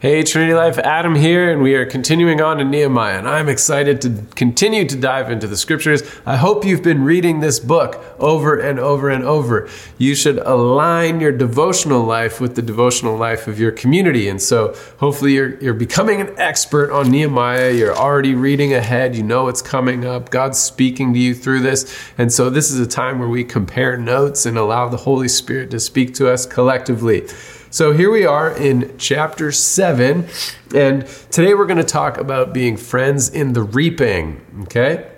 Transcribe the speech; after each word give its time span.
Hey, 0.00 0.22
Trinity 0.22 0.54
Life, 0.54 0.78
Adam 0.78 1.14
here, 1.14 1.52
and 1.52 1.60
we 1.60 1.74
are 1.74 1.84
continuing 1.84 2.40
on 2.40 2.58
in 2.58 2.70
Nehemiah, 2.70 3.18
and 3.18 3.28
I'm 3.28 3.50
excited 3.50 4.00
to 4.00 4.24
continue 4.34 4.86
to 4.86 4.96
dive 4.96 5.30
into 5.30 5.46
the 5.46 5.58
scriptures. 5.58 6.02
I 6.24 6.38
hope 6.38 6.64
you've 6.64 6.82
been 6.82 7.04
reading 7.04 7.40
this 7.40 7.60
book 7.60 8.02
over 8.18 8.58
and 8.58 8.78
over 8.78 9.10
and 9.10 9.22
over. 9.22 9.68
You 9.98 10.14
should 10.14 10.38
align 10.38 11.20
your 11.20 11.32
devotional 11.32 12.02
life 12.02 12.40
with 12.40 12.54
the 12.54 12.62
devotional 12.62 13.18
life 13.18 13.46
of 13.46 13.60
your 13.60 13.72
community, 13.72 14.26
and 14.26 14.40
so 14.40 14.74
hopefully 15.00 15.34
you're, 15.34 15.58
you're 15.58 15.74
becoming 15.74 16.22
an 16.22 16.32
expert 16.38 16.90
on 16.90 17.10
Nehemiah. 17.10 17.72
You're 17.72 17.94
already 17.94 18.34
reading 18.34 18.72
ahead, 18.72 19.14
you 19.14 19.22
know 19.22 19.44
what's 19.44 19.60
coming 19.60 20.06
up, 20.06 20.30
God's 20.30 20.58
speaking 20.58 21.12
to 21.12 21.18
you 21.18 21.34
through 21.34 21.60
this, 21.60 21.94
and 22.16 22.32
so 22.32 22.48
this 22.48 22.70
is 22.70 22.80
a 22.80 22.86
time 22.86 23.18
where 23.18 23.28
we 23.28 23.44
compare 23.44 23.98
notes 23.98 24.46
and 24.46 24.56
allow 24.56 24.88
the 24.88 24.96
Holy 24.96 25.28
Spirit 25.28 25.70
to 25.72 25.78
speak 25.78 26.14
to 26.14 26.32
us 26.32 26.46
collectively. 26.46 27.28
So 27.72 27.92
here 27.92 28.10
we 28.10 28.26
are 28.26 28.50
in 28.50 28.96
chapter 28.98 29.52
7, 29.52 30.26
and 30.74 31.06
today 31.30 31.54
we're 31.54 31.66
going 31.66 31.76
to 31.76 31.84
talk 31.84 32.18
about 32.18 32.52
being 32.52 32.76
friends 32.76 33.28
in 33.28 33.52
the 33.52 33.62
reaping, 33.62 34.44
okay? 34.62 35.08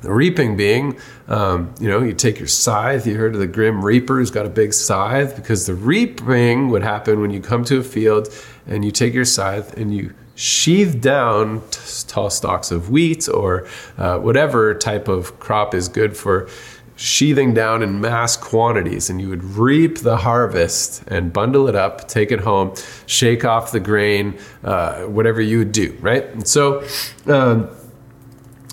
The 0.00 0.10
reaping 0.10 0.56
being, 0.56 0.98
um, 1.28 1.74
you 1.78 1.90
know, 1.90 2.02
you 2.02 2.14
take 2.14 2.38
your 2.38 2.48
scythe. 2.48 3.06
You 3.06 3.16
heard 3.16 3.34
of 3.34 3.40
the 3.40 3.46
grim 3.46 3.84
reaper 3.84 4.16
who's 4.16 4.30
got 4.30 4.46
a 4.46 4.48
big 4.48 4.72
scythe 4.72 5.36
because 5.36 5.66
the 5.66 5.74
reaping 5.74 6.70
would 6.70 6.82
happen 6.82 7.20
when 7.20 7.30
you 7.30 7.42
come 7.42 7.64
to 7.64 7.80
a 7.80 7.84
field 7.84 8.28
and 8.66 8.82
you 8.82 8.90
take 8.90 9.12
your 9.12 9.26
scythe 9.26 9.76
and 9.76 9.94
you 9.94 10.14
sheathe 10.36 11.02
down 11.02 11.60
t- 11.70 11.80
tall 12.08 12.30
stalks 12.30 12.70
of 12.70 12.90
wheat 12.90 13.28
or 13.28 13.68
uh, 13.98 14.18
whatever 14.18 14.74
type 14.74 15.06
of 15.06 15.38
crop 15.38 15.74
is 15.74 15.88
good 15.88 16.16
for 16.16 16.48
sheathing 16.96 17.52
down 17.54 17.82
in 17.82 18.00
mass 18.00 18.36
quantities, 18.36 19.10
and 19.10 19.20
you 19.20 19.28
would 19.28 19.44
reap 19.44 19.98
the 19.98 20.18
harvest 20.18 21.02
and 21.08 21.32
bundle 21.32 21.68
it 21.68 21.74
up, 21.74 22.06
take 22.08 22.30
it 22.30 22.40
home, 22.40 22.74
shake 23.06 23.44
off 23.44 23.72
the 23.72 23.80
grain, 23.80 24.38
uh, 24.62 25.02
whatever 25.02 25.40
you 25.40 25.58
would 25.58 25.72
do, 25.72 25.96
right? 26.00 26.24
And 26.26 26.46
so, 26.46 26.84
um, 27.26 27.68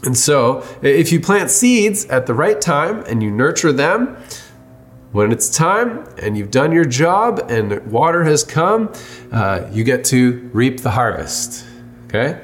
and 0.03 0.17
so, 0.17 0.63
if 0.81 1.11
you 1.11 1.19
plant 1.19 1.52
seeds 1.52 2.05
at 2.05 2.25
the 2.25 2.33
right 2.33 2.59
time 2.59 3.03
and 3.08 3.22
you 3.22 3.30
nurture 3.30 3.72
them, 3.72 4.17
when 5.11 5.31
it's 5.31 5.50
time 5.50 6.08
and 6.17 6.38
you've 6.38 6.52
done 6.52 6.72
your 6.72 6.85
job 6.85 7.45
and 7.50 7.85
water 7.91 8.23
has 8.23 8.44
come, 8.44 8.91
uh, 9.31 9.67
you 9.72 9.83
get 9.83 10.06
to 10.06 10.50
reap 10.53 10.81
the 10.81 10.91
harvest. 10.91 11.66
Okay? 12.08 12.41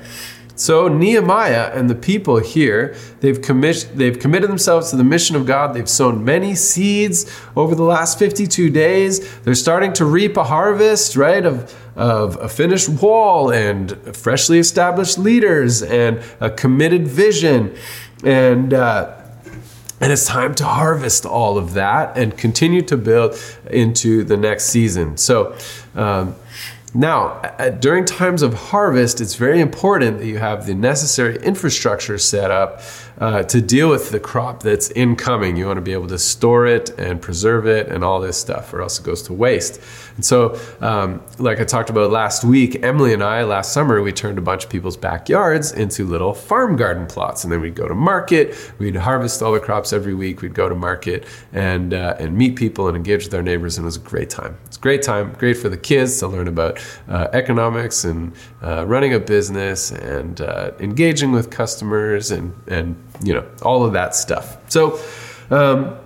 So 0.58 0.88
Nehemiah 0.88 1.72
and 1.72 1.88
the 1.88 1.96
people 1.96 2.40
here, 2.40 2.96
they've, 3.20 3.40
commis- 3.40 3.86
they've 3.94 4.18
committed 4.18 4.50
themselves 4.50 4.90
to 4.90 4.96
the 4.96 5.04
mission 5.04 5.36
of 5.36 5.46
God. 5.46 5.76
They've 5.76 5.88
sown 5.88 6.26
many 6.26 6.56
seeds 6.56 7.32
over 7.56 7.76
the 7.76 7.84
last 7.84 8.18
52 8.18 8.72
days. 8.72 9.40
They're 9.42 9.54
starting 9.54 9.94
to 9.94 10.06
reap 10.06 10.36
a 10.36 10.44
harvest, 10.44 11.16
right, 11.16 11.46
of, 11.46 11.76
of 11.96 12.38
a 12.38 12.50
finished 12.50 12.90
wall 12.90 13.52
and 13.52 13.92
freshly 14.18 14.58
established 14.58 15.20
leaders 15.20 15.84
and 15.84 16.24
a 16.40 16.50
committed 16.50 17.08
vision. 17.08 17.76
And, 18.24 18.74
uh, 18.74 19.14
and 20.02 20.12
it's 20.12 20.26
time 20.26 20.56
to 20.56 20.66
harvest 20.66 21.28
all 21.28 21.60
of 21.60 21.74
that 21.74 22.18
and 22.18 22.36
continue 22.36 22.82
to 22.84 22.98
build 22.98 23.40
into 23.70 24.24
the 24.24 24.38
next 24.38 24.66
season. 24.66 25.18
So, 25.18 25.56
um, 25.94 26.36
now, 26.94 27.42
during 27.80 28.06
times 28.06 28.42
of 28.42 28.54
harvest, 28.54 29.20
it's 29.20 29.36
very 29.36 29.60
important 29.60 30.20
that 30.20 30.26
you 30.26 30.38
have 30.38 30.66
the 30.66 30.74
necessary 30.74 31.38
infrastructure 31.44 32.18
set 32.18 32.50
up 32.50 32.82
uh, 33.20 33.44
to 33.44 33.62
deal 33.62 33.90
with 33.90 34.12
the 34.12 34.22
crop 34.22 34.64
that's 34.64 34.90
incoming. 34.92 35.58
You 35.58 35.66
want 35.66 35.78
to 35.78 35.82
be 35.82 35.92
able 35.92 36.08
to 36.08 36.18
store 36.18 36.66
it 36.66 36.98
and 36.98 37.22
preserve 37.22 37.68
it 37.68 37.90
and 37.90 38.06
all 38.06 38.22
this 38.22 38.38
stuff, 38.38 38.74
or 38.74 38.82
else 38.82 39.00
it 39.00 39.04
goes 39.04 39.22
to 39.24 39.34
waste. 39.34 39.82
And 40.16 40.24
so, 40.24 40.60
um, 40.80 41.22
like 41.40 41.60
I 41.60 41.66
talked 41.66 41.90
about 41.90 42.10
last 42.10 42.46
week, 42.46 42.82
Emily 42.84 43.14
and 43.14 43.24
I, 43.24 43.44
last 43.44 43.74
summer, 43.74 44.02
we 44.02 44.14
turned 44.14 44.38
a 44.38 44.42
bunch 44.42 44.64
of 44.64 44.70
people's 44.70 44.98
backyards 44.98 45.74
into 45.74 46.06
little 46.06 46.34
farm 46.34 46.78
garden 46.78 47.06
plots. 47.06 47.44
And 47.44 47.52
then 47.52 47.60
we'd 47.60 47.76
go 47.76 47.88
to 47.88 47.96
market, 47.96 48.56
we'd 48.80 48.96
harvest 48.96 49.42
all 49.42 49.52
the 49.52 49.60
crops 49.60 49.92
every 49.92 50.14
week, 50.14 50.42
we'd 50.42 50.54
go 50.54 50.70
to 50.70 50.76
market 50.76 51.26
and, 51.52 51.94
uh, 51.94 52.16
and 52.18 52.38
meet 52.38 52.56
people 52.56 52.88
and 52.88 52.96
engage 52.96 53.26
with 53.26 53.34
our 53.34 53.44
neighbors. 53.44 53.78
And 53.78 53.84
it 53.84 53.88
was 53.88 53.98
a 53.98 54.00
great 54.00 54.30
time. 54.30 54.58
It's 54.78 54.84
great 54.84 55.02
time, 55.02 55.34
great 55.40 55.58
for 55.58 55.70
the 55.70 55.78
kids 55.78 56.20
to 56.20 56.28
learn 56.28 56.48
about 56.48 56.80
uh, 57.10 57.30
economics 57.34 58.06
and 58.06 58.32
uh, 58.62 58.86
running 58.86 59.12
a 59.12 59.20
business 59.20 59.90
and 59.90 60.40
uh, 60.40 60.70
engaging 60.80 61.32
with 61.32 61.50
customers 61.50 62.30
and, 62.30 62.54
and 62.68 62.96
you 63.24 63.34
know, 63.34 63.44
all 63.64 63.84
of 63.84 63.94
that 63.94 64.14
stuff. 64.14 64.58
So, 64.70 65.00
um, 65.50 65.98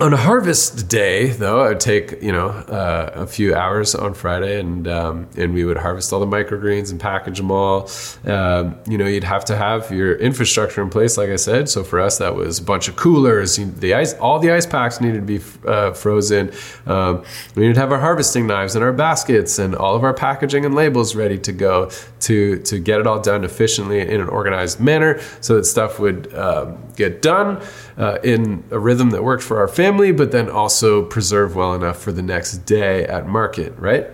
on 0.00 0.14
a 0.14 0.16
harvest 0.16 0.88
day, 0.88 1.28
though, 1.30 1.60
I 1.60 1.68
would 1.68 1.80
take 1.80 2.22
you 2.22 2.32
know 2.32 2.48
uh, 2.48 3.10
a 3.14 3.26
few 3.26 3.54
hours 3.54 3.94
on 3.94 4.14
Friday, 4.14 4.58
and 4.58 4.88
um, 4.88 5.28
and 5.36 5.52
we 5.52 5.64
would 5.64 5.76
harvest 5.76 6.12
all 6.12 6.20
the 6.20 6.26
microgreens 6.26 6.90
and 6.90 6.98
package 6.98 7.36
them 7.36 7.50
all. 7.50 7.90
Um, 8.24 8.78
you 8.88 8.96
know, 8.96 9.06
you'd 9.06 9.24
have 9.24 9.44
to 9.46 9.56
have 9.56 9.90
your 9.90 10.16
infrastructure 10.16 10.82
in 10.82 10.88
place, 10.88 11.18
like 11.18 11.28
I 11.28 11.36
said. 11.36 11.68
So 11.68 11.84
for 11.84 12.00
us, 12.00 12.18
that 12.18 12.34
was 12.34 12.58
a 12.58 12.62
bunch 12.62 12.88
of 12.88 12.96
coolers. 12.96 13.56
The 13.56 13.94
ice, 13.94 14.14
all 14.14 14.38
the 14.38 14.50
ice 14.50 14.66
packs 14.66 15.00
needed 15.00 15.26
to 15.26 15.38
be 15.38 15.40
uh, 15.66 15.92
frozen. 15.92 16.52
Um, 16.86 17.24
we 17.54 17.70
to 17.70 17.78
have 17.78 17.92
our 17.92 18.00
harvesting 18.00 18.46
knives 18.46 18.74
and 18.74 18.82
our 18.82 18.92
baskets 18.92 19.58
and 19.58 19.74
all 19.74 19.94
of 19.94 20.04
our 20.04 20.14
packaging 20.14 20.64
and 20.64 20.74
labels 20.74 21.14
ready 21.14 21.38
to 21.38 21.52
go 21.52 21.90
to 22.20 22.58
to 22.60 22.78
get 22.78 22.98
it 22.98 23.06
all 23.06 23.20
done 23.20 23.44
efficiently 23.44 24.00
in 24.00 24.20
an 24.22 24.28
organized 24.28 24.80
manner, 24.80 25.20
so 25.42 25.56
that 25.56 25.64
stuff 25.64 25.98
would 25.98 26.34
um, 26.34 26.82
get 27.08 27.22
done 27.22 27.62
uh, 27.96 28.18
in 28.22 28.64
a 28.70 28.78
rhythm 28.78 29.10
that 29.10 29.22
worked 29.22 29.42
for 29.42 29.58
our 29.58 29.68
family, 29.68 30.12
but 30.12 30.32
then 30.32 30.48
also 30.50 31.04
preserve 31.04 31.54
well 31.54 31.74
enough 31.74 31.98
for 32.00 32.12
the 32.12 32.22
next 32.22 32.58
day 32.58 33.04
at 33.04 33.26
market, 33.26 33.72
right? 33.78 34.06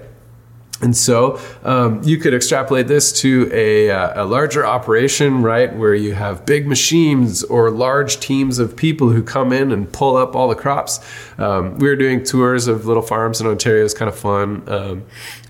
And 0.81 0.97
so 0.97 1.41
um, 1.65 2.01
you 2.05 2.19
could 2.19 2.33
extrapolate 2.33 2.87
this 2.87 3.11
to 3.21 3.51
a, 3.53 3.91
uh, 3.91 4.23
a, 4.23 4.25
larger 4.25 4.65
operation, 4.65 5.43
right, 5.43 5.75
where 5.75 5.95
you 5.95 6.15
have 6.15 6.47
big 6.47 6.69
machines 6.69 7.43
or 7.43 7.71
large 7.71 8.21
teams 8.21 8.61
of 8.61 8.77
people 8.77 9.11
who 9.11 9.25
come 9.25 9.53
in 9.53 9.73
and 9.73 9.93
pull 9.93 10.17
up 10.17 10.37
all 10.37 10.49
the 10.49 10.55
crops. 10.55 11.01
Um, 11.37 11.79
we 11.79 11.89
were 11.89 11.97
doing 11.97 12.23
tours 12.23 12.69
of 12.69 12.87
little 12.87 13.03
farms 13.03 13.41
in 13.41 13.49
Ontario. 13.49 13.81
It 13.81 13.85
was 13.85 13.95
kind 13.95 14.09
of 14.09 14.17
fun 14.17 14.69
um, 14.69 15.05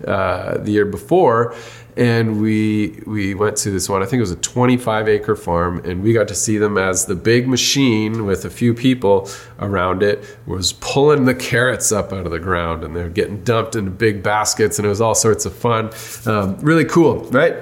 uh, 0.06 0.58
the 0.58 0.70
year 0.70 0.86
before 0.86 1.54
and 1.98 2.40
we 2.40 3.02
we 3.06 3.34
went 3.34 3.56
to 3.58 3.70
this 3.72 3.88
one. 3.88 4.02
I 4.02 4.06
think 4.06 4.18
it 4.18 4.22
was 4.22 4.30
a 4.30 4.36
25 4.36 5.08
acre 5.08 5.34
farm, 5.34 5.84
and 5.84 6.00
we 6.00 6.12
got 6.12 6.28
to 6.28 6.34
see 6.34 6.56
them 6.56 6.78
as 6.78 7.06
the 7.06 7.16
big 7.16 7.48
machine 7.48 8.24
with 8.24 8.44
a 8.44 8.50
few 8.50 8.72
people 8.72 9.28
around 9.58 10.04
it 10.04 10.24
was 10.46 10.74
pulling 10.74 11.24
the 11.24 11.34
carrots 11.34 11.90
up 11.90 12.12
out 12.12 12.24
of 12.24 12.30
the 12.30 12.38
ground, 12.38 12.84
and 12.84 12.94
they're 12.94 13.08
getting 13.08 13.42
dumped 13.42 13.74
into 13.74 13.90
big 13.90 14.22
baskets, 14.22 14.78
and 14.78 14.86
it 14.86 14.88
was 14.88 15.00
all 15.00 15.16
sorts 15.16 15.44
of 15.44 15.52
fun. 15.52 15.90
Um, 16.24 16.56
really 16.60 16.84
cool, 16.84 17.24
right? 17.30 17.56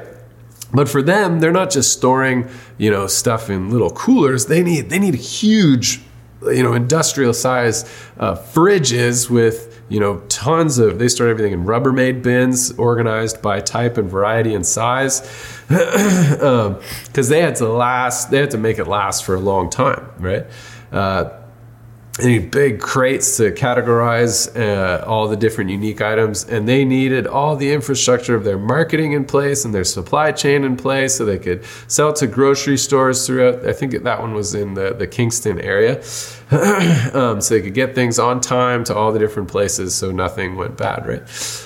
But 0.75 0.91
for 0.91 1.01
them, 1.01 1.41
they're 1.41 1.51
not 1.51 1.71
just 1.71 1.93
storing 1.93 2.51
you 2.77 2.91
know 2.91 3.07
stuff 3.07 3.49
in 3.49 3.71
little 3.71 3.91
coolers. 3.91 4.47
They 4.47 4.63
need 4.63 4.91
they 4.91 4.99
need 4.99 5.15
huge 5.15 6.03
you 6.43 6.63
know 6.63 6.75
industrial 6.75 7.33
size 7.33 7.85
uh, 8.19 8.35
fridges 8.35 9.31
with 9.31 9.75
you 9.89 10.01
know, 10.01 10.19
tons 10.29 10.79
of, 10.79 10.99
they 10.99 11.09
store 11.09 11.29
everything 11.29 11.53
in 11.53 11.65
Rubbermaid 11.65 12.23
bins 12.23 12.73
organized 12.73 13.41
by 13.41 13.61
type 13.61 13.99
and 13.99 14.11
variety 14.11 14.55
and 14.55 14.67
size 14.67 15.21
because 15.69 16.41
um, 16.75 16.81
they 17.13 17.41
had 17.41 17.57
to 17.57 17.69
last, 17.69 18.31
they 18.31 18.39
had 18.39 18.51
to 18.51 18.59
make 18.59 18.79
it 18.79 18.87
last 18.87 19.25
for 19.25 19.35
a 19.35 19.41
long 19.41 19.71
time, 19.71 20.11
right? 20.19 20.47
Uh, 20.91 21.31
any 22.21 22.38
big 22.38 22.81
crates 22.81 23.37
to 23.37 23.53
categorize 23.53 24.49
uh, 24.59 25.04
all 25.06 25.28
the 25.28 25.37
different 25.37 25.71
unique 25.71 26.00
items 26.00 26.44
and 26.44 26.66
they 26.66 26.84
needed 26.84 27.27
all 27.27 27.56
the 27.56 27.72
infrastructure 27.72 28.34
of 28.34 28.44
their 28.44 28.59
marketing 28.59 29.12
in 29.12 29.25
place 29.25 29.65
and 29.65 29.75
their 29.75 29.84
supply 29.84 30.32
chain 30.32 30.65
in 30.65 30.76
place 30.76 31.16
so 31.16 31.25
they 31.25 31.38
could 31.38 31.62
sell 31.88 32.12
to 32.12 32.26
grocery 32.26 32.78
stores 32.78 33.26
throughout 33.26 33.66
i 33.66 33.72
think 33.72 33.93
that 34.03 34.21
one 34.21 34.32
was 34.32 34.55
in 34.55 34.75
the, 34.75 34.94
the 34.94 35.06
kingston 35.06 35.60
area. 35.60 36.03
Um, 37.16 37.41
so 37.41 37.55
they 37.55 37.62
could 37.62 37.75
get 37.75 37.94
things 37.94 38.19
on 38.19 38.41
time 38.41 38.84
to 38.84 38.94
all 38.94 39.10
the 39.10 39.19
different 39.19 39.49
places 39.49 39.94
so 39.94 40.12
nothing 40.12 40.55
went 40.55 40.76
bad 40.76 41.06
right? 41.06 41.22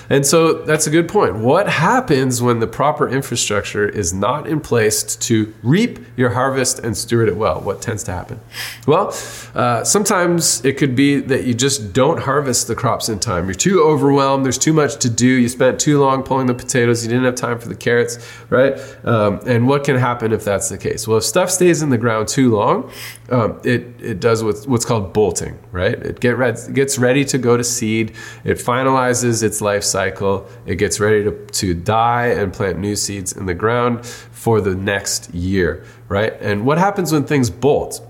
And 0.09 0.25
so 0.25 0.53
that's 0.53 0.87
a 0.87 0.89
good 0.89 1.07
point. 1.07 1.37
What 1.37 1.67
happens 1.69 2.41
when 2.41 2.59
the 2.59 2.67
proper 2.67 3.07
infrastructure 3.07 3.87
is 3.87 4.13
not 4.13 4.47
in 4.47 4.59
place 4.59 5.15
to 5.17 5.53
reap 5.61 5.99
your 6.15 6.29
harvest 6.31 6.79
and 6.79 6.97
steward 6.97 7.27
it 7.27 7.35
well? 7.35 7.59
What 7.61 7.81
tends 7.81 8.03
to 8.05 8.11
happen? 8.11 8.39
Well 8.87 9.13
uh, 9.53 9.83
sometimes 9.83 10.40
Sometimes 10.41 10.65
it 10.65 10.77
could 10.77 10.95
be 10.95 11.19
that 11.19 11.43
you 11.43 11.53
just 11.53 11.93
don't 11.93 12.19
harvest 12.19 12.67
the 12.67 12.75
crops 12.75 13.09
in 13.09 13.19
time. 13.19 13.45
You're 13.45 13.53
too 13.53 13.83
overwhelmed. 13.83 14.43
There's 14.43 14.57
too 14.57 14.73
much 14.73 14.97
to 14.97 15.09
do. 15.09 15.27
You 15.27 15.47
spent 15.47 15.79
too 15.79 15.99
long 15.99 16.23
pulling 16.23 16.47
the 16.47 16.53
potatoes. 16.53 17.03
You 17.03 17.09
didn't 17.09 17.25
have 17.25 17.35
time 17.35 17.59
for 17.59 17.67
the 17.67 17.75
carrots, 17.75 18.17
right? 18.49 18.73
Um, 19.05 19.39
and 19.45 19.67
what 19.67 19.83
can 19.83 19.97
happen 19.97 20.31
if 20.31 20.43
that's 20.43 20.69
the 20.69 20.77
case? 20.77 21.07
Well, 21.07 21.17
if 21.17 21.23
stuff 21.23 21.51
stays 21.51 21.81
in 21.81 21.89
the 21.89 21.97
ground 21.97 22.27
too 22.27 22.55
long, 22.55 22.91
um, 23.29 23.59
it 23.63 23.81
it 24.01 24.19
does 24.19 24.43
what's, 24.43 24.65
what's 24.65 24.85
called 24.85 25.13
bolting, 25.13 25.59
right? 25.71 25.93
It 25.93 26.19
get 26.19 26.39
it 26.39 26.73
gets 26.73 26.97
ready 26.97 27.23
to 27.25 27.37
go 27.37 27.55
to 27.55 27.63
seed. 27.63 28.15
It 28.43 28.57
finalizes 28.57 29.43
its 29.43 29.61
life 29.61 29.83
cycle. 29.83 30.47
It 30.65 30.75
gets 30.75 30.99
ready 30.99 31.23
to, 31.23 31.31
to 31.45 31.73
die 31.73 32.27
and 32.27 32.51
plant 32.51 32.79
new 32.79 32.95
seeds 32.95 33.33
in 33.33 33.45
the 33.45 33.53
ground 33.53 34.05
for 34.05 34.59
the 34.59 34.75
next 34.75 35.33
year, 35.33 35.83
right? 36.07 36.33
And 36.41 36.65
what 36.65 36.77
happens 36.77 37.11
when 37.11 37.25
things 37.25 37.49
bolt? 37.49 38.07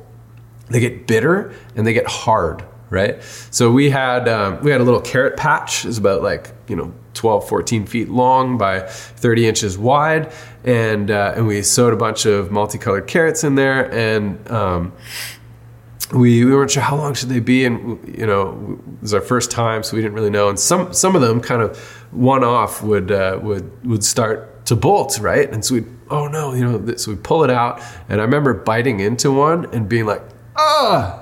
They 0.73 0.79
get 0.79 1.07
bitter 1.07 1.53
and 1.75 1.85
they 1.85 1.94
get 1.94 2.07
hard 2.07 2.63
right? 2.91 3.23
So 3.50 3.71
we 3.71 3.89
had 3.89 4.29
um, 4.29 4.62
we 4.62 4.69
had 4.69 4.81
a 4.81 4.83
little 4.83 5.01
carrot 5.01 5.38
patch. 5.38 5.85
It's 5.85 5.97
about 5.97 6.21
like 6.21 6.51
you 6.68 6.75
know 6.75 6.94
12 7.15 7.47
14 7.50 7.85
feet 7.88 8.09
long 8.09 8.59
by 8.59 8.81
30 8.81 9.47
inches 9.47 9.77
wide. 9.77 10.31
And 10.63 11.09
uh, 11.09 11.33
and 11.35 11.47
we 11.47 11.63
sowed 11.63 11.94
a 11.94 11.97
bunch 11.97 12.27
of 12.27 12.51
multicolored 12.51 13.07
carrots 13.07 13.44
in 13.44 13.56
there. 13.56 13.91
And 13.91 14.50
um, 14.51 14.94
we, 16.13 16.44
we 16.44 16.53
weren't 16.53 16.71
sure 16.71 16.83
how 16.83 16.97
long 16.97 17.13
should 17.13 17.29
they 17.29 17.39
be. 17.39 17.65
And 17.65 18.15
you 18.15 18.27
know 18.27 18.79
it 18.97 19.01
was 19.01 19.13
our 19.13 19.21
first 19.21 19.50
time 19.50 19.81
so 19.81 19.95
we 19.95 20.03
didn't 20.03 20.15
really 20.15 20.29
know. 20.29 20.50
And 20.50 20.59
some 20.59 20.94
some 20.94 21.15
of 21.15 21.21
them 21.21 21.41
kind 21.41 21.62
of 21.62 21.79
one 22.12 22.44
off 22.44 22.83
would 22.83 23.12
uh, 23.12 23.39
would 23.41 23.85
would 23.85 24.03
start 24.03 24.65
to 24.65 24.75
bolt 24.75 25.18
right? 25.19 25.51
And 25.51 25.63
so 25.65 25.75
we 25.75 25.85
oh 26.09 26.27
no 26.27 26.53
you 26.53 26.65
know 26.69 26.95
so 26.95 27.12
we 27.12 27.18
pull 27.18 27.45
it 27.45 27.50
out. 27.50 27.81
And 28.09 28.19
i 28.19 28.23
remember 28.23 28.53
biting 28.53 29.00
into 29.00 29.31
one 29.31 29.73
and 29.73 29.88
being 29.88 30.06
like 30.06 30.21
ah 30.62 31.22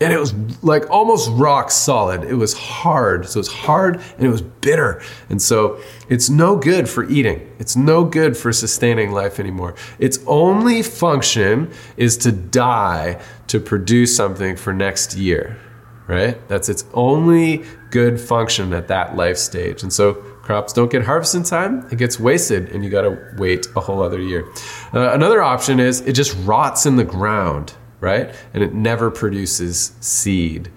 and 0.00 0.12
it 0.12 0.18
was 0.18 0.32
like 0.62 0.88
almost 0.90 1.28
rock 1.32 1.70
solid. 1.70 2.24
It 2.24 2.34
was 2.34 2.54
hard. 2.54 3.28
So 3.28 3.38
it's 3.38 3.52
hard 3.52 3.96
and 4.16 4.26
it 4.26 4.30
was 4.30 4.40
bitter. 4.40 5.02
And 5.28 5.40
so 5.40 5.78
it's 6.08 6.30
no 6.30 6.56
good 6.56 6.88
for 6.88 7.04
eating. 7.04 7.54
It's 7.58 7.76
no 7.76 8.04
good 8.04 8.36
for 8.36 8.52
sustaining 8.52 9.12
life 9.12 9.38
anymore. 9.38 9.74
Its 9.98 10.18
only 10.26 10.82
function 10.82 11.70
is 11.98 12.16
to 12.18 12.32
die 12.32 13.20
to 13.48 13.60
produce 13.60 14.16
something 14.16 14.56
for 14.56 14.72
next 14.72 15.16
year, 15.16 15.58
right? 16.06 16.48
That's 16.48 16.70
its 16.70 16.86
only 16.94 17.64
good 17.90 18.18
function 18.18 18.72
at 18.72 18.88
that 18.88 19.16
life 19.16 19.36
stage. 19.36 19.82
And 19.82 19.92
so 19.92 20.14
crops 20.14 20.72
don't 20.72 20.90
get 20.90 21.04
harvested 21.04 21.40
in 21.40 21.44
time, 21.44 21.86
it 21.92 21.98
gets 21.98 22.18
wasted 22.18 22.70
and 22.70 22.82
you 22.82 22.88
got 22.88 23.02
to 23.02 23.18
wait 23.36 23.66
a 23.76 23.80
whole 23.80 24.02
other 24.02 24.20
year. 24.20 24.50
Uh, 24.94 25.12
another 25.12 25.42
option 25.42 25.78
is 25.78 26.00
it 26.02 26.14
just 26.14 26.34
rots 26.46 26.86
in 26.86 26.96
the 26.96 27.04
ground 27.04 27.74
right? 28.00 28.34
And 28.54 28.62
it 28.62 28.74
never 28.74 29.10
produces 29.10 29.92
seed. 30.00 30.70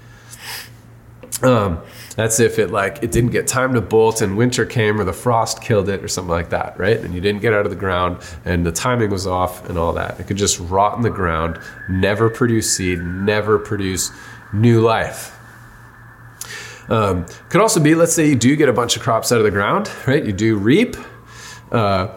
Um, 1.41 1.81
that's 2.15 2.39
if 2.39 2.59
it 2.59 2.71
like 2.71 3.01
it 3.01 3.11
didn't 3.11 3.31
get 3.31 3.47
time 3.47 3.73
to 3.73 3.81
bolt 3.81 4.21
and 4.21 4.37
winter 4.37 4.65
came 4.65 4.99
or 4.99 5.03
the 5.03 5.13
frost 5.13 5.61
killed 5.61 5.89
it 5.89 6.03
or 6.03 6.07
something 6.07 6.31
like 6.31 6.51
that, 6.51 6.77
right? 6.77 6.97
And 6.97 7.13
you 7.13 7.19
didn't 7.19 7.41
get 7.41 7.53
out 7.53 7.65
of 7.65 7.71
the 7.71 7.77
ground 7.77 8.19
and 8.45 8.65
the 8.65 8.71
timing 8.71 9.09
was 9.09 9.25
off 9.25 9.67
and 9.67 9.77
all 9.77 9.93
that. 9.93 10.19
It 10.19 10.27
could 10.27 10.37
just 10.37 10.59
rot 10.59 10.95
in 10.95 11.01
the 11.01 11.09
ground, 11.09 11.59
never 11.89 12.29
produce 12.29 12.75
seed, 12.75 12.99
never 12.99 13.57
produce 13.57 14.11
new 14.53 14.81
life. 14.81 15.37
Um, 16.89 17.25
could 17.49 17.61
also 17.61 17.79
be, 17.79 17.95
let's 17.95 18.13
say 18.13 18.27
you 18.27 18.35
do 18.35 18.55
get 18.55 18.69
a 18.69 18.73
bunch 18.73 18.95
of 18.95 19.01
crops 19.01 19.31
out 19.31 19.39
of 19.39 19.45
the 19.45 19.51
ground, 19.51 19.89
right? 20.05 20.23
You 20.23 20.33
do 20.33 20.57
reap. 20.57 20.95
Uh, 21.71 22.09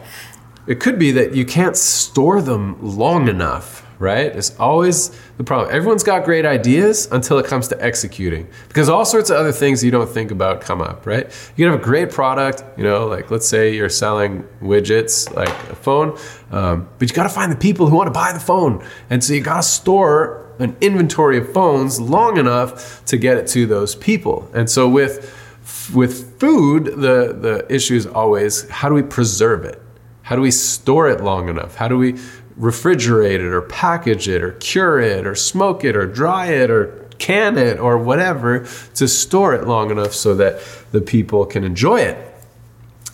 it 0.67 0.81
could 0.81 0.99
be 0.99 1.13
that 1.13 1.35
you 1.35 1.45
can't 1.45 1.77
store 1.77 2.43
them 2.43 2.77
long 2.83 3.29
enough 3.29 3.86
right? 3.99 4.27
It's 4.27 4.59
always 4.59 5.11
the 5.39 5.45
problem. 5.45 5.75
Everyone's 5.75 6.03
got 6.03 6.25
great 6.25 6.45
ideas 6.45 7.09
until 7.11 7.39
it 7.39 7.47
comes 7.47 7.69
to 7.69 7.83
executing 7.83 8.49
because 8.69 8.89
all 8.89 9.05
sorts 9.05 9.31
of 9.31 9.37
other 9.37 9.53
things 9.53 9.83
you 9.83 9.91
don't 9.91 10.09
think 10.09 10.31
about 10.31 10.61
come 10.61 10.81
up, 10.81 11.07
right? 11.07 11.27
You 11.57 11.65
can 11.65 11.73
have 11.73 11.81
a 11.81 11.85
great 11.85 12.11
product, 12.11 12.65
you 12.77 12.85
know, 12.85 13.07
like 13.07 13.31
let's 13.31 13.49
say 13.49 13.75
you're 13.75 13.89
selling 13.89 14.45
widgets 14.61 15.35
like 15.35 15.49
a 15.71 15.75
phone, 15.75 16.19
um, 16.51 16.89
but 16.99 17.09
you 17.09 17.15
got 17.15 17.25
to 17.25 17.29
find 17.29 17.51
the 17.51 17.57
people 17.57 17.89
who 17.89 17.97
want 17.97 18.09
to 18.09 18.13
buy 18.13 18.33
the 18.33 18.41
phone. 18.41 18.85
And 19.11 19.23
so 19.23 19.33
you 19.33 19.41
got 19.41 19.57
to 19.57 19.63
store 19.63 20.47
an 20.59 20.77
inventory 20.81 21.39
of 21.39 21.53
phones 21.53 22.01
long 22.01 22.39
enough 22.39 23.05
to 23.07 23.17
get 23.17 23.37
it 23.37 23.47
to 23.49 23.67
those 23.67 23.95
people. 23.95 24.51
And 24.55 24.69
so 24.69 24.89
with 24.89 25.33
with 25.95 26.39
food, 26.41 26.87
the 26.87 27.37
the 27.39 27.67
issue 27.69 27.95
is 27.95 28.07
always 28.07 28.69
how 28.69 28.89
do 28.89 28.95
we 28.95 29.03
preserve 29.03 29.65
it? 29.65 29.83
How 30.23 30.35
do 30.35 30.43
we 30.43 30.51
store 30.51 31.09
it 31.09 31.23
long 31.23 31.49
enough? 31.49 31.77
How 31.77 31.87
do 31.89 31.97
we 31.97 32.17
refrigerate 32.59 33.35
it 33.35 33.53
or 33.53 33.63
package 33.63 34.29
it 34.29 34.43
or 34.43 34.53
cure 34.53 34.99
it 34.99 35.27
or 35.27 35.35
smoke 35.35 35.85
it 35.85 35.97
or 35.97 36.07
dry 36.07 36.47
it 36.47 36.71
or 36.71 37.07
can 37.19 37.57
it 37.57 37.79
or 37.79 37.99
whatever 37.99 38.67
to 38.95 39.09
store 39.09 39.55
it 39.55 39.67
long 39.67 39.91
enough 39.91 40.13
so 40.13 40.35
that 40.35 40.61
the 40.93 41.01
people 41.01 41.47
can 41.47 41.65
enjoy 41.65 42.01
it. 42.01 42.33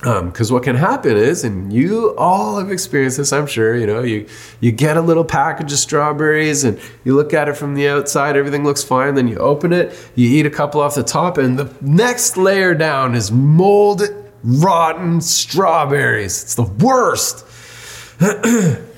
Because 0.00 0.50
um, 0.50 0.54
what 0.54 0.64
can 0.64 0.74
happen 0.74 1.16
is, 1.16 1.44
and 1.44 1.72
you 1.72 2.16
all 2.18 2.58
have 2.58 2.72
experienced 2.72 3.18
this, 3.18 3.32
I'm 3.32 3.46
sure. 3.46 3.76
You 3.76 3.86
know, 3.86 4.02
you 4.02 4.26
you 4.58 4.72
get 4.72 4.96
a 4.96 5.00
little 5.00 5.24
package 5.24 5.72
of 5.72 5.78
strawberries, 5.78 6.64
and 6.64 6.80
you 7.04 7.14
look 7.14 7.32
at 7.32 7.48
it 7.48 7.56
from 7.56 7.74
the 7.74 7.86
outside, 7.86 8.36
everything 8.36 8.64
looks 8.64 8.82
fine. 8.82 9.14
Then 9.14 9.28
you 9.28 9.36
open 9.36 9.72
it, 9.72 9.96
you 10.16 10.28
eat 10.28 10.44
a 10.44 10.50
couple 10.50 10.80
off 10.80 10.96
the 10.96 11.04
top, 11.04 11.38
and 11.38 11.56
the 11.56 11.72
next 11.80 12.36
layer 12.36 12.74
down 12.74 13.14
is 13.14 13.30
molded, 13.30 14.10
rotten 14.42 15.20
strawberries. 15.20 16.42
It's 16.42 16.56
the 16.56 16.64
worst. 16.64 17.46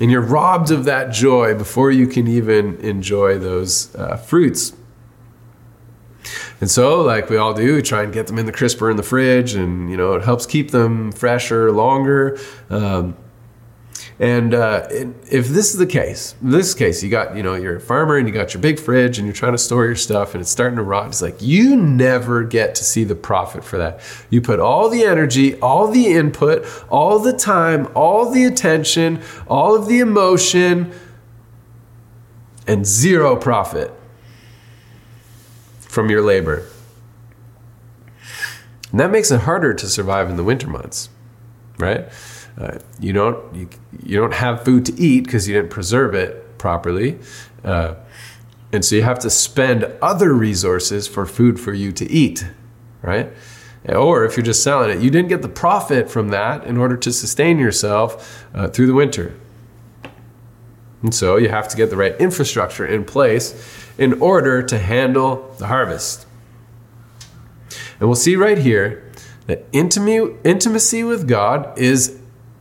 And 0.00 0.10
you're 0.10 0.22
robbed 0.22 0.70
of 0.70 0.84
that 0.86 1.12
joy 1.12 1.54
before 1.54 1.90
you 1.90 2.06
can 2.06 2.26
even 2.26 2.76
enjoy 2.80 3.38
those 3.38 3.94
uh, 3.94 4.16
fruits. 4.16 4.72
And 6.60 6.70
so, 6.70 7.00
like 7.02 7.30
we 7.30 7.36
all 7.36 7.54
do, 7.54 7.76
we 7.76 7.82
try 7.82 8.02
and 8.02 8.12
get 8.12 8.26
them 8.26 8.38
in 8.38 8.46
the 8.46 8.52
crisper 8.52 8.90
in 8.90 8.96
the 8.96 9.02
fridge, 9.02 9.54
and 9.54 9.90
you 9.90 9.96
know 9.96 10.12
it 10.14 10.22
helps 10.22 10.44
keep 10.44 10.70
them 10.70 11.10
fresher 11.12 11.72
longer. 11.72 12.38
Um, 12.68 13.16
and 14.20 14.52
uh, 14.52 14.86
if 14.90 15.48
this 15.48 15.70
is 15.70 15.78
the 15.78 15.86
case, 15.86 16.34
this 16.42 16.74
case, 16.74 17.02
you 17.02 17.08
got, 17.08 17.34
you 17.34 17.42
know, 17.42 17.54
you're 17.54 17.76
a 17.76 17.80
farmer 17.80 18.18
and 18.18 18.28
you 18.28 18.34
got 18.34 18.52
your 18.52 18.60
big 18.60 18.78
fridge 18.78 19.16
and 19.16 19.26
you're 19.26 19.34
trying 19.34 19.52
to 19.52 19.58
store 19.58 19.86
your 19.86 19.96
stuff 19.96 20.34
and 20.34 20.42
it's 20.42 20.50
starting 20.50 20.76
to 20.76 20.82
rot. 20.82 21.06
It's 21.06 21.22
like 21.22 21.40
you 21.40 21.74
never 21.74 22.44
get 22.44 22.74
to 22.74 22.84
see 22.84 23.02
the 23.02 23.14
profit 23.14 23.64
for 23.64 23.78
that. 23.78 24.00
You 24.28 24.42
put 24.42 24.60
all 24.60 24.90
the 24.90 25.04
energy, 25.04 25.58
all 25.60 25.90
the 25.90 26.08
input, 26.08 26.66
all 26.90 27.18
the 27.18 27.32
time, 27.32 27.88
all 27.94 28.30
the 28.30 28.44
attention, 28.44 29.22
all 29.48 29.74
of 29.74 29.88
the 29.88 30.00
emotion, 30.00 30.92
and 32.66 32.84
zero 32.84 33.36
profit 33.36 33.90
from 35.78 36.10
your 36.10 36.20
labor. 36.20 36.66
And 38.90 39.00
that 39.00 39.10
makes 39.10 39.30
it 39.30 39.40
harder 39.40 39.72
to 39.72 39.88
survive 39.88 40.28
in 40.28 40.36
the 40.36 40.44
winter 40.44 40.68
months, 40.68 41.08
right? 41.78 42.06
Uh, 42.60 42.78
you 42.98 43.12
don't 43.12 43.54
you, 43.54 43.68
you 44.04 44.18
don't 44.18 44.34
have 44.34 44.64
food 44.64 44.84
to 44.84 45.00
eat 45.00 45.24
because 45.24 45.48
you 45.48 45.54
didn't 45.54 45.70
preserve 45.70 46.14
it 46.14 46.58
properly, 46.58 47.18
uh, 47.64 47.94
and 48.72 48.84
so 48.84 48.94
you 48.94 49.02
have 49.02 49.18
to 49.18 49.30
spend 49.30 49.84
other 50.02 50.34
resources 50.34 51.08
for 51.08 51.24
food 51.24 51.58
for 51.58 51.72
you 51.72 51.90
to 51.90 52.08
eat, 52.10 52.46
right? 53.02 53.32
Or 53.88 54.24
if 54.26 54.36
you're 54.36 54.44
just 54.44 54.62
selling 54.62 54.90
it, 54.90 55.02
you 55.02 55.10
didn't 55.10 55.30
get 55.30 55.40
the 55.40 55.48
profit 55.48 56.10
from 56.10 56.28
that 56.28 56.64
in 56.66 56.76
order 56.76 56.98
to 56.98 57.12
sustain 57.12 57.58
yourself 57.58 58.44
uh, 58.54 58.68
through 58.68 58.86
the 58.86 58.94
winter. 58.94 59.34
And 61.02 61.14
so 61.14 61.36
you 61.38 61.48
have 61.48 61.66
to 61.68 61.76
get 61.78 61.88
the 61.88 61.96
right 61.96 62.14
infrastructure 62.20 62.84
in 62.84 63.04
place 63.04 63.54
in 63.96 64.20
order 64.20 64.62
to 64.62 64.78
handle 64.78 65.54
the 65.58 65.68
harvest. 65.68 66.26
And 67.98 68.08
we'll 68.08 68.16
see 68.16 68.36
right 68.36 68.58
here 68.58 69.10
that 69.46 69.64
intimacy 69.72 71.02
with 71.02 71.26
God 71.26 71.78
is 71.78 72.19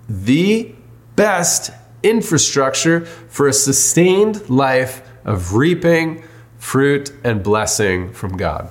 the 0.10 0.74
best 1.16 1.72
infrastructure 2.02 3.06
for 3.06 3.48
a 3.48 3.54
sustained 3.54 4.50
life 4.50 5.02
of 5.24 5.54
reaping 5.54 6.24
fruit 6.58 7.14
and 7.24 7.44
blessing 7.44 8.12
from 8.12 8.36
God. 8.36 8.70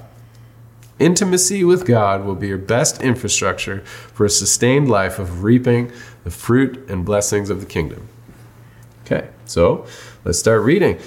Intimacy 0.99 1.63
with 1.63 1.87
God 1.87 2.25
will 2.25 2.35
be 2.35 2.49
your 2.49 2.59
best 2.59 3.01
infrastructure 3.01 3.81
for 3.83 4.27
a 4.27 4.31
sustained 4.31 4.91
life 4.91 5.19
of 5.19 5.45
reaping 5.45 5.93
the 6.25 6.31
fruit 6.31 6.89
and 6.89 7.05
blessings 7.05 7.51
of 7.51 7.61
the 7.61 7.67
kingdom. 7.67 8.09
Okay, 9.05 9.29
so 9.45 9.87
let's 10.25 10.39
start 10.39 10.63
reading. 10.63 10.99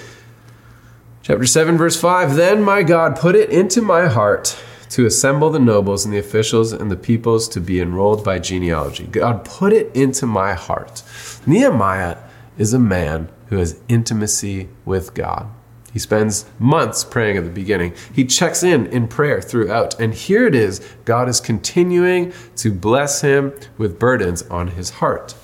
Chapter 1.22 1.46
7, 1.46 1.76
verse 1.76 2.00
5 2.00 2.34
Then 2.34 2.62
my 2.62 2.82
God 2.82 3.16
put 3.16 3.34
it 3.34 3.50
into 3.50 3.82
my 3.82 4.08
heart 4.08 4.56
to 4.92 5.06
assemble 5.06 5.48
the 5.48 5.58
nobles 5.58 6.04
and 6.04 6.12
the 6.12 6.18
officials 6.18 6.70
and 6.70 6.90
the 6.90 6.96
peoples 6.96 7.48
to 7.48 7.58
be 7.62 7.80
enrolled 7.80 8.22
by 8.22 8.38
genealogy. 8.38 9.06
God 9.06 9.42
put 9.42 9.72
it 9.72 9.90
into 9.96 10.26
my 10.26 10.52
heart. 10.52 11.02
Nehemiah 11.46 12.18
is 12.58 12.74
a 12.74 12.78
man 12.78 13.30
who 13.46 13.56
has 13.56 13.80
intimacy 13.88 14.68
with 14.84 15.14
God. 15.14 15.48
He 15.94 15.98
spends 15.98 16.44
months 16.58 17.04
praying 17.04 17.38
at 17.38 17.44
the 17.44 17.50
beginning. 17.50 17.94
He 18.12 18.26
checks 18.26 18.62
in 18.62 18.86
in 18.86 19.08
prayer 19.08 19.40
throughout. 19.40 19.98
And 19.98 20.12
here 20.12 20.46
it 20.46 20.54
is 20.54 20.86
God 21.06 21.26
is 21.26 21.40
continuing 21.40 22.34
to 22.56 22.70
bless 22.70 23.22
him 23.22 23.54
with 23.78 23.98
burdens 23.98 24.42
on 24.42 24.68
his 24.68 24.90
heart. 24.90 25.34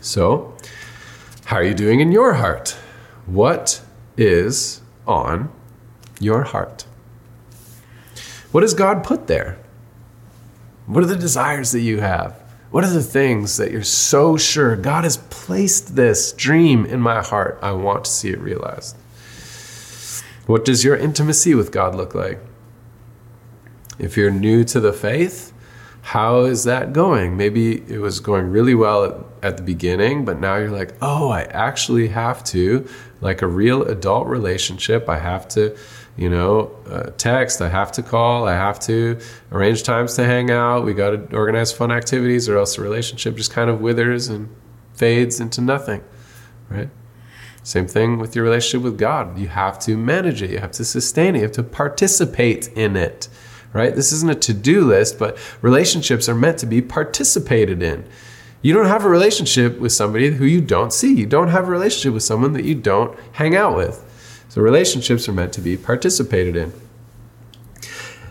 So, 0.00 0.56
how 1.46 1.56
are 1.56 1.64
you 1.64 1.74
doing 1.74 1.98
in 1.98 2.12
your 2.12 2.34
heart? 2.34 2.76
What 3.26 3.82
is 4.16 4.82
on 5.04 5.50
your 6.20 6.44
heart? 6.44 6.86
What 8.52 8.60
does 8.60 8.74
God 8.74 9.02
put 9.02 9.26
there? 9.26 9.58
What 10.86 11.02
are 11.02 11.06
the 11.06 11.16
desires 11.16 11.72
that 11.72 11.80
you 11.80 12.00
have? 12.00 12.38
What 12.70 12.84
are 12.84 12.90
the 12.90 13.02
things 13.02 13.56
that 13.56 13.70
you're 13.70 13.82
so 13.82 14.36
sure 14.36 14.76
God 14.76 15.04
has 15.04 15.16
placed 15.16 15.96
this 15.96 16.32
dream 16.32 16.86
in 16.86 17.00
my 17.00 17.22
heart? 17.22 17.58
I 17.62 17.72
want 17.72 18.04
to 18.04 18.10
see 18.10 18.30
it 18.30 18.40
realized. 18.40 18.96
What 20.46 20.64
does 20.64 20.84
your 20.84 20.96
intimacy 20.96 21.54
with 21.54 21.72
God 21.72 21.94
look 21.94 22.14
like? 22.14 22.40
If 23.98 24.16
you're 24.16 24.30
new 24.30 24.64
to 24.64 24.80
the 24.80 24.92
faith, 24.92 25.52
how 26.02 26.40
is 26.40 26.64
that 26.64 26.92
going? 26.92 27.36
Maybe 27.36 27.80
it 27.88 28.00
was 28.00 28.20
going 28.20 28.50
really 28.50 28.74
well 28.74 29.04
at, 29.04 29.14
at, 29.42 29.56
the 29.56 29.62
beginning, 29.62 30.24
but 30.24 30.40
now 30.40 30.56
you're 30.56 30.70
like, 30.70 30.94
oh, 31.00 31.30
I 31.30 31.42
actually 31.42 32.08
have 32.08 32.42
to, 32.44 32.88
like 33.20 33.40
a 33.40 33.46
real 33.46 33.82
adult 33.84 34.26
relationship, 34.26 35.08
I 35.08 35.18
have 35.18 35.46
to 35.48 35.76
you 36.16 36.28
know, 36.28 36.70
uh, 36.88 37.10
text. 37.16 37.62
I 37.62 37.68
have 37.68 37.92
to 37.92 38.02
call. 38.02 38.46
I 38.46 38.54
have 38.54 38.78
to 38.80 39.18
arrange 39.50 39.82
times 39.82 40.14
to 40.16 40.24
hang 40.24 40.50
out. 40.50 40.84
We 40.84 40.94
got 40.94 41.10
to 41.10 41.36
organize 41.36 41.72
fun 41.72 41.90
activities, 41.90 42.48
or 42.48 42.58
else 42.58 42.76
the 42.76 42.82
relationship 42.82 43.36
just 43.36 43.52
kind 43.52 43.70
of 43.70 43.80
withers 43.80 44.28
and 44.28 44.54
fades 44.94 45.40
into 45.40 45.60
nothing, 45.60 46.04
right? 46.68 46.90
Same 47.62 47.86
thing 47.86 48.18
with 48.18 48.34
your 48.34 48.44
relationship 48.44 48.82
with 48.82 48.98
God. 48.98 49.38
You 49.38 49.48
have 49.48 49.78
to 49.80 49.96
manage 49.96 50.42
it. 50.42 50.50
You 50.50 50.58
have 50.58 50.72
to 50.72 50.84
sustain 50.84 51.34
it. 51.34 51.38
You 51.38 51.44
have 51.44 51.52
to 51.52 51.62
participate 51.62 52.68
in 52.68 52.96
it, 52.96 53.28
right? 53.72 53.94
This 53.94 54.12
isn't 54.12 54.30
a 54.30 54.34
to 54.34 54.52
do 54.52 54.84
list, 54.84 55.18
but 55.18 55.38
relationships 55.62 56.28
are 56.28 56.34
meant 56.34 56.58
to 56.58 56.66
be 56.66 56.82
participated 56.82 57.82
in. 57.82 58.04
You 58.62 58.74
don't 58.74 58.86
have 58.86 59.04
a 59.04 59.08
relationship 59.08 59.78
with 59.78 59.92
somebody 59.92 60.30
who 60.30 60.44
you 60.44 60.60
don't 60.60 60.92
see. 60.92 61.14
You 61.14 61.26
don't 61.26 61.48
have 61.48 61.68
a 61.68 61.70
relationship 61.70 62.14
with 62.14 62.22
someone 62.22 62.52
that 62.52 62.64
you 62.64 62.74
don't 62.74 63.18
hang 63.32 63.56
out 63.56 63.76
with. 63.76 64.04
So 64.52 64.60
relationships 64.60 65.30
are 65.30 65.32
meant 65.32 65.54
to 65.54 65.62
be 65.62 65.78
participated 65.78 66.56
in. 66.56 66.74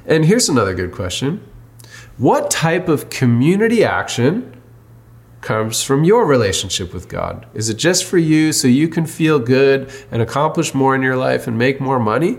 And 0.05 0.23
here's 0.23 0.49
another 0.49 0.75
good 0.75 0.91
question 0.91 1.43
What 2.19 2.51
type 2.51 2.87
of 2.87 3.09
community 3.09 3.83
action 3.83 4.61
comes 5.41 5.81
from 5.81 6.03
your 6.03 6.27
relationship 6.27 6.93
with 6.93 7.09
God? 7.09 7.47
Is 7.55 7.69
it 7.69 7.77
just 7.77 8.05
for 8.05 8.19
you 8.19 8.53
so 8.53 8.67
you 8.67 8.87
can 8.87 9.07
feel 9.07 9.39
good 9.39 9.91
and 10.11 10.21
accomplish 10.21 10.75
more 10.75 10.93
in 10.93 11.01
your 11.01 11.17
life 11.17 11.47
and 11.47 11.57
make 11.57 11.81
more 11.81 11.97
money? 11.97 12.37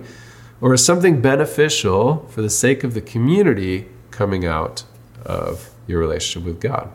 Or 0.61 0.73
is 0.73 0.85
something 0.85 1.21
beneficial 1.21 2.29
for 2.29 2.41
the 2.41 2.51
sake 2.51 2.85
of 2.85 2.95
the 2.95 3.01
community 3.01 3.89
coming 4.13 4.47
out 4.47 4.85
of 5.27 5.71
your 5.89 5.99
relationship 5.99 6.47
with 6.47 6.61
God? 6.61 6.89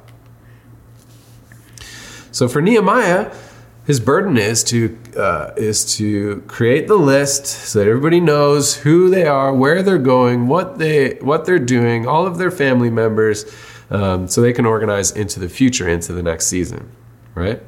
So 2.31 2.47
for 2.47 2.61
Nehemiah, 2.61 3.35
his 3.87 4.01
burden 4.01 4.37
is 4.37 4.65
to 4.65 4.97
uh, 5.15 5.53
is 5.55 5.95
to 5.95 6.43
create 6.45 6.87
the 6.87 6.97
list 6.97 7.45
so 7.45 7.79
that 7.79 7.87
everybody 7.87 8.19
knows 8.19 8.75
who 8.75 9.09
they 9.09 9.25
are, 9.25 9.53
where 9.53 9.81
they're 9.81 9.97
going, 9.97 10.47
what 10.47 10.77
they 10.77 11.11
what 11.21 11.45
they're 11.45 11.57
doing, 11.57 12.05
all 12.05 12.27
of 12.27 12.37
their 12.37 12.51
family 12.51 12.89
members, 12.89 13.45
um, 13.89 14.27
so 14.27 14.41
they 14.41 14.51
can 14.51 14.65
organize 14.65 15.11
into 15.11 15.39
the 15.39 15.47
future, 15.47 15.87
into 15.87 16.11
the 16.11 16.21
next 16.21 16.47
season, 16.47 16.91
right? 17.33 17.63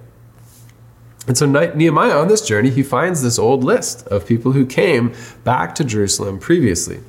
And 1.25 1.38
so 1.38 1.45
Nehemiah 1.45 2.17
on 2.17 2.27
this 2.27 2.41
journey, 2.41 2.69
he 2.69 2.83
finds 2.83 3.21
this 3.21 3.39
old 3.39 3.63
list 3.63 4.05
of 4.07 4.25
people 4.25 4.51
who 4.51 4.65
came 4.65 5.13
back 5.45 5.73
to 5.75 5.85
Jerusalem 5.85 6.38
previously, 6.38 6.99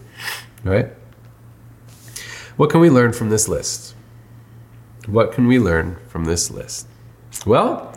right? 0.62 0.90
What 2.56 2.70
can 2.70 2.80
we 2.80 2.90
learn 2.90 3.12
from 3.12 3.30
this 3.30 3.48
list? 3.48 3.96
What 5.06 5.32
can 5.32 5.48
we 5.48 5.58
learn 5.58 5.96
from 6.06 6.26
this 6.26 6.48
list? 6.48 6.86
Well, 7.44 7.92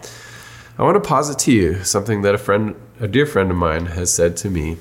I 0.75 0.81
want 0.81 0.95
to 0.95 1.07
posit 1.07 1.37
to 1.39 1.51
you 1.51 1.83
something 1.83 2.23
that 2.23 2.33
a 2.33 2.37
friend, 2.39 2.75
a 2.99 3.07
dear 3.07 3.27
friend 3.27 3.51
of 3.51 3.57
mine, 3.57 3.87
has 3.87 4.11
said 4.11 4.35
to 4.37 4.49
me. 4.49 4.77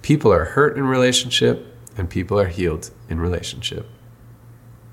People 0.00 0.32
are 0.32 0.46
hurt 0.46 0.78
in 0.78 0.84
relationship, 0.86 1.66
and 1.96 2.08
people 2.08 2.40
are 2.40 2.48
healed 2.48 2.90
in 3.10 3.20
relationship. 3.20 3.86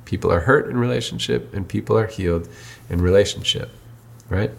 People 0.03 0.31
are 0.33 0.41
hurt 0.41 0.69
in 0.69 0.77
relationship, 0.77 1.53
and 1.53 1.67
people 1.67 1.97
are 1.97 2.07
healed 2.07 2.49
in 2.89 3.01
relationship. 3.01 3.69
Right? 4.29 4.51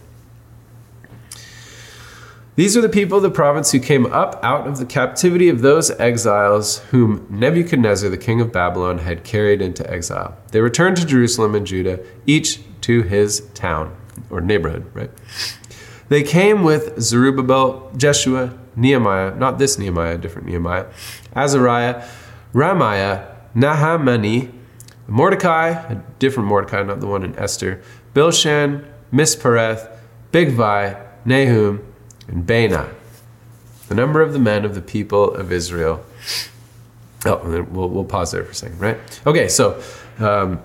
These 2.56 2.76
are 2.78 2.80
the 2.80 2.88
people 2.88 3.18
of 3.18 3.22
the 3.22 3.30
province 3.30 3.72
who 3.72 3.80
came 3.80 4.06
up 4.06 4.42
out 4.42 4.66
of 4.66 4.78
the 4.78 4.86
captivity 4.86 5.48
of 5.50 5.60
those 5.60 5.90
exiles 5.90 6.78
whom 6.90 7.26
Nebuchadnezzar, 7.28 8.08
the 8.08 8.16
king 8.16 8.40
of 8.40 8.52
Babylon, 8.52 8.98
had 8.98 9.22
carried 9.22 9.60
into 9.60 9.88
exile. 9.90 10.36
They 10.52 10.60
returned 10.60 10.96
to 10.96 11.04
Jerusalem 11.04 11.54
and 11.54 11.66
Judah, 11.66 12.00
each 12.26 12.60
to 12.82 13.02
his 13.02 13.40
town 13.54 13.94
or 14.30 14.40
neighborhood, 14.40 14.90
right? 14.94 15.10
They 16.08 16.22
came 16.22 16.62
with 16.62 17.00
Zerubbabel, 17.00 17.90
Jeshua, 17.96 18.58
Nehemiah, 18.76 19.34
not 19.34 19.58
this 19.58 19.78
Nehemiah, 19.78 20.18
different 20.18 20.48
Nehemiah, 20.48 20.86
Azariah, 21.34 22.06
Raamiah, 22.52 23.34
Nahamani, 23.54 24.52
Mordecai, 25.06 25.68
a 25.68 26.02
different 26.18 26.48
Mordecai, 26.48 26.82
not 26.82 27.00
the 27.00 27.06
one 27.06 27.24
in 27.24 27.36
Esther, 27.38 27.82
Bilshan, 28.14 28.84
Mispereth, 29.12 29.90
Bigvai, 30.32 31.00
Nahum, 31.24 31.84
and 32.28 32.46
Baanah. 32.46 32.92
The 33.88 33.94
number 33.94 34.22
of 34.22 34.32
the 34.32 34.38
men 34.38 34.64
of 34.64 34.74
the 34.74 34.80
people 34.80 35.34
of 35.34 35.52
Israel. 35.52 36.04
Oh, 37.26 37.64
we'll, 37.70 37.88
we'll 37.88 38.04
pause 38.04 38.32
there 38.32 38.44
for 38.44 38.50
a 38.50 38.54
second, 38.54 38.80
right? 38.80 38.98
Okay, 39.26 39.48
so 39.48 39.80
um, 40.18 40.60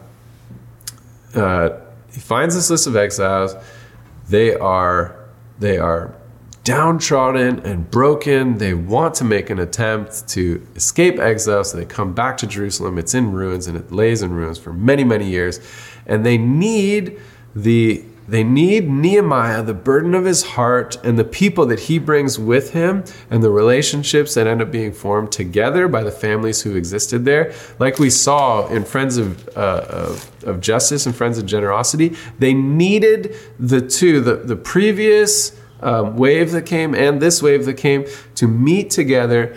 uh, 1.36 1.70
he 2.12 2.20
finds 2.20 2.56
this 2.56 2.70
list 2.70 2.88
of 2.88 2.96
exiles. 2.96 3.56
They 4.30 4.56
are 4.56 5.19
they 5.60 5.78
are 5.78 6.16
downtrodden 6.64 7.60
and 7.66 7.90
broken. 7.90 8.58
They 8.58 8.74
want 8.74 9.16
to 9.16 9.24
make 9.24 9.50
an 9.50 9.60
attempt 9.60 10.28
to 10.30 10.66
escape 10.76 11.20
exile, 11.20 11.64
so 11.64 11.78
they 11.78 11.86
come 11.86 12.14
back 12.14 12.38
to 12.38 12.48
Jerusalem. 12.48 12.98
It's 12.98 13.14
in 13.14 13.32
ruins 13.32 13.68
and 13.68 13.78
it 13.78 13.92
lays 13.92 14.22
in 14.22 14.32
ruins 14.32 14.58
for 14.58 14.74
many, 14.74 15.04
many 15.04 15.28
years. 15.30 15.60
And 16.06 16.26
they 16.26 16.38
need 16.38 17.20
the 17.56 18.04
they 18.30 18.44
need 18.44 18.88
Nehemiah, 18.88 19.64
the 19.64 19.74
burden 19.74 20.14
of 20.14 20.24
his 20.24 20.44
heart, 20.44 21.04
and 21.04 21.18
the 21.18 21.24
people 21.24 21.66
that 21.66 21.80
he 21.82 21.98
brings 21.98 22.38
with 22.38 22.74
him, 22.74 23.04
and 23.32 23.42
the 23.42 23.50
relationships 23.50 24.36
that 24.36 24.46
end 24.46 24.62
up 24.62 24.72
being 24.72 24.92
formed 24.92 25.32
together 25.32 25.88
by 25.88 26.04
the 26.04 26.12
families 26.12 26.62
who 26.62 26.76
existed 26.76 27.26
there. 27.26 27.54
Like 27.80 27.98
we 27.98 28.12
saw 28.12 28.68
in 28.68 28.86
Friends 28.86 29.18
of, 29.18 29.48
uh, 29.58 29.86
of, 29.90 30.44
of, 30.44 30.62
Justice 30.62 31.08
and 31.08 31.16
Friends 31.16 31.40
of 31.40 31.48
Generosity, 31.48 32.16
they 32.38 32.54
needed 32.54 33.36
the 33.58 33.82
two, 33.82 34.22
the, 34.22 34.36
the 34.36 34.56
previous 34.56 35.60
um, 35.82 36.16
wave 36.16 36.52
that 36.52 36.68
came 36.68 36.94
and 36.94 37.20
this 37.20 37.42
wave 37.42 37.66
that 37.66 37.76
came, 37.76 38.06
to 38.36 38.48
meet 38.48 38.92
together 38.92 39.56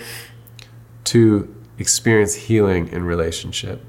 to 1.04 1.54
experience 1.78 2.34
healing 2.34 2.88
in 2.88 3.04
relationship. 3.04 3.84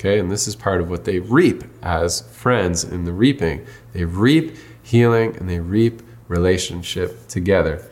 Okay, 0.00 0.18
and 0.18 0.32
this 0.32 0.48
is 0.48 0.56
part 0.56 0.80
of 0.80 0.88
what 0.88 1.04
they 1.04 1.18
reap 1.18 1.62
as 1.82 2.22
friends 2.32 2.84
in 2.84 3.04
the 3.04 3.12
reaping. 3.12 3.66
They 3.92 4.06
reap 4.06 4.56
healing 4.82 5.36
and 5.36 5.46
they 5.46 5.60
reap 5.60 6.00
relationship 6.26 7.28
together. 7.28 7.84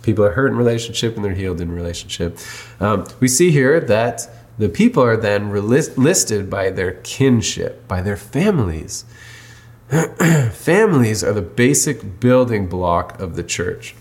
People 0.00 0.24
are 0.24 0.32
hurt 0.32 0.46
in 0.46 0.56
relationship 0.56 1.16
and 1.16 1.24
they're 1.24 1.34
healed 1.34 1.60
in 1.60 1.70
relationship. 1.70 2.38
Um, 2.80 3.06
we 3.20 3.28
see 3.28 3.50
here 3.50 3.78
that 3.78 4.26
the 4.56 4.70
people 4.70 5.02
are 5.02 5.18
then 5.18 5.52
listed 5.52 6.48
by 6.48 6.70
their 6.70 6.92
kinship, 6.92 7.86
by 7.86 8.00
their 8.00 8.16
families. 8.16 9.04
families 10.52 11.22
are 11.22 11.34
the 11.34 11.42
basic 11.42 12.20
building 12.20 12.68
block 12.68 13.20
of 13.20 13.36
the 13.36 13.42
church. 13.42 13.94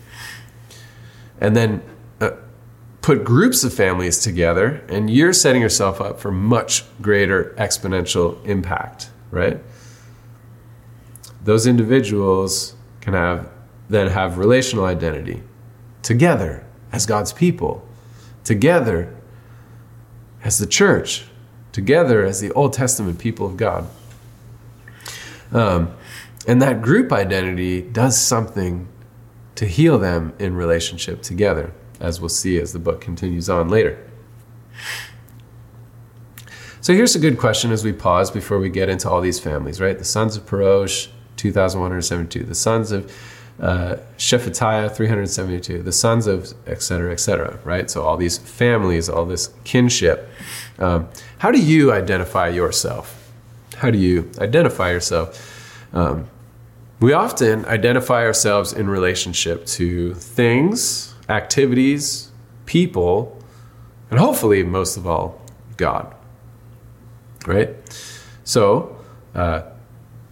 And 1.41 1.57
then 1.57 1.81
put 3.01 3.23
groups 3.23 3.63
of 3.63 3.73
families 3.73 4.19
together, 4.19 4.83
and 4.89 5.09
you're 5.09 5.33
setting 5.33 5.61
yourself 5.61 6.01
up 6.01 6.19
for 6.19 6.31
much 6.31 6.83
greater 7.01 7.55
exponential 7.57 8.43
impact, 8.45 9.09
right? 9.31 9.59
Those 11.43 11.65
individuals 11.65 12.75
can 13.01 13.13
have 13.13 13.49
then 13.89 14.07
have 14.07 14.37
relational 14.37 14.85
identity 14.85 15.41
together 16.03 16.63
as 16.91 17.07
God's 17.07 17.33
people, 17.33 17.87
together 18.43 19.15
as 20.43 20.59
the 20.59 20.67
church, 20.67 21.25
together 21.71 22.23
as 22.23 22.39
the 22.39 22.51
Old 22.51 22.73
Testament 22.73 23.17
people 23.17 23.47
of 23.47 23.57
God. 23.57 23.89
Um, 25.51 25.95
and 26.47 26.61
that 26.61 26.83
group 26.83 27.11
identity 27.11 27.81
does 27.81 28.19
something 28.19 28.87
to 29.55 29.65
heal 29.65 29.97
them 29.97 30.33
in 30.37 30.55
relationship 30.55 31.23
together 31.23 31.73
as 31.99 32.19
we'll 32.19 32.29
see 32.29 32.59
as 32.59 32.73
the 32.73 32.79
book 32.79 33.01
continues 33.01 33.49
on 33.49 33.69
later. 33.69 33.97
So 36.81 36.93
here's 36.93 37.15
a 37.15 37.19
good 37.19 37.37
question 37.37 37.71
as 37.71 37.83
we 37.83 37.91
pause 37.91 38.31
before 38.31 38.57
we 38.57 38.69
get 38.69 38.89
into 38.89 39.09
all 39.09 39.21
these 39.21 39.39
families, 39.39 39.81
right? 39.81 39.97
The 39.97 40.05
sons 40.05 40.37
of 40.37 40.45
Parosh, 40.45 41.09
2,172. 41.35 42.43
The 42.43 42.55
sons 42.55 42.91
of 42.91 43.11
uh, 43.59 43.97
Shephatiah, 44.17 44.95
372. 44.95 45.83
The 45.83 45.91
sons 45.91 46.25
of 46.25 46.53
et 46.65 46.81
cetera, 46.81 47.11
et 47.11 47.19
cetera, 47.19 47.59
right? 47.65 47.91
So 47.91 48.03
all 48.03 48.15
these 48.15 48.37
families, 48.37 49.09
all 49.09 49.25
this 49.25 49.53
kinship. 49.65 50.29
Um, 50.79 51.09
how 51.39 51.51
do 51.51 51.61
you 51.61 51.91
identify 51.91 52.47
yourself? 52.47 53.31
How 53.75 53.91
do 53.91 53.97
you 53.97 54.31
identify 54.39 54.91
yourself? 54.91 55.85
Um, 55.93 56.29
we 56.99 57.13
often 57.13 57.65
identify 57.65 58.25
ourselves 58.25 58.73
in 58.73 58.89
relationship 58.89 59.65
to 59.67 60.13
things, 60.15 61.08
activities, 61.29 62.31
people, 62.65 63.41
and 64.09 64.19
hopefully, 64.19 64.63
most 64.63 64.97
of 64.97 65.05
all, 65.05 65.41
God. 65.77 66.13
Right? 67.45 67.75
So, 68.43 68.97
uh, 69.35 69.61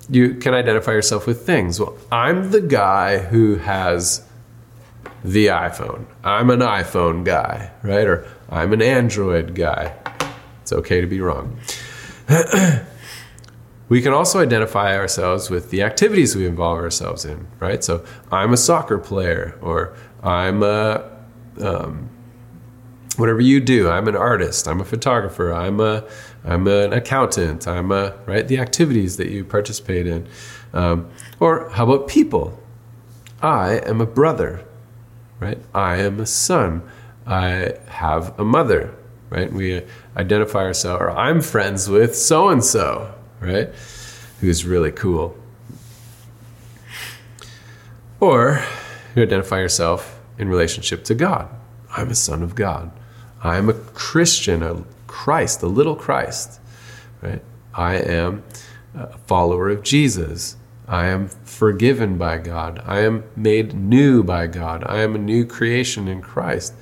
you 0.10 0.36
can 0.36 0.54
identify 0.54 0.92
yourself 0.92 1.28
with 1.28 1.46
things. 1.46 1.80
Well, 1.80 1.98
I'm 2.12 2.52
the 2.52 2.62
guy 2.62 3.20
who 3.20 3.56
has 3.56 4.26
the 5.24 5.48
iPhone. 5.48 6.06
I'm 6.24 6.50
an 6.50 6.62
iPhone 6.62 7.24
guy, 7.24 7.72
right? 7.84 8.08
Or 8.08 8.26
I'm 8.50 8.74
an 8.74 8.82
Android 8.82 9.56
guy. 9.56 9.94
It's 10.62 10.72
okay 10.72 11.02
to 11.02 11.08
be 11.08 11.20
wrong. 11.20 11.60
we 13.90 14.02
can 14.02 14.14
also 14.14 14.40
identify 14.40 14.96
ourselves 14.96 15.50
with 15.50 15.70
the 15.70 15.82
activities 15.82 16.36
we 16.36 16.46
involve 16.46 16.78
ourselves 16.78 17.26
in, 17.26 17.48
right? 17.60 17.84
So 17.84 18.06
I'm 18.32 18.54
a 18.54 18.58
soccer 18.58 18.98
player, 18.98 19.58
or 19.62 19.96
I'm 20.24 20.64
a, 20.64 21.10
um, 21.62 22.10
whatever 23.18 23.42
you 23.42 23.60
do 23.60 23.90
i'm 23.90 24.08
an 24.08 24.16
artist 24.16 24.68
i'm 24.68 24.80
a 24.80 24.86
photographer 24.86 25.52
i'm 25.52 25.80
a 25.80 26.04
i'm 26.46 26.68
an 26.68 26.94
accountant 26.94 27.68
i'm 27.68 27.92
a 27.92 28.16
right 28.28 28.48
the 28.48 28.60
activities 28.60 29.18
that 29.18 29.30
you 29.30 29.44
participate 29.44 30.08
in. 30.08 30.28
Um, 30.74 31.10
or 31.40 31.70
how 31.70 31.86
about 31.90 32.08
people? 32.08 32.60
I 33.42 33.80
am 33.86 34.02
a 34.02 34.06
brother 34.06 34.64
right? 35.40 35.60
I 35.74 35.98
am 35.98 36.20
a 36.20 36.26
son. 36.26 36.82
I 37.26 37.74
have 37.88 38.38
a 38.40 38.44
mother 38.44 38.94
right? 39.30 39.52
We 39.52 39.82
identify 40.16 40.60
ourselves 40.60 41.02
or 41.02 41.10
i'm 41.12 41.42
friends 41.42 41.90
with 41.90 42.16
so 42.16 42.50
and 42.50 42.64
so 42.64 43.14
right? 43.40 43.70
Who's 44.42 44.66
really 44.66 44.92
cool. 44.92 45.36
Or 48.20 48.64
you 49.18 49.24
identify 49.24 49.60
yourself 49.60 50.20
in 50.38 50.48
relationship 50.48 51.04
to 51.04 51.16
god 51.16 51.50
i'm 51.96 52.10
a 52.10 52.16
son 52.16 52.42
of 52.44 52.56
god 52.56 52.92
I 53.44 53.58
am 53.58 53.70
a 53.70 53.74
Christian, 53.74 54.64
a 54.64 54.84
Christ, 55.06 55.62
a 55.62 55.68
little 55.68 55.96
Christ, 55.96 56.60
right? 57.22 57.42
I 57.74 57.96
am 57.96 58.44
a 58.96 59.18
follower 59.20 59.70
of 59.70 59.84
Jesus. 59.84 60.58
I 60.88 61.08
am 61.08 61.28
forgiven 61.28 62.18
by 62.18 62.40
God. 62.40 62.82
I 62.86 63.02
am 63.02 63.24
made 63.36 63.74
new 63.74 64.24
by 64.24 64.48
God. 64.48 64.84
I 64.86 65.02
am 65.02 65.16
a 65.16 65.20
new 65.20 65.46
creation 65.46 66.08
in 66.08 66.22
Christ. 66.22 66.74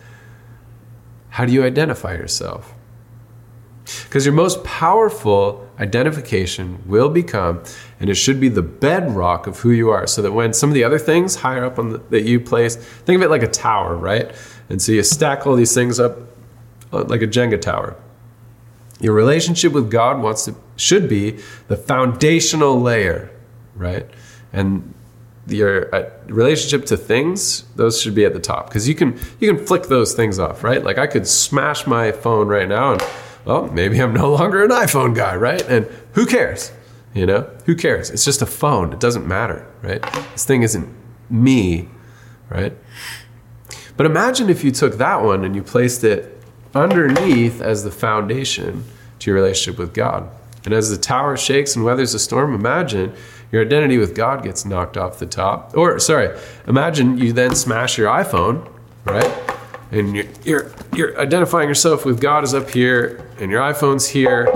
How 1.29 1.45
do 1.45 1.51
you 1.51 1.63
identify 1.63 2.13
yourself? 2.13 2.73
Because 4.03 4.25
your 4.25 4.33
most 4.33 4.63
powerful 4.63 5.64
identification 5.79 6.81
will 6.85 7.09
become, 7.09 7.63
and 7.99 8.09
it 8.09 8.15
should 8.15 8.39
be 8.39 8.49
the 8.49 8.61
bedrock 8.61 9.47
of 9.47 9.59
who 9.59 9.71
you 9.71 9.89
are, 9.89 10.07
so 10.07 10.21
that 10.21 10.31
when 10.31 10.53
some 10.53 10.69
of 10.69 10.73
the 10.73 10.83
other 10.83 10.99
things 10.99 11.35
higher 11.35 11.65
up 11.65 11.79
on 11.79 11.89
the, 11.89 11.97
that 12.09 12.23
you 12.23 12.39
place, 12.39 12.75
think 12.75 13.17
of 13.17 13.21
it 13.23 13.29
like 13.29 13.43
a 13.43 13.47
tower, 13.47 13.95
right? 13.95 14.31
And 14.69 14.81
so 14.81 14.91
you 14.91 15.03
stack 15.03 15.45
all 15.45 15.55
these 15.55 15.73
things 15.73 15.99
up 15.99 16.17
uh, 16.91 17.03
like 17.03 17.21
a 17.21 17.27
Jenga 17.27 17.59
tower. 17.59 17.95
Your 18.99 19.13
relationship 19.13 19.73
with 19.73 19.91
God 19.91 20.21
wants 20.21 20.45
to 20.45 20.55
should 20.77 21.09
be 21.09 21.39
the 21.67 21.75
foundational 21.75 22.79
layer, 22.79 23.31
right? 23.75 24.09
And 24.53 24.93
your 25.47 25.93
uh, 25.93 26.09
relationship 26.27 26.85
to 26.87 26.97
things 26.97 27.63
those 27.75 28.01
should 28.01 28.15
be 28.15 28.25
at 28.25 28.33
the 28.33 28.39
top 28.39 28.67
because 28.67 28.89
you 28.89 28.95
can 28.95 29.17
you 29.39 29.53
can 29.53 29.63
flick 29.63 29.83
those 29.83 30.13
things 30.13 30.39
off 30.39 30.63
right 30.63 30.83
like 30.83 30.97
i 30.97 31.05
could 31.05 31.27
smash 31.27 31.85
my 31.85 32.11
phone 32.11 32.47
right 32.47 32.67
now 32.67 32.93
and 32.93 33.01
well 33.45 33.67
maybe 33.67 33.99
i'm 34.01 34.13
no 34.13 34.31
longer 34.33 34.63
an 34.63 34.71
iphone 34.71 35.15
guy 35.15 35.35
right 35.35 35.61
and 35.67 35.87
who 36.13 36.25
cares 36.25 36.71
you 37.13 37.25
know 37.25 37.49
who 37.65 37.75
cares 37.75 38.09
it's 38.09 38.25
just 38.25 38.41
a 38.41 38.45
phone 38.45 38.91
it 38.91 38.99
doesn't 38.99 39.27
matter 39.27 39.65
right 39.81 40.01
this 40.33 40.45
thing 40.45 40.63
isn't 40.63 40.87
me 41.29 41.87
right 42.49 42.73
but 43.97 44.05
imagine 44.05 44.49
if 44.49 44.63
you 44.63 44.71
took 44.71 44.95
that 44.95 45.23
one 45.23 45.45
and 45.45 45.55
you 45.55 45.63
placed 45.63 46.03
it 46.03 46.35
underneath 46.73 47.61
as 47.61 47.83
the 47.83 47.91
foundation 47.91 48.83
to 49.19 49.31
your 49.31 49.35
relationship 49.35 49.79
with 49.79 49.93
God. 49.93 50.29
And 50.65 50.73
as 50.73 50.89
the 50.89 50.97
tower 50.97 51.37
shakes 51.37 51.75
and 51.75 51.85
weathers 51.85 52.13
a 52.13 52.19
storm, 52.19 52.53
imagine 52.53 53.13
your 53.51 53.61
identity 53.63 53.97
with 53.97 54.15
God 54.15 54.43
gets 54.43 54.65
knocked 54.65 54.97
off 54.97 55.19
the 55.19 55.25
top. 55.25 55.75
Or, 55.77 55.99
sorry, 55.99 56.37
imagine 56.67 57.17
you 57.17 57.31
then 57.31 57.55
smash 57.55 57.97
your 57.97 58.09
iPhone, 58.09 58.67
right? 59.05 59.31
And 59.91 60.15
you're, 60.15 60.25
you're, 60.43 60.71
you're 60.97 61.19
identifying 61.19 61.67
yourself 61.67 62.05
with 62.05 62.19
God 62.19 62.43
is 62.43 62.53
up 62.53 62.69
here, 62.69 63.27
and 63.39 63.51
your 63.51 63.61
iPhone's 63.61 64.07
here, 64.07 64.47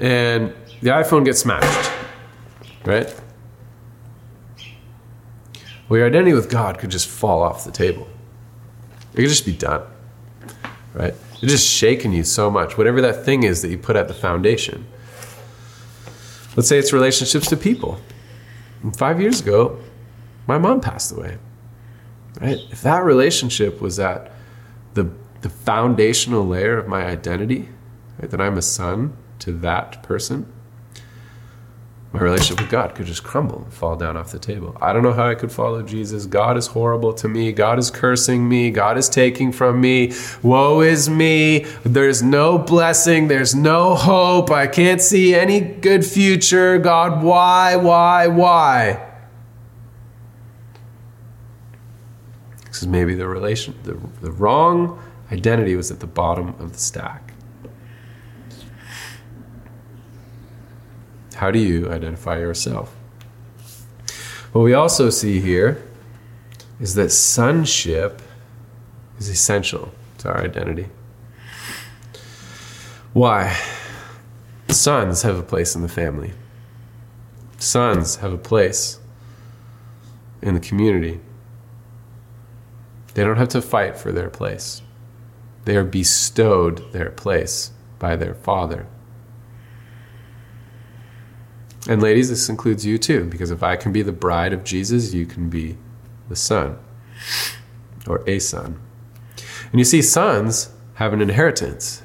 and 0.00 0.52
the 0.80 0.90
iPhone 0.90 1.24
gets 1.24 1.40
smashed, 1.40 1.90
right? 2.84 3.14
Well, 5.88 5.98
your 5.98 6.06
identity 6.06 6.32
with 6.32 6.50
God 6.50 6.78
could 6.78 6.90
just 6.90 7.08
fall 7.08 7.42
off 7.42 7.64
the 7.64 7.70
table. 7.70 8.08
It 9.12 9.16
could 9.16 9.28
just 9.28 9.44
be 9.44 9.52
done, 9.52 9.82
right? 10.94 11.14
It's 11.34 11.52
just 11.52 11.68
shaking 11.68 12.12
you 12.12 12.24
so 12.24 12.50
much, 12.50 12.78
whatever 12.78 13.00
that 13.02 13.24
thing 13.24 13.42
is 13.42 13.62
that 13.62 13.68
you 13.68 13.78
put 13.78 13.96
at 13.96 14.08
the 14.08 14.14
foundation. 14.14 14.86
Let's 16.56 16.68
say 16.68 16.78
it's 16.78 16.92
relationships 16.92 17.48
to 17.48 17.56
people. 17.56 17.98
And 18.82 18.96
five 18.96 19.20
years 19.20 19.40
ago, 19.40 19.78
my 20.46 20.58
mom 20.58 20.80
passed 20.80 21.12
away. 21.12 21.38
Right? 22.40 22.58
If 22.70 22.82
that 22.82 23.04
relationship 23.04 23.80
was 23.80 23.98
at 23.98 24.32
the, 24.94 25.10
the 25.42 25.50
foundational 25.50 26.46
layer 26.46 26.78
of 26.78 26.88
my 26.88 27.04
identity, 27.04 27.68
right, 28.18 28.30
that 28.30 28.40
I'm 28.40 28.56
a 28.56 28.62
son 28.62 29.16
to 29.40 29.52
that 29.52 30.02
person, 30.02 30.50
my 32.12 32.20
relationship 32.20 32.60
with 32.60 32.70
God 32.70 32.94
could 32.94 33.06
just 33.06 33.24
crumble 33.24 33.62
and 33.62 33.72
fall 33.72 33.96
down 33.96 34.18
off 34.18 34.32
the 34.32 34.38
table. 34.38 34.76
I 34.82 34.92
don't 34.92 35.02
know 35.02 35.14
how 35.14 35.28
I 35.28 35.34
could 35.34 35.50
follow 35.50 35.82
Jesus. 35.82 36.26
God 36.26 36.58
is 36.58 36.66
horrible 36.66 37.14
to 37.14 37.26
me. 37.26 37.52
God 37.52 37.78
is 37.78 37.90
cursing 37.90 38.46
me. 38.46 38.70
God 38.70 38.98
is 38.98 39.08
taking 39.08 39.50
from 39.50 39.80
me. 39.80 40.12
Woe 40.42 40.82
is 40.82 41.08
me. 41.08 41.60
There's 41.84 42.22
no 42.22 42.58
blessing. 42.58 43.28
There's 43.28 43.54
no 43.54 43.94
hope. 43.94 44.50
I 44.50 44.66
can't 44.66 45.00
see 45.00 45.34
any 45.34 45.60
good 45.60 46.04
future. 46.04 46.78
God, 46.78 47.22
why, 47.22 47.76
why, 47.76 48.26
why? 48.26 49.08
Because 52.60 52.86
maybe 52.86 53.14
the 53.14 53.26
relation, 53.26 53.74
the, 53.84 53.98
the 54.20 54.32
wrong 54.32 55.02
identity 55.32 55.74
was 55.74 55.90
at 55.90 56.00
the 56.00 56.06
bottom 56.06 56.48
of 56.60 56.72
the 56.72 56.78
stack. 56.78 57.32
How 61.34 61.50
do 61.50 61.58
you 61.58 61.90
identify 61.90 62.38
yourself? 62.38 62.94
What 64.52 64.62
we 64.62 64.74
also 64.74 65.08
see 65.08 65.40
here 65.40 65.82
is 66.78 66.94
that 66.94 67.10
sonship 67.10 68.20
is 69.18 69.28
essential 69.28 69.92
to 70.18 70.28
our 70.28 70.44
identity. 70.44 70.88
Why? 73.14 73.58
Sons 74.68 75.22
have 75.22 75.38
a 75.38 75.42
place 75.42 75.74
in 75.74 75.82
the 75.82 75.88
family. 75.88 76.32
Sons 77.58 78.16
have 78.16 78.32
a 78.32 78.38
place 78.38 78.98
in 80.42 80.54
the 80.54 80.60
community. 80.60 81.20
They 83.14 83.24
don't 83.24 83.36
have 83.36 83.48
to 83.50 83.62
fight 83.62 83.96
for 83.96 84.12
their 84.12 84.30
place. 84.30 84.82
They 85.64 85.76
are 85.76 85.84
bestowed 85.84 86.92
their 86.92 87.10
place 87.10 87.72
by 87.98 88.16
their 88.16 88.34
father. 88.34 88.86
And 91.88 92.00
ladies, 92.00 92.28
this 92.28 92.48
includes 92.48 92.86
you 92.86 92.98
too, 92.98 93.24
because 93.24 93.50
if 93.50 93.62
I 93.62 93.76
can 93.76 93.92
be 93.92 94.02
the 94.02 94.12
bride 94.12 94.52
of 94.52 94.64
Jesus, 94.64 95.12
you 95.12 95.26
can 95.26 95.48
be 95.48 95.76
the 96.28 96.36
son 96.36 96.78
or 98.06 98.22
a 98.26 98.38
son. 98.38 98.80
And 99.70 99.80
you 99.80 99.84
see, 99.84 100.02
sons 100.02 100.70
have 100.94 101.12
an 101.12 101.20
inheritance. 101.20 102.02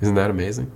Isn't 0.00 0.14
that 0.14 0.30
amazing? 0.30 0.70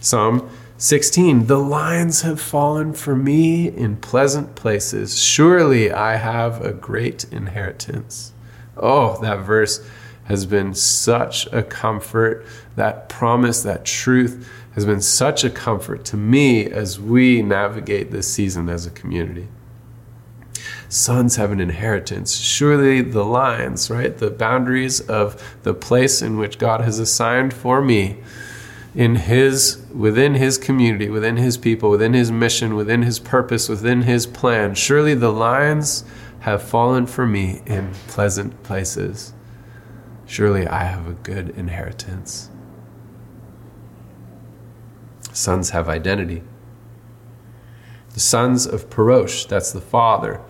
Psalm 0.00 0.48
16 0.78 1.46
The 1.46 1.58
lines 1.58 2.22
have 2.22 2.40
fallen 2.40 2.92
for 2.92 3.14
me 3.14 3.68
in 3.68 3.96
pleasant 3.96 4.54
places. 4.54 5.20
Surely 5.20 5.92
I 5.92 6.16
have 6.16 6.64
a 6.64 6.72
great 6.72 7.24
inheritance. 7.32 8.32
Oh, 8.76 9.20
that 9.22 9.40
verse 9.40 9.86
has 10.26 10.46
been 10.46 10.74
such 10.74 11.46
a 11.52 11.62
comfort. 11.62 12.44
That 12.76 13.08
promise, 13.08 13.62
that 13.62 13.84
truth 13.84 14.48
has 14.74 14.84
been 14.84 15.00
such 15.00 15.42
a 15.44 15.50
comfort 15.50 16.04
to 16.06 16.16
me 16.16 16.66
as 16.66 17.00
we 17.00 17.42
navigate 17.42 18.10
this 18.10 18.32
season 18.32 18.68
as 18.68 18.86
a 18.86 18.90
community. 18.90 19.48
Sons 20.88 21.36
have 21.36 21.50
an 21.50 21.60
inheritance. 21.60 22.36
Surely 22.36 23.00
the 23.00 23.24
lines, 23.24 23.90
right? 23.90 24.16
The 24.16 24.30
boundaries 24.30 25.00
of 25.00 25.42
the 25.62 25.74
place 25.74 26.22
in 26.22 26.38
which 26.38 26.58
God 26.58 26.82
has 26.82 26.98
assigned 26.98 27.52
for 27.54 27.82
me 27.82 28.18
in 28.94 29.16
his 29.16 29.82
within 29.94 30.34
his 30.34 30.58
community, 30.58 31.08
within 31.08 31.36
his 31.36 31.56
people, 31.56 31.90
within 31.90 32.14
his 32.14 32.30
mission, 32.30 32.74
within 32.74 33.02
his 33.02 33.18
purpose, 33.18 33.68
within 33.68 34.02
his 34.02 34.26
plan. 34.26 34.74
Surely 34.74 35.14
the 35.14 35.32
lines 35.32 36.04
have 36.40 36.62
fallen 36.62 37.06
for 37.06 37.26
me 37.26 37.60
in 37.66 37.92
pleasant 38.06 38.62
places. 38.62 39.32
Surely 40.26 40.66
I 40.66 40.84
have 40.84 41.06
a 41.06 41.12
good 41.12 41.50
inheritance. 41.50 42.50
Sons 45.32 45.70
have 45.70 45.88
identity. 45.88 46.42
The 48.14 48.20
sons 48.20 48.66
of 48.66 48.90
Parosh, 48.90 49.46
that's 49.46 49.72
the 49.72 49.80
father. 49.80 50.40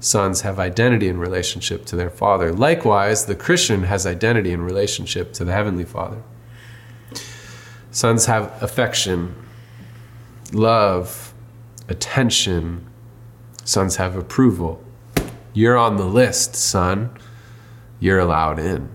Sons 0.00 0.42
have 0.42 0.58
identity 0.58 1.08
in 1.08 1.18
relationship 1.18 1.86
to 1.86 1.96
their 1.96 2.10
father. 2.10 2.52
Likewise, 2.52 3.24
the 3.24 3.34
Christian 3.34 3.84
has 3.84 4.06
identity 4.06 4.52
in 4.52 4.60
relationship 4.60 5.32
to 5.34 5.44
the 5.44 5.52
Heavenly 5.52 5.84
Father. 5.84 6.22
Sons 7.90 8.26
have 8.26 8.60
affection, 8.62 9.34
love, 10.52 11.32
attention. 11.88 12.86
Sons 13.64 13.96
have 13.96 14.16
approval. 14.16 14.82
You're 15.52 15.78
on 15.78 15.96
the 15.96 16.04
list, 16.04 16.54
son. 16.54 17.16
You're 18.04 18.18
allowed 18.18 18.58
in. 18.58 18.90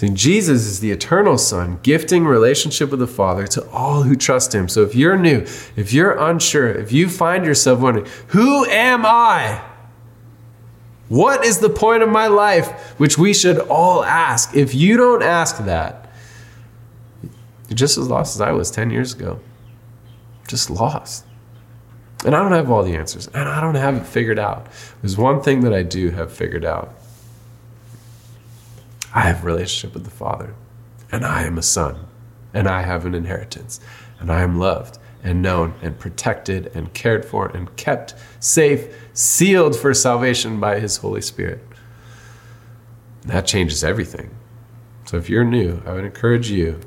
And 0.00 0.16
Jesus 0.16 0.62
is 0.62 0.80
the 0.80 0.90
eternal 0.90 1.38
Son, 1.38 1.78
gifting 1.84 2.26
relationship 2.26 2.90
with 2.90 2.98
the 2.98 3.06
Father 3.06 3.46
to 3.46 3.70
all 3.70 4.02
who 4.02 4.16
trust 4.16 4.52
Him. 4.52 4.68
So 4.68 4.82
if 4.82 4.96
you're 4.96 5.16
new, 5.16 5.46
if 5.76 5.92
you're 5.92 6.18
unsure, 6.18 6.68
if 6.72 6.90
you 6.90 7.08
find 7.08 7.44
yourself 7.44 7.78
wondering, 7.78 8.08
who 8.26 8.64
am 8.66 9.06
I? 9.06 9.62
What 11.08 11.44
is 11.44 11.60
the 11.60 11.70
point 11.70 12.02
of 12.02 12.08
my 12.08 12.26
life? 12.26 12.98
Which 12.98 13.16
we 13.16 13.32
should 13.32 13.60
all 13.60 14.02
ask. 14.02 14.56
If 14.56 14.74
you 14.74 14.96
don't 14.96 15.22
ask 15.22 15.64
that, 15.66 16.10
you're 17.68 17.76
just 17.76 17.96
as 17.96 18.08
lost 18.08 18.34
as 18.34 18.40
I 18.40 18.50
was 18.50 18.72
10 18.72 18.90
years 18.90 19.14
ago. 19.14 19.38
Just 20.48 20.68
lost. 20.68 21.26
And 22.24 22.36
I 22.36 22.42
don't 22.42 22.52
have 22.52 22.70
all 22.70 22.84
the 22.84 22.94
answers, 22.94 23.26
and 23.28 23.48
I 23.48 23.60
don't 23.60 23.74
have 23.74 23.96
it 23.96 24.06
figured 24.06 24.38
out. 24.38 24.68
There's 25.00 25.16
one 25.16 25.42
thing 25.42 25.60
that 25.62 25.72
I 25.72 25.82
do 25.82 26.10
have 26.10 26.32
figured 26.32 26.64
out 26.64 26.94
I 29.14 29.22
have 29.22 29.42
a 29.42 29.46
relationship 29.46 29.92
with 29.92 30.04
the 30.04 30.10
Father, 30.10 30.54
and 31.10 31.24
I 31.24 31.42
am 31.42 31.58
a 31.58 31.62
son, 31.62 32.06
and 32.54 32.66
I 32.66 32.82
have 32.82 33.04
an 33.04 33.14
inheritance, 33.14 33.78
and 34.18 34.32
I 34.32 34.42
am 34.42 34.58
loved 34.58 34.98
and 35.22 35.42
known 35.42 35.74
and 35.82 35.98
protected 35.98 36.70
and 36.74 36.94
cared 36.94 37.24
for 37.24 37.48
and 37.48 37.76
kept 37.76 38.14
safe, 38.40 38.86
sealed 39.12 39.76
for 39.76 39.92
salvation 39.92 40.58
by 40.60 40.80
His 40.80 40.98
Holy 40.98 41.20
Spirit. 41.20 41.60
that 43.24 43.46
changes 43.46 43.84
everything. 43.84 44.30
So 45.04 45.16
if 45.16 45.28
you're 45.30 45.44
new, 45.44 45.82
I 45.86 45.92
would 45.92 46.04
encourage 46.04 46.50
you 46.50 46.80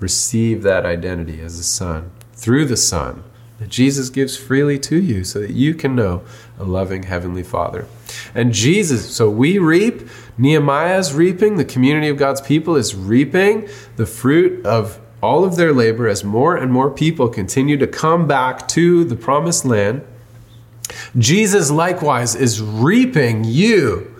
receive 0.00 0.62
that 0.62 0.84
identity 0.86 1.40
as 1.40 1.58
a 1.58 1.62
son 1.62 2.10
through 2.32 2.64
the 2.64 2.76
Son 2.76 3.22
that 3.60 3.68
Jesus 3.68 4.08
gives 4.08 4.36
freely 4.36 4.78
to 4.80 5.00
you 5.00 5.22
so 5.22 5.38
that 5.38 5.50
you 5.50 5.74
can 5.74 5.94
know 5.94 6.22
a 6.58 6.64
loving 6.64 7.04
Heavenly 7.04 7.42
Father. 7.42 7.86
And 8.34 8.52
Jesus, 8.52 9.14
so 9.14 9.30
we 9.30 9.58
reap, 9.58 10.08
Nehemiah's 10.36 11.14
reaping, 11.14 11.56
the 11.56 11.64
community 11.64 12.08
of 12.08 12.16
God's 12.16 12.40
people 12.40 12.74
is 12.74 12.94
reaping 12.94 13.68
the 13.96 14.06
fruit 14.06 14.64
of 14.64 14.98
all 15.22 15.44
of 15.44 15.56
their 15.56 15.74
labor 15.74 16.08
as 16.08 16.24
more 16.24 16.56
and 16.56 16.72
more 16.72 16.90
people 16.90 17.28
continue 17.28 17.76
to 17.76 17.86
come 17.86 18.26
back 18.26 18.66
to 18.68 19.04
the 19.04 19.16
promised 19.16 19.66
land. 19.66 20.02
Jesus 21.18 21.70
likewise 21.70 22.34
is 22.34 22.62
reaping 22.62 23.44
you. 23.44 24.16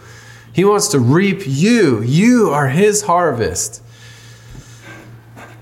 He 0.53 0.64
wants 0.66 0.88
to 0.88 0.98
reap 0.98 1.46
you. 1.46 2.03
You 2.03 2.50
are 2.50 2.68
his 2.68 3.03
harvest. 3.03 3.83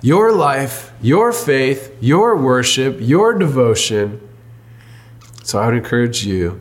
Your 0.01 0.33
life, 0.33 0.93
your 1.01 1.33
faith, 1.33 1.97
your 2.01 2.37
worship, 2.37 2.99
your 3.01 3.35
devotion. 3.37 4.21
So 5.43 5.59
I 5.59 5.67
would 5.67 5.75
encourage 5.75 6.25
you 6.25 6.61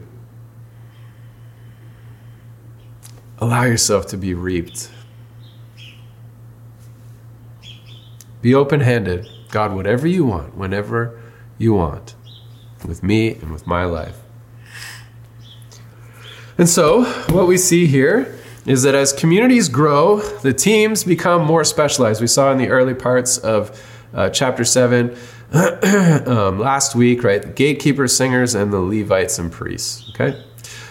allow 3.39 3.63
yourself 3.63 4.08
to 4.08 4.17
be 4.17 4.34
reaped. 4.34 4.89
Be 8.41 8.54
open 8.54 8.80
handed. 8.82 9.28
God, 9.50 9.73
whatever 9.73 10.08
you 10.08 10.26
want, 10.26 10.58
whenever 10.58 11.19
you 11.58 11.73
want, 11.73 12.15
with 12.86 13.04
me 13.04 13.36
and 13.36 13.52
with 13.52 13.65
my 13.65 13.86
life. 13.86 14.17
And 16.58 16.67
so, 16.67 17.04
what 17.30 17.47
we 17.47 17.58
see 17.58 17.86
here 17.86 18.37
is 18.67 18.84
that 18.84 18.93
as 18.93 19.13
communities 19.13 19.69
grow, 19.69 20.19
the 20.19 20.53
teams 20.53 21.03
become 21.03 21.43
more 21.43 21.63
specialized. 21.63 22.21
We 22.21 22.27
saw 22.27 22.51
in 22.51 22.58
the 22.58 22.67
early 22.67 22.93
parts 22.93 23.38
of 23.38 23.82
uh, 24.13 24.30
chapter 24.30 24.65
7 24.65 25.15
um, 25.53 26.60
last 26.60 26.93
week, 26.93 27.23
right? 27.23 27.41
The 27.41 27.47
gatekeepers, 27.47 28.15
singers, 28.15 28.53
and 28.53 28.71
the 28.71 28.82
Levites 28.82 29.39
and 29.39 29.51
priests, 29.51 30.10
okay? 30.10 30.43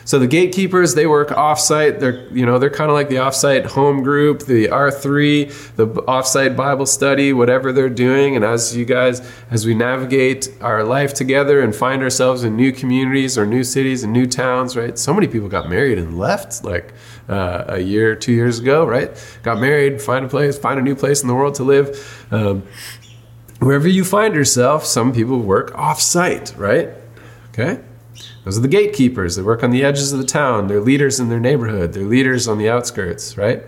So 0.07 0.21
the 0.21 0.29
gatekeepers, 0.29 0.95
they 0.95 1.09
work 1.09 1.31
offsite. 1.31 1.99
They're, 1.99 2.29
you 2.29 2.47
know, 2.47 2.61
they're 2.61 2.71
kind 2.71 2.90
of 2.90 2.95
like 2.95 3.09
the 3.09 3.16
offsite 3.16 3.66
home 3.66 4.05
group, 4.05 4.45
the 4.45 4.69
R3, 4.69 5.75
the 5.75 5.88
offsite 5.88 6.55
Bible 6.55 6.87
study, 6.87 7.33
whatever 7.33 7.73
they're 7.73 7.90
doing. 7.90 8.37
And 8.37 8.45
as 8.45 8.77
you 8.77 8.85
guys, 8.85 9.21
as 9.51 9.66
we 9.66 9.75
navigate 9.75 10.49
our 10.61 10.85
life 10.85 11.12
together 11.12 11.61
and 11.61 11.75
find 11.75 12.05
ourselves 12.05 12.45
in 12.45 12.55
new 12.55 12.71
communities 12.71 13.37
or 13.37 13.47
new 13.47 13.64
cities 13.64 14.05
and 14.05 14.12
new 14.12 14.27
towns, 14.27 14.77
right? 14.77 14.97
So 14.97 15.12
many 15.12 15.27
people 15.27 15.49
got 15.49 15.69
married 15.69 15.99
and 15.99 16.16
left 16.16 16.62
like 16.62 16.95
uh, 17.29 17.64
a 17.66 17.81
year, 17.81 18.14
two 18.14 18.33
years 18.33 18.61
ago, 18.61 18.87
right? 18.87 19.11
Got 19.42 19.59
married, 19.59 20.01
find 20.01 20.25
a 20.25 20.29
place, 20.29 20.57
find 20.57 20.79
a 20.79 20.83
new 20.83 20.95
place 20.95 21.23
in 21.23 21.27
the 21.27 21.35
world 21.35 21.57
to 21.57 21.64
live. 21.64 22.27
Um, 22.31 22.62
wherever 23.59 23.88
you 23.88 24.05
find 24.05 24.37
yourself, 24.37 24.87
some 24.87 25.12
people 25.12 25.40
work 25.40 25.73
offsite, 25.73 26.57
right? 26.57 26.90
Okay. 27.49 27.81
Those 28.47 28.59
are 28.59 28.61
the 28.61 28.69
gatekeepers. 28.69 29.35
They 29.35 29.43
work 29.43 29.65
on 29.65 29.73
the 29.73 29.83
edges 29.83 30.13
of 30.13 30.21
the 30.21 30.25
town. 30.25 30.69
They're 30.69 30.81
leaders 30.81 31.19
in 31.19 31.29
their 31.29 31.41
neighborhood. 31.41 31.93
They're 31.93 32.05
leaders 32.05 32.47
on 32.47 32.59
the 32.59 32.71
outskirts, 32.71 33.37
right? 33.37 33.65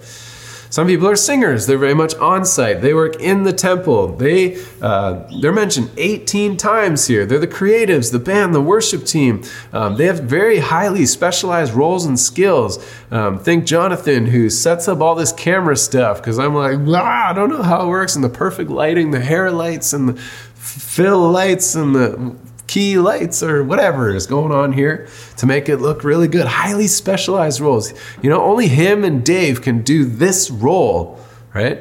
Some 0.70 0.86
people 0.86 1.08
are 1.08 1.16
singers. 1.16 1.66
They're 1.66 1.78
very 1.78 1.94
much 1.94 2.14
on 2.14 2.44
site. 2.44 2.80
They 2.80 2.94
work 2.94 3.20
in 3.20 3.42
the 3.42 3.52
temple. 3.52 4.14
They 4.14 4.62
uh, 4.80 5.28
they're 5.40 5.50
mentioned 5.50 5.90
18 5.96 6.56
times 6.56 7.08
here. 7.08 7.26
They're 7.26 7.40
the 7.40 7.48
creatives, 7.48 8.12
the 8.12 8.20
band, 8.20 8.54
the 8.54 8.60
worship 8.60 9.04
team. 9.04 9.42
Um, 9.72 9.96
they 9.96 10.04
have 10.04 10.20
very 10.20 10.60
highly 10.60 11.06
specialized 11.06 11.72
roles 11.72 12.06
and 12.06 12.16
skills. 12.16 12.78
Um, 13.10 13.40
think 13.40 13.66
Jonathan, 13.66 14.26
who 14.26 14.48
sets 14.48 14.86
up 14.86 15.00
all 15.00 15.16
this 15.16 15.32
camera 15.32 15.76
stuff 15.76 16.18
because 16.18 16.38
I'm 16.38 16.54
like, 16.54 16.78
I 16.78 17.32
don't 17.32 17.48
know 17.48 17.64
how 17.64 17.84
it 17.84 17.88
works, 17.88 18.14
and 18.14 18.22
the 18.22 18.28
perfect 18.28 18.70
lighting, 18.70 19.10
the 19.10 19.18
hair 19.18 19.50
lights, 19.50 19.92
and 19.92 20.10
the 20.10 20.20
fill 20.54 21.28
lights, 21.32 21.74
and 21.74 21.96
the 21.96 22.36
key 22.68 22.98
lights 22.98 23.42
or 23.42 23.64
whatever 23.64 24.14
is 24.14 24.26
going 24.26 24.52
on 24.52 24.72
here 24.72 25.08
to 25.38 25.46
make 25.46 25.68
it 25.68 25.78
look 25.78 26.04
really 26.04 26.28
good. 26.28 26.46
Highly 26.46 26.86
specialized 26.86 27.60
roles. 27.60 27.92
You 28.22 28.30
know, 28.30 28.42
only 28.42 28.68
him 28.68 29.02
and 29.02 29.24
Dave 29.24 29.62
can 29.62 29.82
do 29.82 30.04
this 30.04 30.50
role, 30.50 31.18
right? 31.52 31.80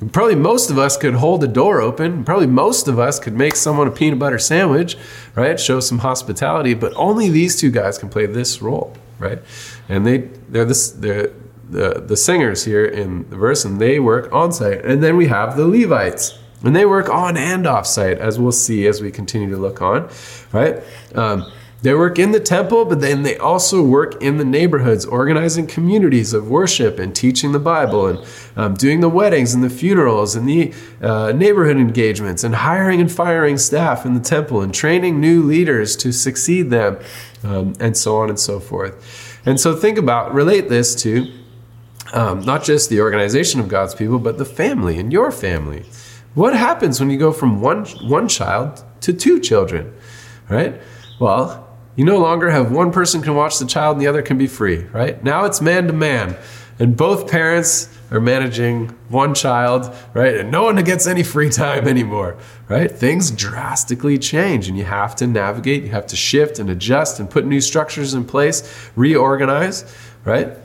And 0.00 0.12
probably 0.12 0.34
most 0.34 0.70
of 0.70 0.78
us 0.78 0.96
could 0.96 1.14
hold 1.14 1.44
a 1.44 1.46
door 1.46 1.80
open. 1.80 2.24
Probably 2.24 2.48
most 2.48 2.88
of 2.88 2.98
us 2.98 3.20
could 3.20 3.34
make 3.34 3.54
someone 3.54 3.86
a 3.86 3.92
peanut 3.92 4.18
butter 4.18 4.38
sandwich, 4.38 4.96
right? 5.36 5.60
Show 5.60 5.78
some 5.78 5.98
hospitality, 5.98 6.74
but 6.74 6.92
only 6.96 7.30
these 7.30 7.60
two 7.60 7.70
guys 7.70 7.96
can 7.98 8.08
play 8.08 8.26
this 8.26 8.60
role, 8.60 8.96
right? 9.18 9.40
And 9.88 10.04
they 10.06 10.18
they're 10.48 10.64
this 10.64 10.90
they're 10.90 11.30
the 11.70 12.02
the 12.06 12.16
singers 12.16 12.64
here 12.64 12.84
in 12.84 13.28
the 13.30 13.36
verse, 13.36 13.64
and 13.64 13.80
they 13.80 14.00
work 14.00 14.32
on 14.32 14.52
site. 14.52 14.84
And 14.84 15.02
then 15.02 15.16
we 15.16 15.26
have 15.28 15.56
the 15.56 15.66
Levites 15.66 16.38
and 16.64 16.74
they 16.74 16.86
work 16.86 17.08
on 17.08 17.36
and 17.36 17.66
off 17.66 17.86
site, 17.86 18.18
as 18.18 18.38
we'll 18.38 18.52
see 18.52 18.86
as 18.86 19.00
we 19.00 19.10
continue 19.10 19.50
to 19.50 19.56
look 19.56 19.82
on, 19.82 20.08
right? 20.52 20.82
Um, 21.14 21.50
they 21.84 21.92
work 21.92 22.18
in 22.18 22.32
the 22.32 22.40
temple, 22.40 22.86
but 22.86 23.02
then 23.02 23.24
they 23.24 23.36
also 23.36 23.82
work 23.82 24.22
in 24.22 24.38
the 24.38 24.44
neighborhoods, 24.44 25.04
organizing 25.04 25.66
communities 25.66 26.32
of 26.32 26.48
worship 26.48 26.98
and 26.98 27.14
teaching 27.14 27.52
the 27.52 27.58
Bible 27.58 28.06
and 28.06 28.26
um, 28.56 28.72
doing 28.72 29.00
the 29.00 29.08
weddings 29.10 29.52
and 29.52 29.62
the 29.62 29.68
funerals 29.68 30.34
and 30.34 30.48
the 30.48 30.72
uh, 31.02 31.32
neighborhood 31.32 31.76
engagements 31.76 32.42
and 32.42 32.54
hiring 32.54 33.02
and 33.02 33.12
firing 33.12 33.58
staff 33.58 34.06
in 34.06 34.14
the 34.14 34.20
temple 34.20 34.62
and 34.62 34.72
training 34.72 35.20
new 35.20 35.42
leaders 35.42 35.94
to 35.96 36.10
succeed 36.10 36.70
them 36.70 36.98
um, 37.42 37.74
and 37.78 37.98
so 37.98 38.16
on 38.16 38.30
and 38.30 38.40
so 38.40 38.58
forth. 38.60 39.38
And 39.44 39.60
so 39.60 39.76
think 39.76 39.98
about, 39.98 40.32
relate 40.32 40.70
this 40.70 40.94
to 41.02 41.30
um, 42.14 42.40
not 42.40 42.64
just 42.64 42.88
the 42.88 43.02
organization 43.02 43.60
of 43.60 43.68
God's 43.68 43.94
people, 43.94 44.18
but 44.18 44.38
the 44.38 44.46
family 44.46 44.98
and 44.98 45.12
your 45.12 45.30
family. 45.30 45.84
What 46.34 46.54
happens 46.54 46.98
when 47.00 47.10
you 47.10 47.18
go 47.18 47.32
from 47.32 47.60
one, 47.60 47.84
one 48.02 48.28
child 48.28 48.82
to 49.02 49.12
two 49.12 49.40
children, 49.40 49.94
right? 50.48 50.80
Well, 51.20 51.68
you 51.96 52.04
no 52.04 52.18
longer 52.18 52.50
have 52.50 52.72
one 52.72 52.90
person 52.90 53.22
can 53.22 53.36
watch 53.36 53.58
the 53.58 53.66
child 53.66 53.96
and 53.96 54.02
the 54.02 54.08
other 54.08 54.22
can 54.22 54.36
be 54.36 54.48
free, 54.48 54.84
right? 54.92 55.22
Now 55.22 55.44
it's 55.44 55.60
man 55.60 55.86
to 55.86 55.92
man. 55.92 56.36
And 56.80 56.96
both 56.96 57.30
parents 57.30 57.88
are 58.10 58.20
managing 58.20 58.88
one 59.08 59.32
child, 59.32 59.94
right? 60.12 60.36
And 60.36 60.50
no 60.50 60.64
one 60.64 60.82
gets 60.82 61.06
any 61.06 61.22
free 61.22 61.50
time 61.50 61.86
anymore, 61.86 62.36
right? 62.68 62.90
Things 62.90 63.30
drastically 63.30 64.18
change 64.18 64.68
and 64.68 64.76
you 64.76 64.84
have 64.84 65.14
to 65.16 65.28
navigate, 65.28 65.84
you 65.84 65.90
have 65.90 66.06
to 66.08 66.16
shift 66.16 66.58
and 66.58 66.68
adjust 66.68 67.20
and 67.20 67.30
put 67.30 67.46
new 67.46 67.60
structures 67.60 68.12
in 68.12 68.24
place, 68.24 68.90
reorganize, 68.96 69.84
right? 70.24 70.56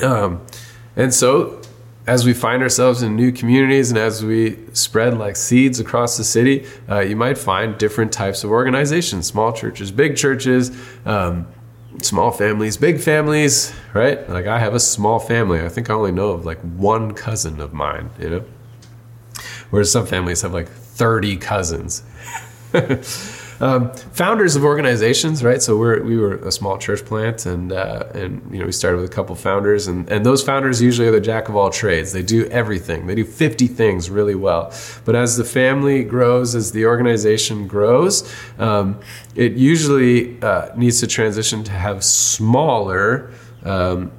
Um, 0.00 0.46
and 0.94 1.12
so 1.12 1.61
as 2.06 2.24
we 2.24 2.32
find 2.32 2.62
ourselves 2.62 3.02
in 3.02 3.14
new 3.14 3.30
communities 3.30 3.90
and 3.90 3.98
as 3.98 4.24
we 4.24 4.58
spread 4.72 5.16
like 5.16 5.36
seeds 5.36 5.78
across 5.78 6.16
the 6.16 6.24
city, 6.24 6.66
uh, 6.88 7.00
you 7.00 7.14
might 7.14 7.38
find 7.38 7.78
different 7.78 8.12
types 8.12 8.42
of 8.42 8.50
organizations 8.50 9.26
small 9.26 9.52
churches, 9.52 9.92
big 9.92 10.16
churches, 10.16 10.70
um, 11.06 11.46
small 12.00 12.30
families, 12.30 12.76
big 12.76 13.00
families, 13.00 13.72
right? 13.94 14.28
Like 14.28 14.46
I 14.46 14.58
have 14.58 14.74
a 14.74 14.80
small 14.80 15.20
family. 15.20 15.60
I 15.60 15.68
think 15.68 15.90
I 15.90 15.94
only 15.94 16.12
know 16.12 16.30
of 16.30 16.44
like 16.44 16.60
one 16.60 17.14
cousin 17.14 17.60
of 17.60 17.72
mine, 17.72 18.10
you 18.18 18.30
know? 18.30 18.44
Whereas 19.70 19.92
some 19.92 20.06
families 20.06 20.42
have 20.42 20.52
like 20.52 20.68
30 20.68 21.36
cousins. 21.36 22.02
Um, 23.62 23.92
founders 23.92 24.56
of 24.56 24.64
organizations, 24.64 25.44
right? 25.44 25.62
So 25.62 25.76
we're, 25.76 26.02
we 26.02 26.18
were 26.18 26.34
a 26.34 26.50
small 26.50 26.78
church 26.78 27.04
plant, 27.04 27.46
and 27.46 27.70
uh, 27.70 28.06
and 28.12 28.42
you 28.52 28.58
know 28.58 28.66
we 28.66 28.72
started 28.72 29.00
with 29.00 29.08
a 29.08 29.14
couple 29.14 29.36
founders, 29.36 29.86
and 29.86 30.10
and 30.10 30.26
those 30.26 30.42
founders 30.42 30.82
usually 30.82 31.06
are 31.06 31.12
the 31.12 31.20
jack 31.20 31.48
of 31.48 31.54
all 31.54 31.70
trades. 31.70 32.12
They 32.12 32.24
do 32.24 32.46
everything. 32.46 33.06
They 33.06 33.14
do 33.14 33.24
50 33.24 33.68
things 33.68 34.10
really 34.10 34.34
well. 34.34 34.74
But 35.04 35.14
as 35.14 35.36
the 35.36 35.44
family 35.44 36.02
grows, 36.02 36.56
as 36.56 36.72
the 36.72 36.86
organization 36.86 37.68
grows, 37.68 38.28
um, 38.58 38.98
it 39.36 39.52
usually 39.52 40.42
uh, 40.42 40.74
needs 40.74 40.98
to 40.98 41.06
transition 41.06 41.62
to 41.62 41.70
have 41.70 42.02
smaller. 42.02 43.30
Um, 43.62 44.10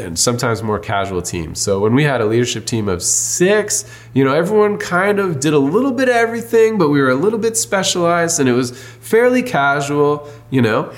and 0.00 0.18
sometimes 0.18 0.62
more 0.62 0.78
casual 0.78 1.22
teams. 1.22 1.60
So 1.60 1.78
when 1.80 1.94
we 1.94 2.04
had 2.04 2.20
a 2.20 2.26
leadership 2.26 2.66
team 2.66 2.88
of 2.88 3.02
six, 3.02 3.84
you 4.14 4.24
know, 4.24 4.32
everyone 4.32 4.78
kind 4.78 5.18
of 5.18 5.40
did 5.40 5.52
a 5.52 5.58
little 5.58 5.92
bit 5.92 6.08
of 6.08 6.16
everything, 6.16 6.78
but 6.78 6.88
we 6.88 7.00
were 7.00 7.10
a 7.10 7.14
little 7.14 7.38
bit 7.38 7.56
specialized 7.56 8.40
and 8.40 8.48
it 8.48 8.52
was 8.52 8.70
fairly 9.00 9.42
casual, 9.42 10.28
you 10.50 10.62
know. 10.62 10.92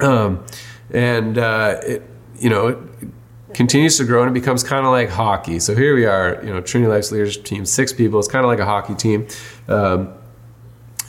Um, 0.00 0.44
and 0.90 1.38
uh, 1.38 1.80
it, 1.82 2.02
you 2.38 2.50
know, 2.50 2.68
it 2.68 2.78
continues 3.54 3.96
to 3.98 4.04
grow 4.04 4.22
and 4.22 4.30
it 4.30 4.38
becomes 4.40 4.62
kind 4.62 4.86
of 4.86 4.92
like 4.92 5.08
hockey. 5.08 5.58
So 5.58 5.74
here 5.74 5.94
we 5.94 6.06
are, 6.06 6.40
you 6.44 6.52
know, 6.52 6.60
Trinity 6.60 6.90
Life's 6.90 7.10
leadership 7.10 7.44
team, 7.44 7.64
six 7.66 7.92
people. 7.92 8.18
It's 8.18 8.28
kind 8.28 8.44
of 8.44 8.48
like 8.48 8.60
a 8.60 8.66
hockey 8.66 8.94
team. 8.94 9.26
Um, 9.68 10.12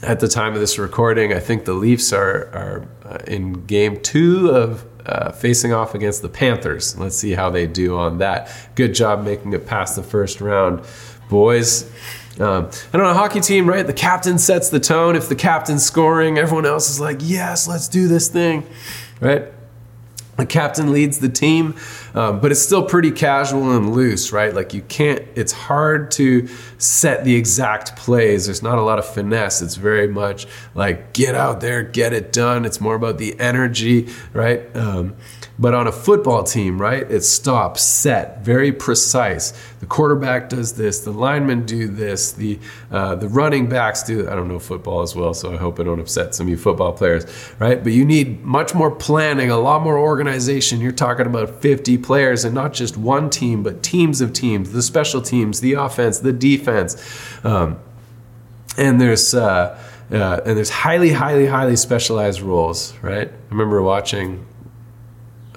at 0.04 0.20
the 0.20 0.28
time 0.28 0.54
of 0.54 0.60
this 0.60 0.78
recording, 0.78 1.34
I 1.34 1.40
think 1.40 1.66
the 1.66 1.74
Leafs 1.74 2.14
are, 2.14 2.48
are 2.54 2.88
uh, 3.04 3.18
in 3.28 3.66
game 3.66 4.00
two 4.02 4.50
of 4.52 4.86
uh, 5.08 5.32
facing 5.32 5.74
off 5.74 5.96
against 5.96 6.22
the 6.22 6.30
Panthers. 6.30 6.98
Let's 6.98 7.16
see 7.16 7.32
how 7.32 7.50
they 7.50 7.66
do 7.66 7.98
on 7.98 8.18
that. 8.20 8.52
Good 8.76 8.94
job 8.94 9.24
making 9.24 9.54
it 9.54 9.66
past 9.66 9.96
the 9.96 10.04
first 10.04 10.42
round, 10.42 10.84
boys. 11.30 11.90
Um, 12.40 12.70
and 12.94 13.02
on 13.02 13.10
a 13.10 13.14
hockey 13.14 13.40
team, 13.40 13.68
right, 13.68 13.88
the 13.88 13.94
captain 13.94 14.38
sets 14.38 14.70
the 14.70 14.80
tone. 14.80 15.16
If 15.16 15.30
the 15.30 15.36
captain's 15.36 15.84
scoring, 15.84 16.38
everyone 16.38 16.66
else 16.66 16.90
is 16.90 17.00
like, 17.00 17.18
yes, 17.22 17.68
let's 17.68 17.88
do 17.88 18.08
this 18.08 18.28
thing, 18.28 18.68
right? 19.20 19.46
The 20.36 20.46
captain 20.46 20.92
leads 20.92 21.18
the 21.18 21.30
team, 21.30 21.74
um, 22.18 22.40
but 22.40 22.52
it's 22.52 22.62
still 22.62 22.84
pretty 22.84 23.12
casual 23.12 23.78
and 23.78 23.94
loose, 23.94 24.32
right? 24.32 24.52
Like 24.52 24.74
you 24.74 24.82
can't, 24.82 25.24
it's 25.36 25.52
hard 25.52 26.10
to 26.12 26.48
set 26.80 27.24
the 27.24 27.36
exact 27.36 27.96
plays. 27.96 28.48
There's 28.48 28.64
not 28.64 28.80
a 28.80 28.82
lot 28.82 28.98
of 28.98 29.06
finesse. 29.06 29.62
It's 29.62 29.76
very 29.76 30.08
much 30.08 30.48
like 30.74 31.14
get 31.14 31.36
out 31.36 31.62
there, 31.62 31.84
get 31.84 32.14
it 32.14 32.34
done. 32.34 32.66
It's 32.66 32.82
more 32.82 32.96
about 32.96 33.20
the 33.20 33.40
energy, 33.40 34.10
right? 34.34 34.76
Um, 34.76 35.16
but 35.60 35.74
on 35.74 35.88
a 35.88 35.92
football 35.92 36.44
team, 36.44 36.80
right, 36.80 37.10
it's 37.10 37.28
stop, 37.28 37.80
set, 37.80 38.44
very 38.44 38.72
precise. 38.72 39.54
The 39.80 39.88
quarterback 39.88 40.50
does 40.50 40.74
this, 40.74 41.00
the 41.00 41.12
linemen 41.12 41.66
do 41.66 41.88
this, 41.88 42.32
the 42.32 42.60
uh, 42.92 43.16
the 43.16 43.28
running 43.28 43.68
backs 43.68 44.04
do. 44.04 44.30
I 44.30 44.36
don't 44.36 44.48
know 44.48 44.60
football 44.60 45.02
as 45.02 45.16
well, 45.16 45.34
so 45.34 45.52
I 45.52 45.58
hope 45.58 45.80
I 45.80 45.84
don't 45.84 46.00
upset 46.00 46.36
some 46.36 46.46
of 46.46 46.52
you 46.52 46.58
football 46.58 46.94
players, 46.94 47.26
right? 47.58 47.84
But 47.84 47.94
you 47.94 48.06
need 48.06 48.44
much 48.44 48.76
more 48.76 48.92
planning, 48.92 49.50
a 49.50 49.58
lot 49.58 49.82
more 49.82 49.98
organization. 49.98 50.80
You're 50.80 50.92
talking 50.92 51.26
about 51.26 51.62
50 51.62 51.98
players, 52.08 52.44
and 52.46 52.56
not 52.56 52.74
just 52.74 52.98
one 52.98 53.30
team, 53.30 53.62
but 53.62 53.84
teams 53.84 54.22
of 54.22 54.34
teams, 54.34 54.72
the 54.72 54.82
special 54.82 55.22
teams, 55.22 55.60
the 55.60 55.74
offense, 55.74 56.20
the 56.20 56.34
defense, 56.34 56.96
um, 57.44 57.78
and 58.78 59.00
there's. 59.00 59.36
Uh, 59.36 59.80
uh, 60.10 60.40
and 60.46 60.56
there's 60.56 60.70
highly, 60.70 61.12
highly, 61.12 61.46
highly 61.46 61.76
specialized 61.76 62.40
roles, 62.40 62.94
right? 63.02 63.28
I 63.28 63.50
remember 63.50 63.82
watching 63.82 64.46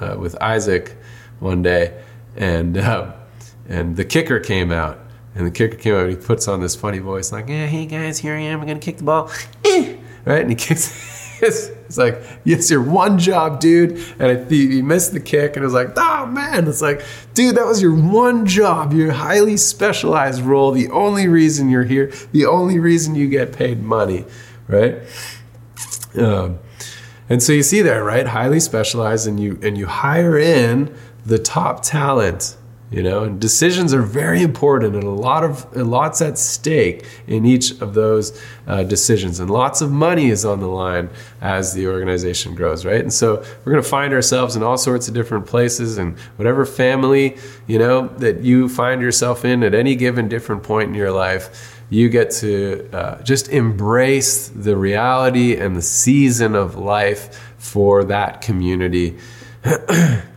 uh, 0.00 0.16
with 0.18 0.34
Isaac 0.42 0.96
one 1.38 1.62
day, 1.62 2.02
and 2.34 2.76
uh, 2.76 3.12
and 3.68 3.96
the 3.96 4.04
kicker 4.04 4.40
came 4.40 4.72
out, 4.72 4.98
and 5.36 5.46
the 5.46 5.52
kicker 5.52 5.76
came 5.76 5.94
out. 5.94 6.06
and 6.06 6.10
He 6.10 6.16
puts 6.16 6.48
on 6.48 6.60
this 6.60 6.74
funny 6.74 6.98
voice, 6.98 7.30
like, 7.30 7.48
"Yeah, 7.48 7.66
hey 7.66 7.86
guys, 7.86 8.18
here 8.18 8.34
I 8.34 8.40
am. 8.40 8.60
I'm 8.60 8.66
gonna 8.66 8.80
kick 8.80 8.96
the 8.96 9.04
ball." 9.04 9.30
Eh. 9.64 9.96
Right, 10.24 10.40
and 10.40 10.50
he 10.50 10.56
kicks. 10.56 11.18
It's, 11.42 11.98
like, 11.98 12.20
"It's 12.44 12.70
your 12.70 12.82
one 12.82 13.18
job, 13.18 13.60
dude." 13.60 14.02
And 14.18 14.38
I 14.38 14.44
he 14.44 14.82
missed 14.82 15.12
the 15.12 15.20
kick, 15.20 15.56
and 15.56 15.62
it 15.62 15.66
was 15.66 15.74
like, 15.74 15.90
"Oh 15.96 16.26
man!" 16.26 16.66
It's 16.68 16.82
like, 16.82 17.02
dude, 17.34 17.56
that 17.56 17.66
was 17.66 17.80
your 17.80 17.94
one 17.94 18.46
job, 18.46 18.92
your 18.92 19.12
highly 19.12 19.56
specialized 19.56 20.42
role, 20.42 20.72
the 20.72 20.88
only 20.90 21.28
reason 21.28 21.70
you're 21.70 21.84
here, 21.84 22.12
the 22.32 22.46
only 22.46 22.78
reason 22.78 23.14
you 23.14 23.28
get 23.28 23.52
paid 23.52 23.82
money, 23.82 24.24
right? 24.68 24.98
Um, 26.16 26.58
and 27.28 27.42
so 27.42 27.52
you 27.52 27.62
see 27.62 27.82
there, 27.82 28.02
right? 28.04 28.26
Highly 28.26 28.60
specialized, 28.60 29.26
and 29.26 29.38
you 29.38 29.58
and 29.62 29.78
you 29.78 29.86
hire 29.86 30.38
in 30.38 30.94
the 31.24 31.38
top 31.38 31.82
talent. 31.82 32.56
You 32.90 33.04
know, 33.04 33.22
and 33.22 33.40
decisions 33.40 33.94
are 33.94 34.02
very 34.02 34.42
important, 34.42 34.96
and 34.96 35.04
a 35.04 35.10
lot 35.10 35.44
of 35.44 35.76
lots 35.76 36.20
at 36.20 36.38
stake 36.38 37.06
in 37.28 37.46
each 37.46 37.80
of 37.80 37.94
those 37.94 38.40
uh, 38.66 38.82
decisions, 38.82 39.38
and 39.38 39.48
lots 39.48 39.80
of 39.80 39.92
money 39.92 40.28
is 40.28 40.44
on 40.44 40.58
the 40.58 40.66
line 40.66 41.08
as 41.40 41.72
the 41.72 41.86
organization 41.86 42.56
grows, 42.56 42.84
right? 42.84 43.00
And 43.00 43.12
so 43.12 43.44
we're 43.64 43.72
going 43.72 43.82
to 43.82 43.88
find 43.88 44.12
ourselves 44.12 44.56
in 44.56 44.64
all 44.64 44.76
sorts 44.76 45.06
of 45.06 45.14
different 45.14 45.46
places, 45.46 45.98
and 45.98 46.18
whatever 46.36 46.66
family 46.66 47.36
you 47.68 47.78
know 47.78 48.08
that 48.18 48.40
you 48.40 48.68
find 48.68 49.00
yourself 49.00 49.44
in 49.44 49.62
at 49.62 49.72
any 49.72 49.94
given 49.94 50.28
different 50.28 50.64
point 50.64 50.88
in 50.88 50.94
your 50.94 51.12
life 51.12 51.76
you 51.90 52.08
get 52.08 52.30
to 52.30 52.88
uh, 52.92 53.20
just 53.22 53.48
embrace 53.48 54.48
the 54.48 54.76
reality 54.76 55.56
and 55.56 55.76
the 55.76 55.82
season 55.82 56.54
of 56.54 56.76
life 56.76 57.52
for 57.58 58.04
that 58.04 58.40
community. 58.40 59.18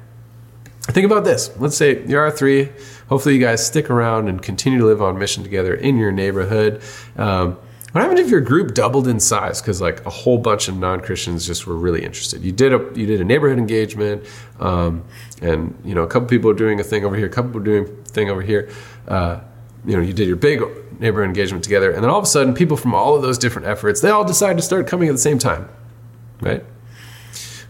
Think 0.84 1.06
about 1.06 1.24
this. 1.24 1.50
Let's 1.58 1.78
say 1.78 2.06
you're 2.06 2.30
R3. 2.30 3.08
Hopefully, 3.08 3.36
you 3.36 3.42
guys 3.42 3.66
stick 3.66 3.90
around 3.90 4.28
and 4.28 4.42
continue 4.42 4.80
to 4.80 4.86
live 4.86 5.02
on 5.02 5.18
mission 5.18 5.42
together 5.42 5.74
in 5.74 5.98
your 5.98 6.12
neighborhood. 6.12 6.82
Um, 7.16 7.58
what 7.94 8.02
happened 8.02 8.20
if 8.20 8.30
your 8.30 8.42
group 8.42 8.74
doubled 8.74 9.08
in 9.08 9.20
size 9.20 9.62
because 9.62 9.80
like 9.80 10.04
a 10.06 10.10
whole 10.10 10.40
bunch 10.40 10.68
of 10.68 10.76
non-Christians 10.76 11.46
just 11.46 11.68
were 11.68 11.76
really 11.76 12.04
interested? 12.04 12.42
You 12.42 12.52
did 12.52 12.74
a 12.74 12.80
you 12.96 13.06
did 13.06 13.22
a 13.22 13.24
neighborhood 13.24 13.60
engagement, 13.60 14.26
um, 14.60 15.06
and 15.42 15.80
you 15.86 15.96
know 15.96 16.02
a 16.02 16.08
couple 16.08 16.28
people 16.28 16.50
are 16.50 16.56
doing 16.56 16.80
a 16.80 16.84
thing 16.84 17.06
over 17.06 17.16
here, 17.16 17.28
a 17.28 17.30
couple 17.30 17.56
are 17.62 17.64
doing 17.64 17.84
a 17.84 18.10
thing 18.10 18.30
over 18.30 18.42
here. 18.42 18.70
Uh, 19.08 19.40
you 19.86 19.96
know, 19.96 20.02
you 20.02 20.14
did 20.14 20.28
your 20.28 20.38
big 20.38 20.64
neighbor 21.00 21.24
engagement 21.24 21.64
together, 21.64 21.92
and 21.92 22.04
then 22.04 22.10
all 22.10 22.18
of 22.18 22.24
a 22.24 22.28
sudden, 22.28 22.54
people 22.54 22.78
from 22.78 22.96
all 22.96 23.16
of 23.16 23.22
those 23.22 23.38
different 23.38 23.68
efforts, 23.68 24.02
they 24.02 24.10
all 24.10 24.26
decide 24.26 24.58
to 24.58 24.64
start 24.64 24.88
coming 24.88 25.08
at 25.08 25.12
the 25.12 25.18
same 25.18 25.38
time, 25.38 25.70
right? 26.42 26.66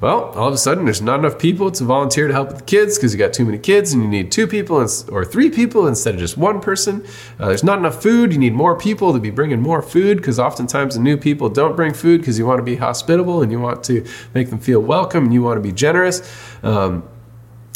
Well, 0.04 0.32
all 0.36 0.50
of 0.50 0.54
a 0.54 0.58
sudden, 0.58 0.84
there's 0.84 1.02
not 1.02 1.20
enough 1.20 1.39
people 1.39 1.72
to 1.72 1.84
volunteer 1.86 2.28
to 2.28 2.34
help 2.34 2.50
with 2.50 2.58
the 2.58 2.66
kids 2.66 2.98
because 2.98 3.13
you 3.13 3.18
got 3.18 3.32
too 3.32 3.46
many 3.46 3.58
kids 3.58 3.94
and 3.94 4.04
you 4.04 4.10
need 4.10 4.34
two 4.34 4.48
people 4.48 4.86
or 5.10 5.24
three 5.24 5.50
people 5.50 5.88
instead 5.88 6.16
of 6.16 6.20
just 6.20 6.38
one 6.38 6.60
person. 6.60 7.06
Uh, 7.39 7.48
there's 7.48 7.63
not 7.63 7.80
enough 7.80 8.04
food. 8.04 8.34
You 8.34 8.38
need 8.38 8.52
more 8.52 8.78
people 8.78 9.13
to 9.13 9.20
be 9.20 9.30
bringing 9.30 9.62
more 9.62 9.82
food 9.82 10.18
because 10.18 10.39
oftentimes 10.39 10.96
the 10.96 11.00
new 11.02 11.16
people 11.16 11.48
don't 11.48 11.78
bring 11.78 11.94
food 11.94 12.20
because 12.20 12.38
you 12.38 12.46
want 12.46 12.60
to 12.60 12.63
be 12.63 12.76
hospitable 12.76 13.42
and 13.42 13.50
you 13.50 13.62
want 13.62 13.82
to 13.86 14.06
make 14.34 14.50
them 14.50 14.60
feel 14.60 14.82
welcome 14.82 15.24
and 15.24 15.34
you 15.34 15.42
want 15.42 15.56
to 15.56 15.62
be 15.62 15.72
generous. 15.72 16.22
Um, 16.63 17.08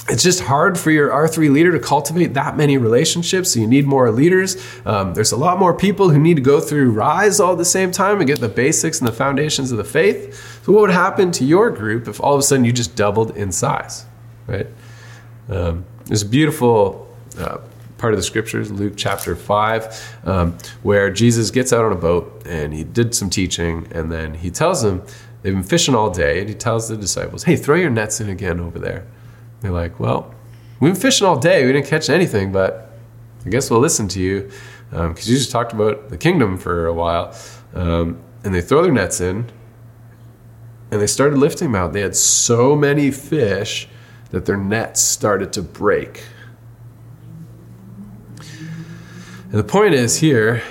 it's 0.10 0.24
just 0.24 0.40
hard 0.40 0.80
for 0.80 0.90
your 0.90 1.10
R3 1.10 1.52
leader 1.52 1.72
to 1.74 1.80
cultivate 1.80 2.34
that 2.34 2.56
many 2.56 2.78
relationships. 2.78 3.52
So 3.52 3.60
you 3.60 3.68
need 3.68 3.86
more 3.86 4.10
leaders. 4.10 4.56
Um, 4.86 5.14
there's 5.14 5.34
a 5.34 5.38
lot 5.38 5.60
more 5.60 5.74
people 5.74 6.10
who 6.10 6.20
need 6.20 6.36
to 6.36 6.42
go 6.42 6.62
through 6.62 6.92
Rise 6.92 7.40
all 7.40 7.52
at 7.52 7.58
the 7.58 7.66
same 7.66 7.92
time 7.92 8.20
and 8.20 8.28
get 8.28 8.40
the 8.40 8.48
basics 8.48 9.00
and 9.00 9.08
the 9.08 9.12
foundations 9.12 9.72
of 9.72 9.78
the 9.78 9.84
faith. 9.84 10.64
So 10.64 10.72
what 10.72 10.82
would 10.82 10.92
happen 10.92 11.32
to 11.34 11.46
your 11.46 11.70
group 11.72 12.08
if 12.08 12.22
all 12.22 12.34
of 12.34 12.40
a 12.40 12.44
sudden 12.44 12.64
you 12.64 12.72
just 12.72 12.96
doubled 12.96 13.36
in 13.36 13.52
size, 13.52 14.06
right? 14.48 14.68
Um, 15.50 15.86
there's 16.06 16.22
a 16.22 16.28
beautiful 16.28 17.14
uh, 17.38 17.58
part 17.98 18.14
of 18.14 18.20
the 18.20 18.24
scriptures, 18.24 18.72
Luke 18.72 18.94
chapter 18.96 19.36
5, 19.36 20.20
um, 20.24 20.58
where 20.84 21.10
Jesus 21.10 21.52
gets 21.52 21.74
out 21.74 21.84
on 21.84 21.92
a 21.92 21.96
boat 21.96 22.44
and 22.46 22.74
he 22.74 22.84
did 22.86 23.14
some 23.14 23.30
teaching 23.30 23.88
and 23.92 24.10
then 24.10 24.36
he 24.36 24.52
tells 24.52 24.84
them, 24.84 25.04
they've 25.42 25.54
been 25.54 25.64
fishing 25.64 25.96
all 25.96 26.10
day, 26.10 26.40
and 26.40 26.50
he 26.50 26.56
tells 26.56 26.88
the 26.88 26.98
disciples, 26.98 27.44
hey, 27.44 27.56
throw 27.56 27.76
your 27.76 27.90
nets 27.90 28.20
in 28.20 28.30
again 28.30 28.60
over 28.60 28.80
there. 28.80 29.06
They're 29.62 29.72
like, 29.72 30.00
well, 30.00 30.34
we've 30.80 30.94
been 30.94 31.02
fishing 31.02 31.28
all 31.28 31.40
day. 31.40 31.66
We 31.66 31.74
didn't 31.74 31.88
catch 31.88 32.10
anything, 32.10 32.52
but 32.52 32.92
I 33.46 33.50
guess 33.50 33.70
we'll 33.70 33.80
listen 33.80 34.08
to 34.10 34.20
you 34.20 34.52
because 34.90 35.28
um, 35.28 35.32
you 35.32 35.38
just 35.38 35.52
talked 35.52 35.74
about 35.74 36.10
the 36.10 36.18
kingdom 36.18 36.58
for 36.58 36.88
a 36.88 36.94
while. 36.94 37.36
Um, 37.74 38.20
and 38.44 38.54
they 38.54 38.62
throw 38.62 38.82
their 38.82 38.92
nets 38.92 39.20
in 39.20 39.50
and 40.92 41.02
they 41.02 41.08
started 41.08 41.38
lifting 41.38 41.72
them 41.72 41.76
out. 41.76 41.94
They 41.94 42.02
had 42.02 42.16
so 42.16 42.76
many 42.76 43.12
fish 43.12 43.88
that 44.30 44.46
their 44.46 44.58
nets 44.58 45.02
started 45.02 45.52
to 45.54 45.62
break. 45.62 46.24
And 48.40 49.54
the 49.54 49.64
point 49.64 49.94
is 49.94 50.18
here, 50.18 50.62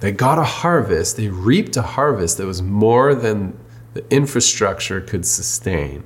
they 0.00 0.12
got 0.12 0.38
a 0.38 0.44
harvest, 0.44 1.16
they 1.16 1.28
reaped 1.28 1.76
a 1.76 1.82
harvest 1.82 2.38
that 2.38 2.46
was 2.46 2.62
more 2.62 3.14
than 3.14 3.58
the 3.94 4.08
infrastructure 4.14 5.00
could 5.00 5.26
sustain. 5.26 6.04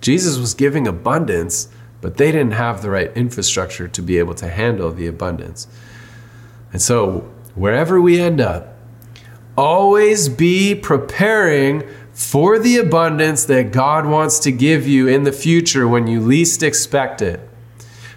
Jesus 0.00 0.38
was 0.38 0.54
giving 0.54 0.86
abundance, 0.86 1.68
but 2.00 2.16
they 2.16 2.32
didn't 2.32 2.52
have 2.52 2.82
the 2.82 2.90
right 2.90 3.14
infrastructure 3.16 3.88
to 3.88 4.02
be 4.02 4.18
able 4.18 4.34
to 4.34 4.48
handle 4.48 4.90
the 4.90 5.06
abundance. 5.06 5.66
And 6.72 6.80
so, 6.80 7.30
wherever 7.54 8.00
we 8.00 8.20
end 8.20 8.40
up, 8.40 8.76
always 9.56 10.28
be 10.28 10.74
preparing 10.74 11.86
for 12.12 12.58
the 12.58 12.78
abundance 12.78 13.44
that 13.44 13.72
God 13.72 14.06
wants 14.06 14.38
to 14.40 14.52
give 14.52 14.86
you 14.86 15.08
in 15.08 15.24
the 15.24 15.32
future 15.32 15.86
when 15.86 16.06
you 16.06 16.20
least 16.20 16.62
expect 16.62 17.20
it. 17.20 17.49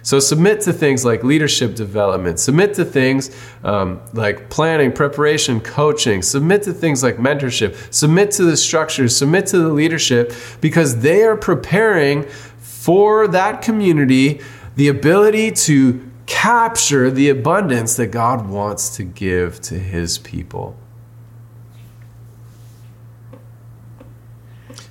So 0.04 0.20
submit 0.20 0.60
to 0.62 0.72
things 0.74 1.02
like 1.02 1.24
leadership 1.24 1.74
development, 1.74 2.38
submit 2.38 2.74
to 2.74 2.84
things 2.84 3.34
um, 3.64 4.02
like 4.12 4.50
planning, 4.50 4.92
preparation, 4.92 5.60
coaching, 5.60 6.20
submit 6.20 6.62
to 6.64 6.74
things 6.74 7.02
like 7.02 7.16
mentorship, 7.16 7.90
submit 7.92 8.30
to 8.32 8.44
the 8.44 8.56
structures, 8.58 9.16
submit 9.16 9.46
to 9.46 9.58
the 9.58 9.70
leadership 9.70 10.34
because 10.60 11.00
they 11.00 11.22
are 11.22 11.38
preparing 11.38 12.24
for 12.58 13.26
that 13.28 13.62
community 13.62 14.42
the 14.76 14.88
ability 14.88 15.50
to 15.52 16.10
capture 16.26 17.10
the 17.10 17.30
abundance 17.30 17.96
that 17.96 18.08
God 18.08 18.46
wants 18.46 18.94
to 18.96 19.04
give 19.04 19.58
to 19.62 19.78
his 19.78 20.18
people. 20.18 20.76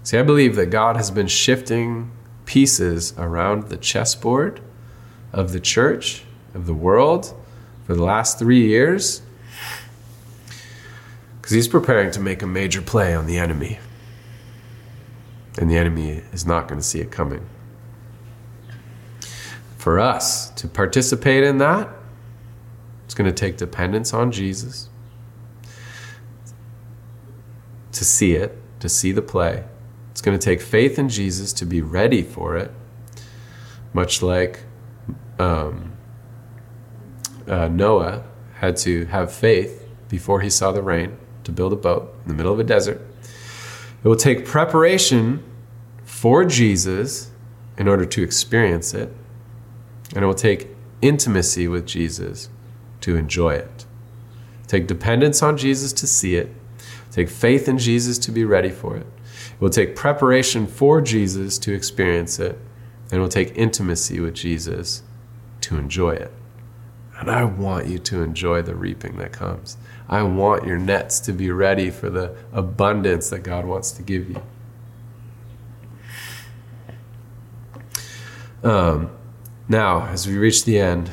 See, 0.02 0.18
I 0.18 0.24
believe 0.24 0.56
that 0.56 0.72
God 0.72 0.98
has 0.98 1.12
been 1.12 1.28
shifting 1.28 2.10
pieces 2.46 3.14
around 3.16 3.70
the 3.70 3.78
chessboard 3.78 4.60
of 5.34 5.52
the 5.52 5.60
church, 5.60 6.24
of 6.54 6.68
the 6.68 6.74
world, 6.74 7.34
for 7.86 7.96
the 7.96 8.04
last 8.04 8.40
three 8.40 8.68
years. 8.68 9.22
Because 11.38 11.52
he's 11.52 11.68
preparing 11.68 12.12
to 12.12 12.22
make 12.22 12.42
a 12.42 12.48
major 12.48 12.82
play 12.82 13.14
on 13.14 13.26
the 13.26 13.38
enemy. 13.38 13.80
and 15.60 15.70
the 15.70 15.78
enemy 15.78 16.22
is 16.32 16.46
not 16.46 16.68
going 16.68 16.80
to 16.80 16.86
see 16.86 17.00
it 17.00 17.12
coming. 17.12 17.46
For 19.78 20.00
us 20.00 20.50
to 20.52 20.68
participate 20.68 21.44
in 21.44 21.60
that, 21.60 21.90
it's 23.06 23.14
going 23.14 23.30
to 23.30 23.36
take 23.36 23.58
dependence 23.58 24.14
on 24.14 24.32
Jesus 24.32 24.90
to 27.92 28.04
see 28.04 28.34
it, 28.34 28.58
to 28.80 28.90
see 28.90 29.12
the 29.12 29.22
play. 29.22 29.64
It's 30.12 30.22
going 30.22 30.38
to 30.38 30.44
take 30.44 30.62
faith 30.62 30.98
in 30.98 31.10
Jesus 31.10 31.54
to 31.54 31.66
be 31.66 31.82
ready 31.82 32.24
for 32.24 32.58
it, 32.58 32.72
much 33.94 34.22
like 34.22 34.64
um, 35.40 35.94
uh, 37.48 37.68
Noah 37.68 38.24
had 38.56 38.78
to 38.78 39.06
have 39.06 39.32
faith 39.32 39.86
before 40.10 40.42
he 40.42 40.50
saw 40.50 40.72
the 40.72 40.82
rain 40.82 41.18
to 41.44 41.52
build 41.52 41.74
a 41.74 41.78
boat 41.78 42.16
in 42.24 42.30
the 42.30 42.34
middle 42.34 42.54
of 42.54 42.60
a 42.60 42.64
desert. 42.64 43.02
It 44.04 44.08
will 44.08 44.16
take 44.16 44.46
preparation 44.46 45.44
for 46.04 46.46
Jesus 46.46 47.32
in 47.78 47.88
order 47.88 48.06
to 48.06 48.24
experience 48.24 48.94
it, 48.94 49.12
and 50.16 50.24
it 50.24 50.28
will 50.28 50.34
take 50.34 50.70
intimacy 51.02 51.68
with 51.68 51.86
Jesus 51.86 52.50
to 53.02 53.16
enjoy 53.16 53.56
it. 53.56 53.86
Take 54.68 54.88
dependence 54.88 55.42
on 55.44 55.58
Jesus 55.58 55.92
to 55.94 56.08
see 56.08 56.36
it, 56.36 56.54
take 57.12 57.30
faith 57.30 57.68
in 57.68 57.78
Jesus 57.78 58.18
to 58.20 58.32
be 58.32 58.46
ready 58.46 58.70
for 58.70 58.96
it. 58.96 59.06
It 59.54 59.62
will 59.62 59.70
take 59.70 59.96
preparation 59.96 60.68
for 60.68 61.02
Jesus 61.02 61.58
to 61.60 61.74
experience 61.74 62.40
it, 62.40 62.58
and 63.12 63.14
it 63.14 63.20
will 63.20 63.30
take 63.30 63.58
intimacy 63.58 64.20
with 64.20 64.36
Jesus 64.36 65.04
to 65.64 65.78
enjoy 65.78 66.12
it. 66.12 66.32
And 67.20 67.30
I 67.30 67.44
want 67.44 67.88
you 67.88 68.00
to 68.00 68.22
enjoy 68.22 68.62
the 68.62 68.76
reaping 68.76 69.18
that 69.18 69.32
comes. 69.32 69.78
I 70.10 70.24
want 70.24 70.66
your 70.66 70.78
nets 70.78 71.20
to 71.22 71.32
be 71.32 71.52
ready 71.52 71.90
for 71.90 72.10
the 72.10 72.36
abundance 72.52 73.30
that 73.30 73.40
God 73.40 73.66
wants 73.66 73.92
to 73.92 74.02
give 74.02 74.30
you. 74.30 74.42
Um, 78.64 79.12
now, 79.68 80.08
as 80.08 80.28
we 80.28 80.38
reach 80.38 80.66
the 80.66 80.80
end, 80.80 81.12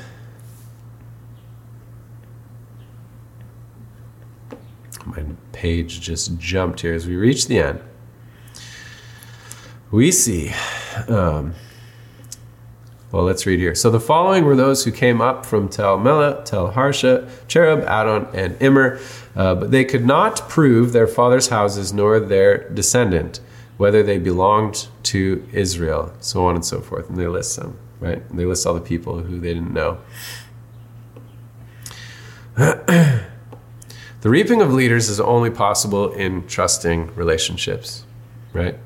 my 5.05 5.25
page 5.53 6.01
just 6.01 6.39
jumped 6.39 6.81
here. 6.81 6.95
As 6.95 7.07
we 7.07 7.17
reach 7.17 7.47
the 7.47 7.59
end, 7.59 7.81
we 9.91 10.11
see. 10.11 10.53
Um, 11.09 11.55
well, 13.13 13.25
let's 13.25 13.45
read 13.45 13.59
here. 13.59 13.75
So 13.75 13.91
the 13.91 13.99
following 13.99 14.45
were 14.45 14.55
those 14.55 14.85
who 14.85 14.93
came 14.93 15.21
up 15.21 15.45
from 15.45 15.69
Tel 15.69 15.99
Melah, 15.99 16.45
Tel 16.45 16.71
Harsha, 16.71 17.29
Cherub, 17.49 17.81
Addon, 17.81 18.29
and 18.33 18.57
Immer, 18.63 19.01
uh, 19.35 19.57
but 19.57 19.73
they 19.73 19.85
could 19.85 20.07
not 20.07 20.49
prove 20.49 20.93
their 20.93 21.09
father's 21.09 21.49
houses 21.49 21.93
nor 21.93 22.21
their 22.21 22.69
descendant, 22.69 23.41
whether 23.79 24.05
they 24.05 24.19
belonged 24.19 24.87
to 25.03 25.45
Israel, 25.53 26.13
so 26.21 26.45
on 26.45 26.55
and 26.55 26.65
so 26.65 26.81
forth. 26.81 27.09
And 27.09 27.19
they 27.19 27.27
list 27.27 27.57
them, 27.57 27.77
right? 27.99 28.23
And 28.31 28.39
they 28.39 28.45
list 28.45 28.65
all 28.65 28.75
the 28.75 28.81
people 28.81 29.19
who 29.21 29.41
they 29.41 29.55
didn't 29.55 29.75
know. 29.75 29.99
the 32.55 33.25
reaping 34.23 34.63
of 34.63 34.73
leaders 34.73 35.09
is 35.09 35.19
only 35.19 35.51
possible 35.51 36.13
in 36.13 36.47
trusting 36.47 37.13
relationships, 37.17 38.05
right? 38.53 38.79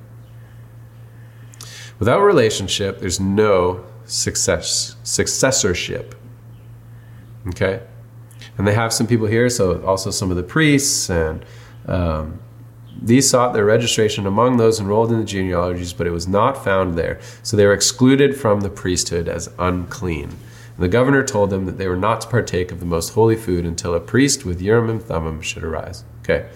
Without 1.98 2.20
relationship, 2.20 3.00
there's 3.00 3.20
no 3.20 3.84
success 4.07 4.97
successorship. 5.03 6.14
Okay, 7.49 7.83
and 8.57 8.67
they 8.67 8.75
have 8.75 8.93
some 8.93 9.07
people 9.07 9.27
here, 9.27 9.49
so 9.51 9.85
also 9.85 10.11
some 10.11 10.31
of 10.31 10.37
the 10.37 10.43
priests 10.43 11.11
and. 11.11 11.45
Um, 11.87 12.40
these 13.03 13.29
sought 13.29 13.53
their 13.53 13.64
registration 13.64 14.27
among 14.27 14.57
those 14.57 14.81
enrolled 14.81 15.12
in 15.12 15.19
the 15.19 15.25
genealogies, 15.25 15.93
but 15.93 16.07
it 16.07 16.11
was 16.12 16.29
not 16.29 16.62
found 16.64 16.97
there. 16.97 17.19
So 17.43 17.57
they 17.57 17.67
were 17.67 17.73
excluded 17.73 18.37
from 18.37 18.61
the 18.61 18.71
priesthood 18.71 19.29
as 19.29 19.51
unclean. 19.59 20.31
And 20.31 20.83
the 20.83 20.88
governor 20.88 21.23
told 21.25 21.51
them 21.51 21.67
that 21.67 21.79
they 21.79 21.88
were 21.88 21.97
not 21.97 22.21
to 22.23 22.29
partake 22.29 22.73
of 22.73 22.81
the 22.81 22.87
most 22.87 23.11
holy 23.11 23.37
food 23.37 23.64
until 23.64 23.95
a 23.95 24.01
priest 24.01 24.45
with 24.45 24.62
Urim 24.62 24.88
and 24.88 25.03
Thummim 25.03 25.40
should 25.43 25.64
arise. 25.64 26.05
Okay. 26.21 26.49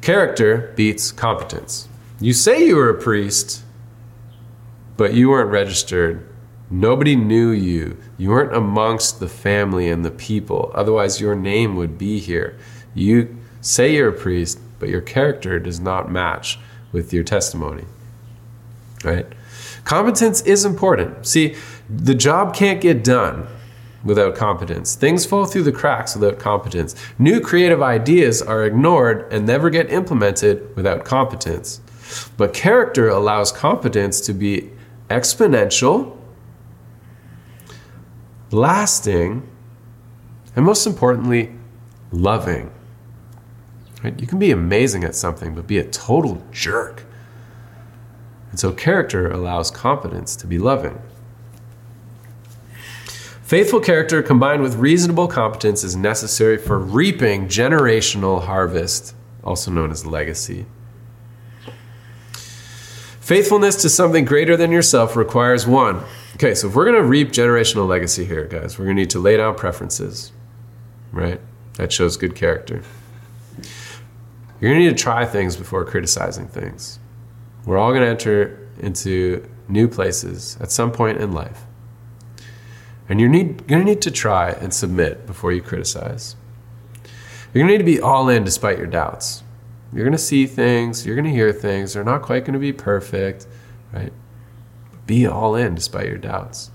Character 0.00 0.72
beats 0.76 1.10
competence. 1.10 1.88
You 2.20 2.32
say 2.32 2.66
you 2.66 2.76
were 2.76 2.90
a 2.90 3.00
priest, 3.00 3.62
but 4.96 5.14
you 5.14 5.30
weren't 5.30 5.50
registered 5.50 6.28
Nobody 6.70 7.14
knew 7.14 7.50
you. 7.50 7.96
You 8.18 8.30
weren't 8.30 8.56
amongst 8.56 9.20
the 9.20 9.28
family 9.28 9.88
and 9.88 10.04
the 10.04 10.10
people. 10.10 10.72
Otherwise, 10.74 11.20
your 11.20 11.34
name 11.34 11.76
would 11.76 11.96
be 11.96 12.18
here. 12.18 12.58
You 12.94 13.36
say 13.60 13.94
you're 13.94 14.08
a 14.08 14.12
priest, 14.12 14.58
but 14.78 14.88
your 14.88 15.00
character 15.00 15.58
does 15.60 15.78
not 15.78 16.10
match 16.10 16.58
with 16.92 17.12
your 17.12 17.24
testimony. 17.24 17.84
Right? 19.04 19.26
Competence 19.84 20.40
is 20.42 20.64
important. 20.64 21.26
See, 21.26 21.54
the 21.88 22.14
job 22.14 22.54
can't 22.54 22.80
get 22.80 23.04
done 23.04 23.46
without 24.04 24.34
competence. 24.34 24.94
Things 24.94 25.24
fall 25.24 25.46
through 25.46 25.64
the 25.64 25.72
cracks 25.72 26.16
without 26.16 26.38
competence. 26.38 26.94
New 27.18 27.40
creative 27.40 27.82
ideas 27.82 28.42
are 28.42 28.64
ignored 28.64 29.32
and 29.32 29.46
never 29.46 29.70
get 29.70 29.90
implemented 29.92 30.74
without 30.74 31.04
competence. 31.04 31.80
But 32.36 32.54
character 32.54 33.08
allows 33.08 33.52
competence 33.52 34.20
to 34.22 34.32
be 34.32 34.70
exponential 35.08 36.15
lasting, 38.50 39.48
and 40.54 40.64
most 40.64 40.86
importantly, 40.86 41.52
loving. 42.12 42.70
Right? 44.02 44.18
You 44.20 44.26
can 44.26 44.38
be 44.38 44.50
amazing 44.50 45.04
at 45.04 45.14
something, 45.14 45.54
but 45.54 45.66
be 45.66 45.78
a 45.78 45.84
total 45.84 46.42
jerk. 46.52 47.04
And 48.50 48.60
so, 48.60 48.72
character 48.72 49.30
allows 49.30 49.70
competence 49.70 50.36
to 50.36 50.46
be 50.46 50.58
loving. 50.58 50.98
Faithful 53.42 53.80
character 53.80 54.22
combined 54.22 54.62
with 54.62 54.74
reasonable 54.74 55.28
competence 55.28 55.84
is 55.84 55.94
necessary 55.94 56.58
for 56.58 56.78
reaping 56.78 57.46
generational 57.46 58.42
harvest, 58.44 59.14
also 59.44 59.70
known 59.70 59.92
as 59.92 60.04
legacy. 60.04 60.66
Faithfulness 63.20 63.76
to 63.82 63.88
something 63.88 64.24
greater 64.24 64.56
than 64.56 64.72
yourself 64.72 65.14
requires 65.16 65.66
one, 65.66 66.02
Okay, 66.36 66.54
so 66.54 66.68
if 66.68 66.74
we're 66.74 66.84
going 66.84 66.98
to 66.98 67.02
reap 67.02 67.28
generational 67.28 67.88
legacy 67.88 68.26
here, 68.26 68.44
guys, 68.44 68.78
we're 68.78 68.84
going 68.84 68.96
to 68.96 69.00
need 69.00 69.10
to 69.10 69.18
lay 69.18 69.38
down 69.38 69.54
preferences, 69.54 70.32
right? 71.10 71.40
That 71.78 71.90
shows 71.90 72.18
good 72.18 72.34
character. 72.34 72.82
You're 74.60 74.70
going 74.70 74.82
to 74.82 74.84
need 74.84 74.98
to 74.98 75.02
try 75.02 75.24
things 75.24 75.56
before 75.56 75.86
criticizing 75.86 76.46
things. 76.46 76.98
We're 77.64 77.78
all 77.78 77.90
going 77.90 78.02
to 78.02 78.08
enter 78.10 78.68
into 78.80 79.48
new 79.66 79.88
places 79.88 80.58
at 80.60 80.70
some 80.70 80.92
point 80.92 81.22
in 81.22 81.32
life. 81.32 81.62
And 83.08 83.18
you're 83.18 83.30
need, 83.30 83.66
going 83.66 83.86
to 83.86 83.90
need 83.90 84.02
to 84.02 84.10
try 84.10 84.50
and 84.50 84.74
submit 84.74 85.26
before 85.26 85.52
you 85.52 85.62
criticize. 85.62 86.36
You're 87.54 87.66
going 87.66 87.68
to 87.68 87.72
need 87.72 87.90
to 87.90 87.98
be 87.98 87.98
all 87.98 88.28
in 88.28 88.44
despite 88.44 88.76
your 88.76 88.88
doubts. 88.88 89.42
You're 89.90 90.04
going 90.04 90.12
to 90.12 90.18
see 90.18 90.44
things, 90.44 91.06
you're 91.06 91.16
going 91.16 91.24
to 91.24 91.30
hear 91.30 91.50
things, 91.54 91.94
they're 91.94 92.04
not 92.04 92.20
quite 92.20 92.44
going 92.44 92.52
to 92.52 92.58
be 92.58 92.74
perfect, 92.74 93.46
right? 93.94 94.12
Be 95.06 95.26
all 95.26 95.54
in 95.54 95.74
despite 95.74 96.08
your 96.08 96.18
doubts. 96.18 96.70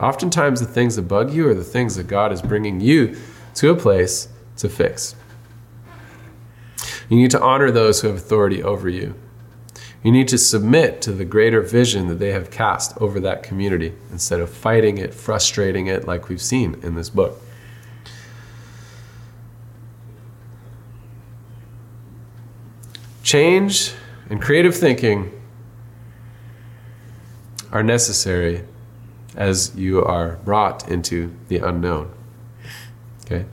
Oftentimes, 0.00 0.60
the 0.60 0.66
things 0.66 0.96
that 0.96 1.02
bug 1.02 1.32
you 1.32 1.48
are 1.48 1.54
the 1.54 1.64
things 1.64 1.96
that 1.96 2.08
God 2.08 2.32
is 2.32 2.42
bringing 2.42 2.80
you 2.80 3.16
to 3.54 3.70
a 3.70 3.76
place 3.76 4.28
to 4.56 4.68
fix. 4.68 5.14
You 7.08 7.16
need 7.16 7.30
to 7.32 7.40
honor 7.40 7.70
those 7.70 8.00
who 8.00 8.08
have 8.08 8.16
authority 8.16 8.62
over 8.62 8.88
you. 8.88 9.14
You 10.02 10.12
need 10.12 10.28
to 10.28 10.38
submit 10.38 11.00
to 11.02 11.12
the 11.12 11.24
greater 11.24 11.62
vision 11.62 12.08
that 12.08 12.16
they 12.16 12.32
have 12.32 12.50
cast 12.50 12.96
over 12.98 13.20
that 13.20 13.42
community 13.42 13.94
instead 14.10 14.40
of 14.40 14.50
fighting 14.50 14.98
it, 14.98 15.14
frustrating 15.14 15.86
it, 15.86 16.06
like 16.06 16.28
we've 16.28 16.42
seen 16.42 16.78
in 16.82 16.94
this 16.94 17.08
book. 17.08 17.40
Change 23.22 23.94
and 24.28 24.42
creative 24.42 24.74
thinking 24.74 25.32
are 27.74 27.82
necessary 27.82 28.64
as 29.36 29.74
you 29.76 30.02
are 30.02 30.36
brought 30.44 30.88
into 30.88 31.34
the 31.48 31.58
unknown. 31.58 32.10
Okay? 33.26 33.44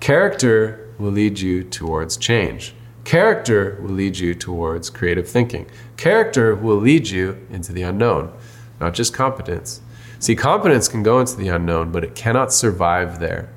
Character 0.00 0.88
will 0.98 1.12
lead 1.12 1.38
you 1.38 1.62
towards 1.62 2.16
change. 2.16 2.74
Character 3.04 3.78
will 3.82 3.90
lead 3.90 4.18
you 4.18 4.34
towards 4.34 4.88
creative 4.88 5.28
thinking. 5.28 5.66
Character 5.96 6.54
will 6.54 6.76
lead 6.76 7.08
you 7.08 7.46
into 7.50 7.72
the 7.72 7.82
unknown, 7.82 8.32
not 8.80 8.94
just 8.94 9.12
competence. 9.12 9.82
See, 10.18 10.34
competence 10.34 10.88
can 10.88 11.02
go 11.02 11.20
into 11.20 11.36
the 11.36 11.48
unknown, 11.48 11.92
but 11.92 12.04
it 12.04 12.14
cannot 12.14 12.52
survive 12.52 13.20
there. 13.20 13.50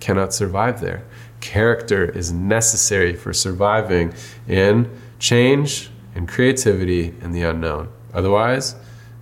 Cannot 0.00 0.32
survive 0.32 0.80
there. 0.80 1.04
Character 1.40 2.04
is 2.04 2.32
necessary 2.32 3.14
for 3.14 3.32
surviving 3.32 4.14
in 4.48 4.90
change 5.18 5.90
and 6.14 6.28
creativity 6.28 7.14
in 7.20 7.32
the 7.32 7.42
unknown. 7.42 7.88
Otherwise, 8.14 8.74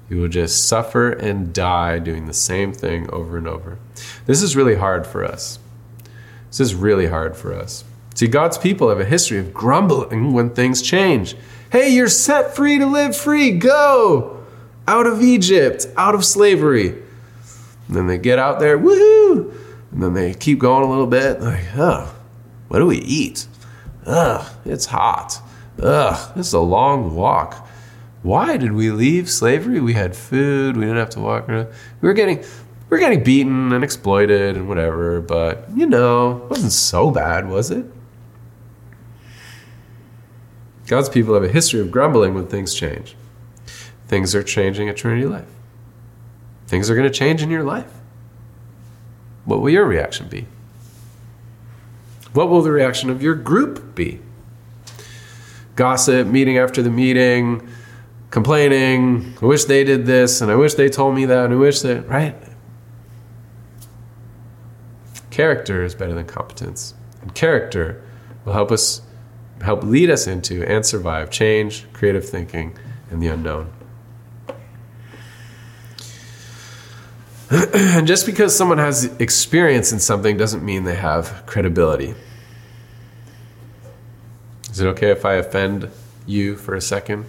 you 0.08 0.18
will 0.20 0.28
just 0.28 0.66
suffer 0.66 1.10
and 1.10 1.52
die 1.52 1.98
doing 1.98 2.26
the 2.26 2.34
same 2.34 2.72
thing 2.72 3.08
over 3.10 3.38
and 3.38 3.46
over. 3.46 3.78
This 4.26 4.42
is 4.42 4.56
really 4.56 4.74
hard 4.74 5.06
for 5.06 5.24
us. 5.24 5.58
This 6.48 6.60
is 6.60 6.74
really 6.74 7.06
hard 7.06 7.36
for 7.36 7.54
us. 7.54 7.84
See, 8.14 8.26
God's 8.26 8.58
people 8.58 8.88
have 8.88 8.98
a 9.00 9.04
history 9.04 9.38
of 9.38 9.54
grumbling 9.54 10.32
when 10.32 10.50
things 10.50 10.82
change. 10.82 11.36
Hey, 11.70 11.90
you're 11.90 12.08
set 12.08 12.56
free 12.56 12.78
to 12.78 12.86
live 12.86 13.16
free. 13.16 13.52
Go 13.52 14.44
out 14.88 15.06
of 15.06 15.22
Egypt, 15.22 15.86
out 15.96 16.16
of 16.16 16.24
slavery. 16.24 16.88
And 17.86 17.96
then 17.96 18.08
they 18.08 18.18
get 18.18 18.40
out 18.40 18.58
there, 18.58 18.76
woohoo! 18.76 19.54
And 19.92 20.02
then 20.02 20.14
they 20.14 20.34
keep 20.34 20.58
going 20.58 20.84
a 20.84 20.90
little 20.90 21.06
bit, 21.06 21.40
like, 21.40 21.64
oh, 21.76 22.12
what 22.68 22.80
do 22.80 22.86
we 22.86 22.98
eat? 22.98 23.46
Ugh, 24.06 24.44
it's 24.64 24.86
hot. 24.86 25.40
Ugh, 25.80 26.32
this 26.36 26.48
is 26.48 26.52
a 26.52 26.60
long 26.60 27.14
walk. 27.14 27.68
Why 28.22 28.56
did 28.56 28.72
we 28.72 28.90
leave 28.90 29.30
slavery? 29.30 29.80
We 29.80 29.94
had 29.94 30.14
food. 30.14 30.76
We 30.76 30.82
didn't 30.82 30.98
have 30.98 31.10
to 31.10 31.20
walk 31.20 31.48
around. 31.48 31.68
We 32.00 32.08
were 32.08 32.14
getting, 32.14 32.38
we 32.38 32.44
were 32.88 32.98
getting 32.98 33.24
beaten 33.24 33.72
and 33.72 33.82
exploited 33.82 34.56
and 34.56 34.68
whatever. 34.68 35.20
But 35.20 35.68
you 35.74 35.86
know, 35.86 36.42
it 36.44 36.50
wasn't 36.50 36.72
so 36.72 37.10
bad, 37.10 37.48
was 37.48 37.70
it? 37.70 37.86
God's 40.86 41.08
people 41.08 41.34
have 41.34 41.44
a 41.44 41.48
history 41.48 41.80
of 41.80 41.90
grumbling 41.90 42.34
when 42.34 42.46
things 42.46 42.74
change. 42.74 43.16
Things 44.08 44.34
are 44.34 44.42
changing 44.42 44.88
at 44.88 44.96
Trinity 44.96 45.24
Life. 45.24 45.46
Things 46.66 46.90
are 46.90 46.96
going 46.96 47.06
to 47.06 47.16
change 47.16 47.42
in 47.42 47.50
your 47.50 47.62
life. 47.62 47.92
What 49.44 49.60
will 49.60 49.70
your 49.70 49.84
reaction 49.84 50.28
be? 50.28 50.46
What 52.32 52.48
will 52.48 52.62
the 52.62 52.70
reaction 52.70 53.08
of 53.08 53.22
your 53.22 53.34
group 53.34 53.94
be? 53.94 54.20
Gossip, 55.76 56.26
meeting 56.26 56.58
after 56.58 56.82
the 56.82 56.90
meeting, 56.90 57.68
complaining, 58.30 59.34
I 59.42 59.44
wish 59.44 59.64
they 59.64 59.84
did 59.84 60.06
this, 60.06 60.40
and 60.40 60.50
I 60.50 60.54
wish 60.54 60.74
they 60.74 60.88
told 60.88 61.14
me 61.14 61.26
that, 61.26 61.46
and 61.46 61.54
I 61.54 61.56
wish 61.56 61.80
that, 61.80 62.08
right? 62.08 62.34
Character 65.30 65.84
is 65.84 65.94
better 65.94 66.14
than 66.14 66.26
competence. 66.26 66.94
And 67.22 67.34
character 67.34 68.02
will 68.44 68.52
help 68.52 68.72
us 68.72 69.02
help 69.60 69.82
lead 69.84 70.08
us 70.08 70.26
into 70.26 70.64
and 70.64 70.86
survive 70.86 71.30
change, 71.30 71.84
creative 71.92 72.26
thinking, 72.26 72.76
and 73.10 73.22
the 73.22 73.26
unknown. 73.26 73.70
and 77.74 78.06
just 78.06 78.24
because 78.26 78.56
someone 78.56 78.78
has 78.78 79.04
experience 79.18 79.92
in 79.92 79.98
something 79.98 80.36
doesn't 80.36 80.64
mean 80.64 80.84
they 80.84 80.94
have 80.94 81.42
credibility. 81.46 82.14
Is 84.70 84.80
it 84.80 84.86
okay 84.86 85.10
if 85.10 85.24
I 85.24 85.34
offend 85.34 85.90
you 86.26 86.56
for 86.56 86.74
a 86.74 86.80
second? 86.80 87.26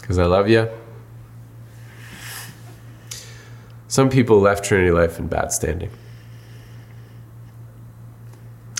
Because 0.00 0.18
I 0.18 0.26
love 0.26 0.48
you? 0.48 0.68
Some 3.88 4.08
people 4.08 4.40
left 4.40 4.64
Trinity 4.64 4.92
Life 4.92 5.18
in 5.18 5.26
bad 5.26 5.52
standing. 5.52 5.90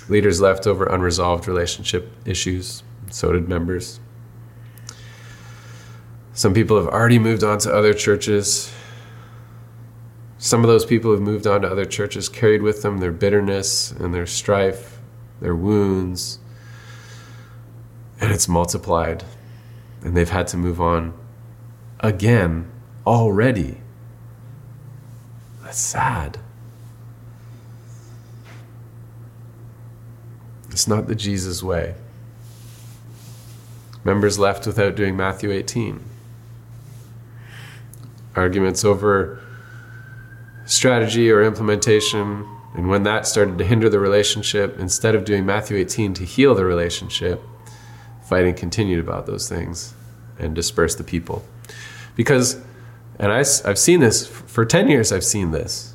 Leaders 0.08 0.40
left 0.40 0.66
over 0.66 0.86
unresolved 0.86 1.46
relationship 1.46 2.12
issues, 2.24 2.82
so 3.10 3.32
did 3.32 3.48
members. 3.48 4.00
Some 6.32 6.54
people 6.54 6.76
have 6.76 6.86
already 6.86 7.18
moved 7.18 7.44
on 7.44 7.58
to 7.58 7.74
other 7.74 7.92
churches. 7.92 8.72
Some 10.38 10.64
of 10.64 10.68
those 10.68 10.84
people 10.86 11.10
who've 11.10 11.20
moved 11.20 11.46
on 11.46 11.62
to 11.62 11.68
other 11.70 11.84
churches 11.84 12.28
carried 12.28 12.62
with 12.62 12.82
them 12.82 12.98
their 12.98 13.12
bitterness 13.12 13.90
and 13.90 14.14
their 14.14 14.26
strife, 14.26 15.00
their 15.40 15.54
wounds, 15.54 16.38
and 18.20 18.32
it's 18.32 18.48
multiplied. 18.48 19.24
And 20.02 20.16
they've 20.16 20.30
had 20.30 20.46
to 20.48 20.56
move 20.56 20.80
on 20.80 21.14
again 22.00 22.70
already. 23.06 23.78
That's 25.62 25.78
sad. 25.78 26.38
It's 30.70 30.88
not 30.88 31.06
the 31.06 31.14
Jesus 31.14 31.62
way. 31.62 31.94
Members 34.02 34.38
left 34.38 34.66
without 34.66 34.94
doing 34.94 35.16
Matthew 35.16 35.50
18. 35.50 36.00
Arguments 38.34 38.84
over 38.84 39.40
strategy 40.64 41.30
or 41.30 41.42
implementation, 41.42 42.46
and 42.74 42.88
when 42.88 43.02
that 43.02 43.26
started 43.26 43.58
to 43.58 43.64
hinder 43.64 43.90
the 43.90 43.98
relationship, 43.98 44.78
instead 44.78 45.14
of 45.14 45.24
doing 45.24 45.44
Matthew 45.44 45.76
18 45.76 46.14
to 46.14 46.24
heal 46.24 46.54
the 46.54 46.64
relationship, 46.64 47.42
fighting 48.30 48.54
continued 48.54 49.00
about 49.00 49.26
those 49.26 49.48
things 49.48 49.92
and 50.38 50.54
dispersed 50.54 50.98
the 50.98 51.04
people. 51.04 51.44
Because, 52.14 52.62
and 53.18 53.32
I, 53.32 53.40
I've 53.40 53.78
seen 53.78 53.98
this 54.00 54.26
for 54.26 54.64
10 54.64 54.88
years, 54.88 55.12
I've 55.12 55.24
seen 55.24 55.50
this 55.50 55.94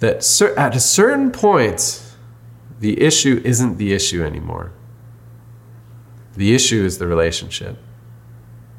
that 0.00 0.16
at 0.56 0.74
a 0.74 0.80
certain 0.80 1.30
point, 1.30 2.02
the 2.80 3.00
issue 3.00 3.40
isn't 3.44 3.76
the 3.76 3.92
issue 3.92 4.24
anymore. 4.24 4.72
The 6.34 6.54
issue 6.56 6.84
is 6.84 6.98
the 6.98 7.06
relationship. 7.06 7.78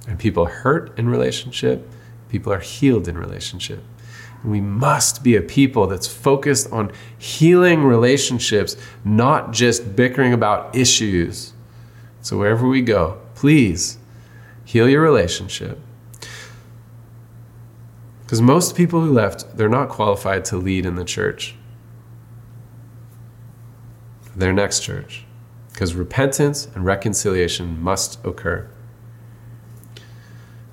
And 0.06 0.20
people 0.20 0.48
hurt 0.48 1.00
in 1.00 1.08
relationship, 1.08 1.90
people 2.28 2.52
are 2.52 2.60
healed 2.60 3.08
in 3.08 3.18
relationship. 3.18 3.82
We 4.44 4.60
must 4.60 5.24
be 5.24 5.36
a 5.36 5.41
people 5.41 5.88
that's 5.88 6.08
focused 6.08 6.72
on 6.72 6.91
healing 7.18 7.84
relationships, 7.84 8.76
not 9.06 9.52
just 9.52 9.96
bickering 9.96 10.34
about 10.34 10.76
issues. 10.76 11.54
So 12.22 12.38
wherever 12.38 12.68
we 12.68 12.82
go, 12.82 13.20
please 13.36 13.98
heal 14.66 14.89
your 14.89 15.02
relationship 15.02 15.80
because 18.34 18.41
most 18.41 18.76
people 18.76 19.02
who 19.02 19.12
left, 19.12 19.58
they're 19.58 19.70
not 19.70 19.89
qualified 19.89 20.44
to 20.46 20.58
lead 20.58 20.88
in 20.88 20.96
the 20.96 21.06
church, 21.06 21.54
their 24.36 24.52
next 24.52 24.80
church. 24.80 25.24
Because 25.72 25.94
repentance 25.94 26.68
and 26.74 26.84
reconciliation 26.84 27.80
must 27.80 28.18
occur, 28.26 28.68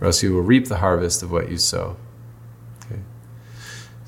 or 0.01 0.07
else 0.07 0.23
you 0.23 0.33
will 0.33 0.41
reap 0.41 0.69
the 0.69 0.79
harvest 0.79 1.23
of 1.23 1.31
what 1.31 1.51
you 1.51 1.59
sow. 1.59 1.99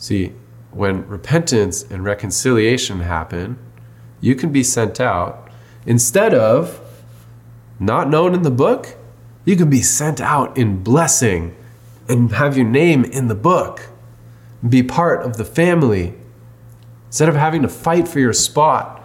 See, 0.03 0.33
when 0.73 1.07
repentance 1.07 1.85
and 1.85 2.03
reconciliation 2.03 3.03
happen, 3.03 3.57
you 4.21 4.35
can 4.35 4.51
be 4.51 4.65
sent 4.65 5.01
out 5.01 5.49
instead 5.87 6.35
of 6.35 6.81
not 7.79 8.09
known 8.09 8.35
in 8.35 8.43
the 8.43 8.51
book, 8.51 8.97
you 9.45 9.55
can 9.55 9.71
be 9.71 9.81
sent 9.81 10.21
out 10.21 10.59
in 10.59 10.83
blessing 10.83 11.55
and 12.09 12.33
have 12.33 12.57
your 12.57 12.67
name 12.67 13.05
in 13.05 13.29
the 13.29 13.37
book, 13.37 13.91
be 14.69 14.83
part 14.83 15.23
of 15.23 15.37
the 15.37 15.45
family. 15.45 16.15
Instead 17.07 17.29
of 17.29 17.37
having 17.37 17.63
to 17.63 17.69
fight 17.69 18.09
for 18.09 18.19
your 18.19 18.33
spot, 18.33 19.01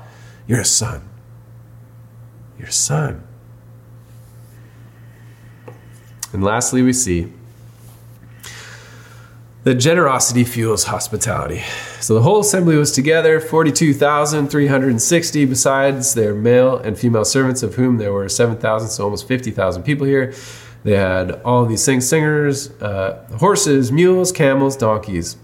you're 0.48 0.62
a 0.62 0.66
son. 0.66 1.08
You're 2.58 2.70
a 2.70 2.72
son. 2.72 3.24
And 6.34 6.44
lastly, 6.44 6.82
we 6.82 6.92
see 6.92 7.32
that 9.68 9.76
generosity 9.76 10.46
fuels 10.46 10.86
hospitality. 10.86 11.62
So 12.00 12.14
the 12.14 12.22
whole 12.22 12.40
assembly 12.40 12.78
was 12.78 12.94
together, 12.94 13.42
42,360, 13.42 15.44
besides 15.44 16.14
their 16.14 16.34
male 16.34 16.78
and 16.78 16.98
female 16.98 17.26
servants, 17.26 17.64
of 17.64 17.76
whom 17.76 17.98
there 17.98 18.14
were 18.14 18.30
7,000, 18.30 18.88
so 18.88 19.04
almost 19.04 19.28
50,000 19.28 19.84
people 19.84 20.08
here. 20.08 20.34
They 20.86 20.96
had 20.96 21.42
all 21.44 21.66
these 21.66 21.86
things 21.86 22.08
singers, 22.08 22.72
uh, 22.82 23.28
horses, 23.40 23.92
mules, 23.92 24.32
camels, 24.32 24.78
donkeys. 24.78 25.36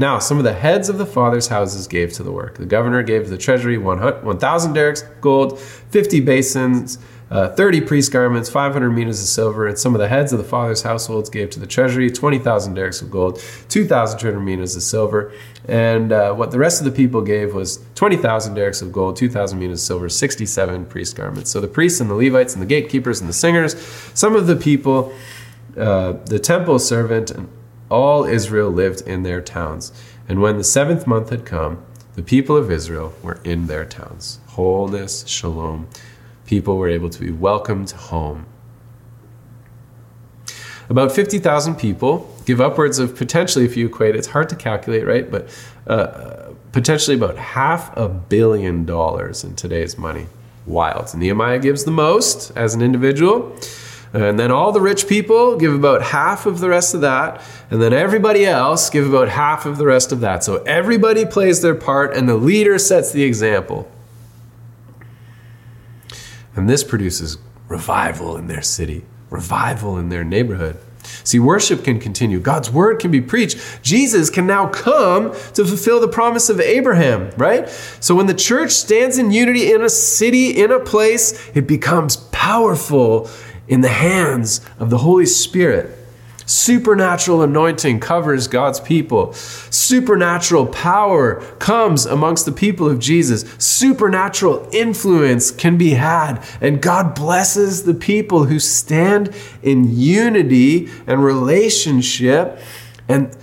Now, 0.00 0.18
some 0.18 0.38
of 0.38 0.42
the 0.42 0.54
heads 0.54 0.88
of 0.88 0.98
the 0.98 1.06
fathers' 1.06 1.46
houses 1.46 1.86
gave 1.86 2.12
to 2.14 2.24
the 2.24 2.32
work. 2.32 2.58
The 2.58 2.66
governor 2.66 3.04
gave 3.04 3.22
to 3.22 3.30
the 3.30 3.38
treasury 3.38 3.78
1,000 3.78 4.74
darics 4.74 5.20
gold, 5.20 5.60
50 5.60 6.20
basins, 6.22 6.98
uh, 7.34 7.48
30 7.48 7.80
priest 7.80 8.12
garments, 8.12 8.48
500 8.48 8.90
minas 8.90 9.20
of 9.20 9.26
silver, 9.26 9.66
and 9.66 9.76
some 9.76 9.92
of 9.92 10.00
the 10.00 10.06
heads 10.06 10.32
of 10.32 10.38
the 10.38 10.44
fathers' 10.44 10.82
households 10.82 11.28
gave 11.28 11.50
to 11.50 11.58
the 11.58 11.66
treasury 11.66 12.08
20,000 12.08 12.76
darics 12.76 13.02
of 13.02 13.10
gold, 13.10 13.42
2,200 13.70 14.38
minas 14.38 14.76
of 14.76 14.82
silver, 14.84 15.32
and 15.66 16.12
uh, 16.12 16.32
what 16.32 16.52
the 16.52 16.58
rest 16.60 16.80
of 16.80 16.84
the 16.84 16.92
people 16.92 17.22
gave 17.22 17.52
was 17.52 17.84
20,000 17.96 18.54
darics 18.54 18.82
of 18.82 18.92
gold, 18.92 19.16
2,000 19.16 19.58
minas 19.58 19.80
of 19.80 19.84
silver, 19.84 20.08
67 20.08 20.84
priest 20.84 21.16
garments. 21.16 21.50
So 21.50 21.60
the 21.60 21.66
priests 21.66 22.00
and 22.00 22.08
the 22.08 22.14
Levites 22.14 22.52
and 22.52 22.62
the 22.62 22.66
gatekeepers 22.66 23.20
and 23.20 23.28
the 23.28 23.34
singers, 23.34 23.76
some 24.14 24.36
of 24.36 24.46
the 24.46 24.54
people, 24.54 25.12
uh, 25.76 26.12
the 26.12 26.38
temple 26.38 26.78
servant, 26.78 27.32
and 27.32 27.48
all 27.90 28.24
Israel 28.24 28.70
lived 28.70 29.00
in 29.08 29.24
their 29.24 29.40
towns. 29.40 29.90
And 30.28 30.40
when 30.40 30.56
the 30.56 30.62
seventh 30.62 31.04
month 31.04 31.30
had 31.30 31.44
come, 31.44 31.84
the 32.14 32.22
people 32.22 32.56
of 32.56 32.70
Israel 32.70 33.12
were 33.24 33.40
in 33.42 33.66
their 33.66 33.84
towns. 33.84 34.38
Wholeness, 34.50 35.26
shalom 35.26 35.88
people 36.54 36.76
were 36.76 36.88
able 36.88 37.10
to 37.10 37.20
be 37.20 37.32
welcomed 37.32 37.90
home. 38.12 38.46
About 40.88 41.10
50,000 41.10 41.74
people 41.74 42.12
give 42.46 42.60
upwards 42.60 43.00
of 43.00 43.16
potentially, 43.16 43.64
if 43.64 43.76
you 43.76 43.86
equate, 43.86 44.14
it's 44.14 44.28
hard 44.28 44.48
to 44.50 44.56
calculate, 44.68 45.04
right? 45.04 45.28
But 45.28 45.48
uh, 45.88 46.52
potentially 46.70 47.16
about 47.16 47.36
half 47.36 47.82
a 47.96 48.08
billion 48.08 48.84
dollars 48.84 49.42
in 49.42 49.56
today's 49.56 49.98
money. 49.98 50.26
Wild. 50.64 51.12
Nehemiah 51.12 51.58
gives 51.58 51.82
the 51.82 51.90
most 51.90 52.52
as 52.56 52.72
an 52.76 52.82
individual. 52.82 53.58
And 54.12 54.38
then 54.38 54.52
all 54.52 54.70
the 54.70 54.80
rich 54.80 55.08
people 55.08 55.56
give 55.56 55.74
about 55.74 56.02
half 56.02 56.46
of 56.46 56.60
the 56.60 56.68
rest 56.68 56.94
of 56.94 57.00
that. 57.00 57.42
And 57.68 57.82
then 57.82 57.92
everybody 57.92 58.46
else 58.46 58.90
give 58.90 59.08
about 59.08 59.28
half 59.28 59.66
of 59.66 59.76
the 59.76 59.86
rest 59.86 60.12
of 60.12 60.20
that. 60.20 60.44
So 60.44 60.62
everybody 60.62 61.26
plays 61.26 61.62
their 61.62 61.74
part, 61.74 62.16
and 62.16 62.28
the 62.28 62.36
leader 62.36 62.78
sets 62.78 63.10
the 63.10 63.24
example. 63.24 63.90
And 66.56 66.68
this 66.68 66.84
produces 66.84 67.38
revival 67.68 68.36
in 68.36 68.46
their 68.46 68.62
city, 68.62 69.04
revival 69.30 69.98
in 69.98 70.08
their 70.08 70.24
neighborhood. 70.24 70.78
See, 71.22 71.38
worship 71.38 71.84
can 71.84 72.00
continue. 72.00 72.40
God's 72.40 72.70
word 72.70 72.98
can 72.98 73.10
be 73.10 73.20
preached. 73.20 73.82
Jesus 73.82 74.30
can 74.30 74.46
now 74.46 74.68
come 74.68 75.32
to 75.52 75.64
fulfill 75.64 76.00
the 76.00 76.08
promise 76.08 76.48
of 76.48 76.60
Abraham, 76.60 77.30
right? 77.36 77.68
So 78.00 78.14
when 78.14 78.26
the 78.26 78.34
church 78.34 78.72
stands 78.72 79.18
in 79.18 79.30
unity 79.30 79.72
in 79.72 79.82
a 79.82 79.88
city, 79.88 80.50
in 80.50 80.70
a 80.70 80.80
place, 80.80 81.50
it 81.54 81.66
becomes 81.66 82.16
powerful 82.16 83.28
in 83.68 83.80
the 83.80 83.88
hands 83.88 84.60
of 84.78 84.90
the 84.90 84.98
Holy 84.98 85.26
Spirit. 85.26 85.98
Supernatural 86.46 87.42
anointing 87.42 88.00
covers 88.00 88.48
God's 88.48 88.80
people. 88.80 89.32
Supernatural 89.32 90.66
power 90.66 91.40
comes 91.58 92.04
amongst 92.04 92.44
the 92.44 92.52
people 92.52 92.88
of 92.88 92.98
Jesus. 92.98 93.42
Supernatural 93.58 94.68
influence 94.72 95.50
can 95.50 95.78
be 95.78 95.90
had. 95.90 96.44
And 96.60 96.82
God 96.82 97.14
blesses 97.14 97.84
the 97.84 97.94
people 97.94 98.44
who 98.44 98.58
stand 98.58 99.34
in 99.62 99.96
unity 99.96 100.88
and 101.06 101.24
relationship 101.24 102.58
and 103.08 103.34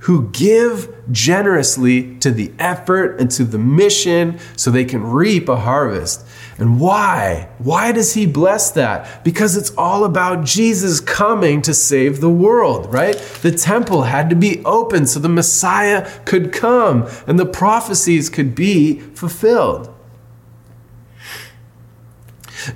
who 0.00 0.28
give 0.30 0.94
generously 1.10 2.14
to 2.18 2.30
the 2.30 2.52
effort 2.58 3.18
and 3.18 3.30
to 3.30 3.44
the 3.44 3.58
mission 3.58 4.38
so 4.54 4.70
they 4.70 4.84
can 4.84 5.02
reap 5.02 5.48
a 5.48 5.56
harvest. 5.56 6.26
And 6.56 6.78
why? 6.78 7.48
Why 7.58 7.90
does 7.90 8.14
he 8.14 8.26
bless 8.26 8.70
that? 8.72 9.24
Because 9.24 9.56
it's 9.56 9.72
all 9.76 10.04
about 10.04 10.44
Jesus 10.44 11.00
coming 11.00 11.62
to 11.62 11.74
save 11.74 12.20
the 12.20 12.30
world, 12.30 12.92
right? 12.92 13.16
The 13.42 13.50
temple 13.50 14.02
had 14.02 14.30
to 14.30 14.36
be 14.36 14.64
open 14.64 15.06
so 15.06 15.18
the 15.18 15.28
Messiah 15.28 16.08
could 16.24 16.52
come 16.52 17.08
and 17.26 17.38
the 17.38 17.46
prophecies 17.46 18.30
could 18.30 18.54
be 18.54 19.00
fulfilled. 19.00 19.92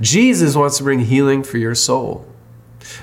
Jesus 0.01 0.57
wants 0.57 0.79
to 0.79 0.85
bring 0.85 1.01
healing 1.01 1.43
for 1.43 1.59
your 1.59 1.75
soul. 1.75 2.27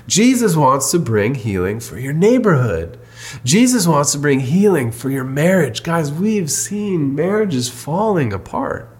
Jesus 0.07 0.55
wants 0.55 0.91
to 0.91 0.99
bring 0.99 1.35
healing 1.35 1.79
for 1.79 1.97
your 1.97 2.13
neighborhood. 2.13 2.99
Jesus 3.43 3.87
wants 3.87 4.11
to 4.11 4.19
bring 4.19 4.41
healing 4.41 4.91
for 4.91 5.09
your 5.09 5.23
marriage. 5.23 5.83
Guys, 5.83 6.11
we've 6.11 6.51
seen 6.51 7.15
marriages 7.15 7.69
falling 7.69 8.33
apart. 8.33 8.94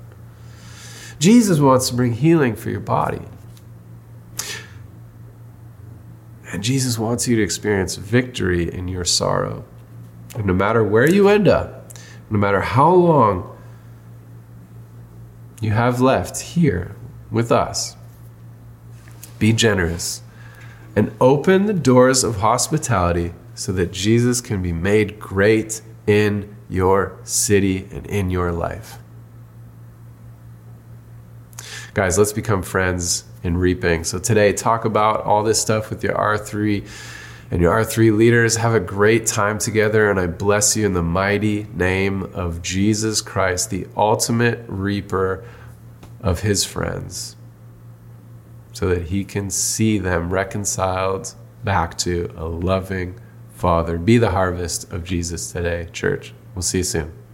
Jesus 1.26 1.60
wants 1.60 1.90
to 1.90 1.96
bring 1.96 2.14
healing 2.14 2.56
for 2.56 2.70
your 2.70 2.80
body. 2.80 3.24
And 6.52 6.64
Jesus 6.64 7.00
wants 7.00 7.28
you 7.28 7.36
to 7.36 7.42
experience 7.42 7.96
victory 7.96 8.72
in 8.72 8.88
your 8.88 9.06
sorrow. 9.06 9.66
And 10.36 10.46
no 10.46 10.54
matter 10.54 10.84
where 10.84 11.10
you 11.10 11.28
end 11.28 11.48
up, 11.48 11.90
no 12.30 12.38
matter 12.38 12.62
how 12.62 12.94
long 12.94 13.58
you 15.60 15.72
have 15.72 16.00
left 16.00 16.40
here 16.40 16.96
with 17.32 17.52
us, 17.52 17.96
be 19.40 19.52
generous 19.52 20.22
and 20.96 21.12
open 21.20 21.66
the 21.66 21.74
doors 21.74 22.24
of 22.24 22.36
hospitality 22.36 23.34
so 23.56 23.72
that 23.72 23.92
Jesus 23.92 24.42
can 24.42 24.62
be 24.62 24.72
made 24.72 25.20
great 25.20 25.82
in 26.06 26.56
your 26.70 27.18
city 27.24 27.88
and 27.92 28.06
in 28.06 28.30
your 28.30 28.52
life. 28.52 29.00
Guys, 31.96 32.18
let's 32.18 32.34
become 32.34 32.62
friends 32.62 33.24
in 33.41 33.56
reaping. 33.56 34.04
So 34.04 34.20
today, 34.20 34.52
talk 34.52 34.84
about 34.84 35.22
all 35.22 35.43
this 35.43 35.62
stuff 35.62 35.89
with 35.89 36.04
your 36.04 36.14
R3 36.14 36.86
and 37.52 37.62
your 37.62 37.74
R3 37.74 38.14
leaders. 38.18 38.58
Have 38.58 38.74
a 38.74 38.82
great 38.82 39.26
time 39.26 39.60
together, 39.60 40.10
and 40.10 40.20
I 40.20 40.28
bless 40.28 40.76
you 40.76 40.86
in 40.86 40.91
the 40.91 41.02
mighty 41.02 41.68
name 41.74 42.24
of 42.34 42.62
Jesus 42.62 43.22
Christ, 43.22 43.70
the 43.70 43.88
ultimate 43.96 44.66
reaper 44.68 45.46
of 46.20 46.41
his 46.41 46.66
friends, 46.66 47.38
so 48.74 48.89
that 48.89 49.04
he 49.04 49.24
can 49.24 49.50
see 49.50 49.98
them 49.98 50.32
reconciled 50.32 51.34
back 51.64 51.98
to 52.00 52.30
a 52.36 52.43
loving 52.43 53.18
Father. 53.54 53.98
Be 53.98 54.18
the 54.18 54.32
harvest 54.32 54.91
of 54.91 55.06
Jesus 55.06 55.50
today, 55.50 55.88
church. 55.93 56.34
We'll 56.56 56.62
see 56.62 56.80
you 56.80 56.84
soon. 56.84 57.25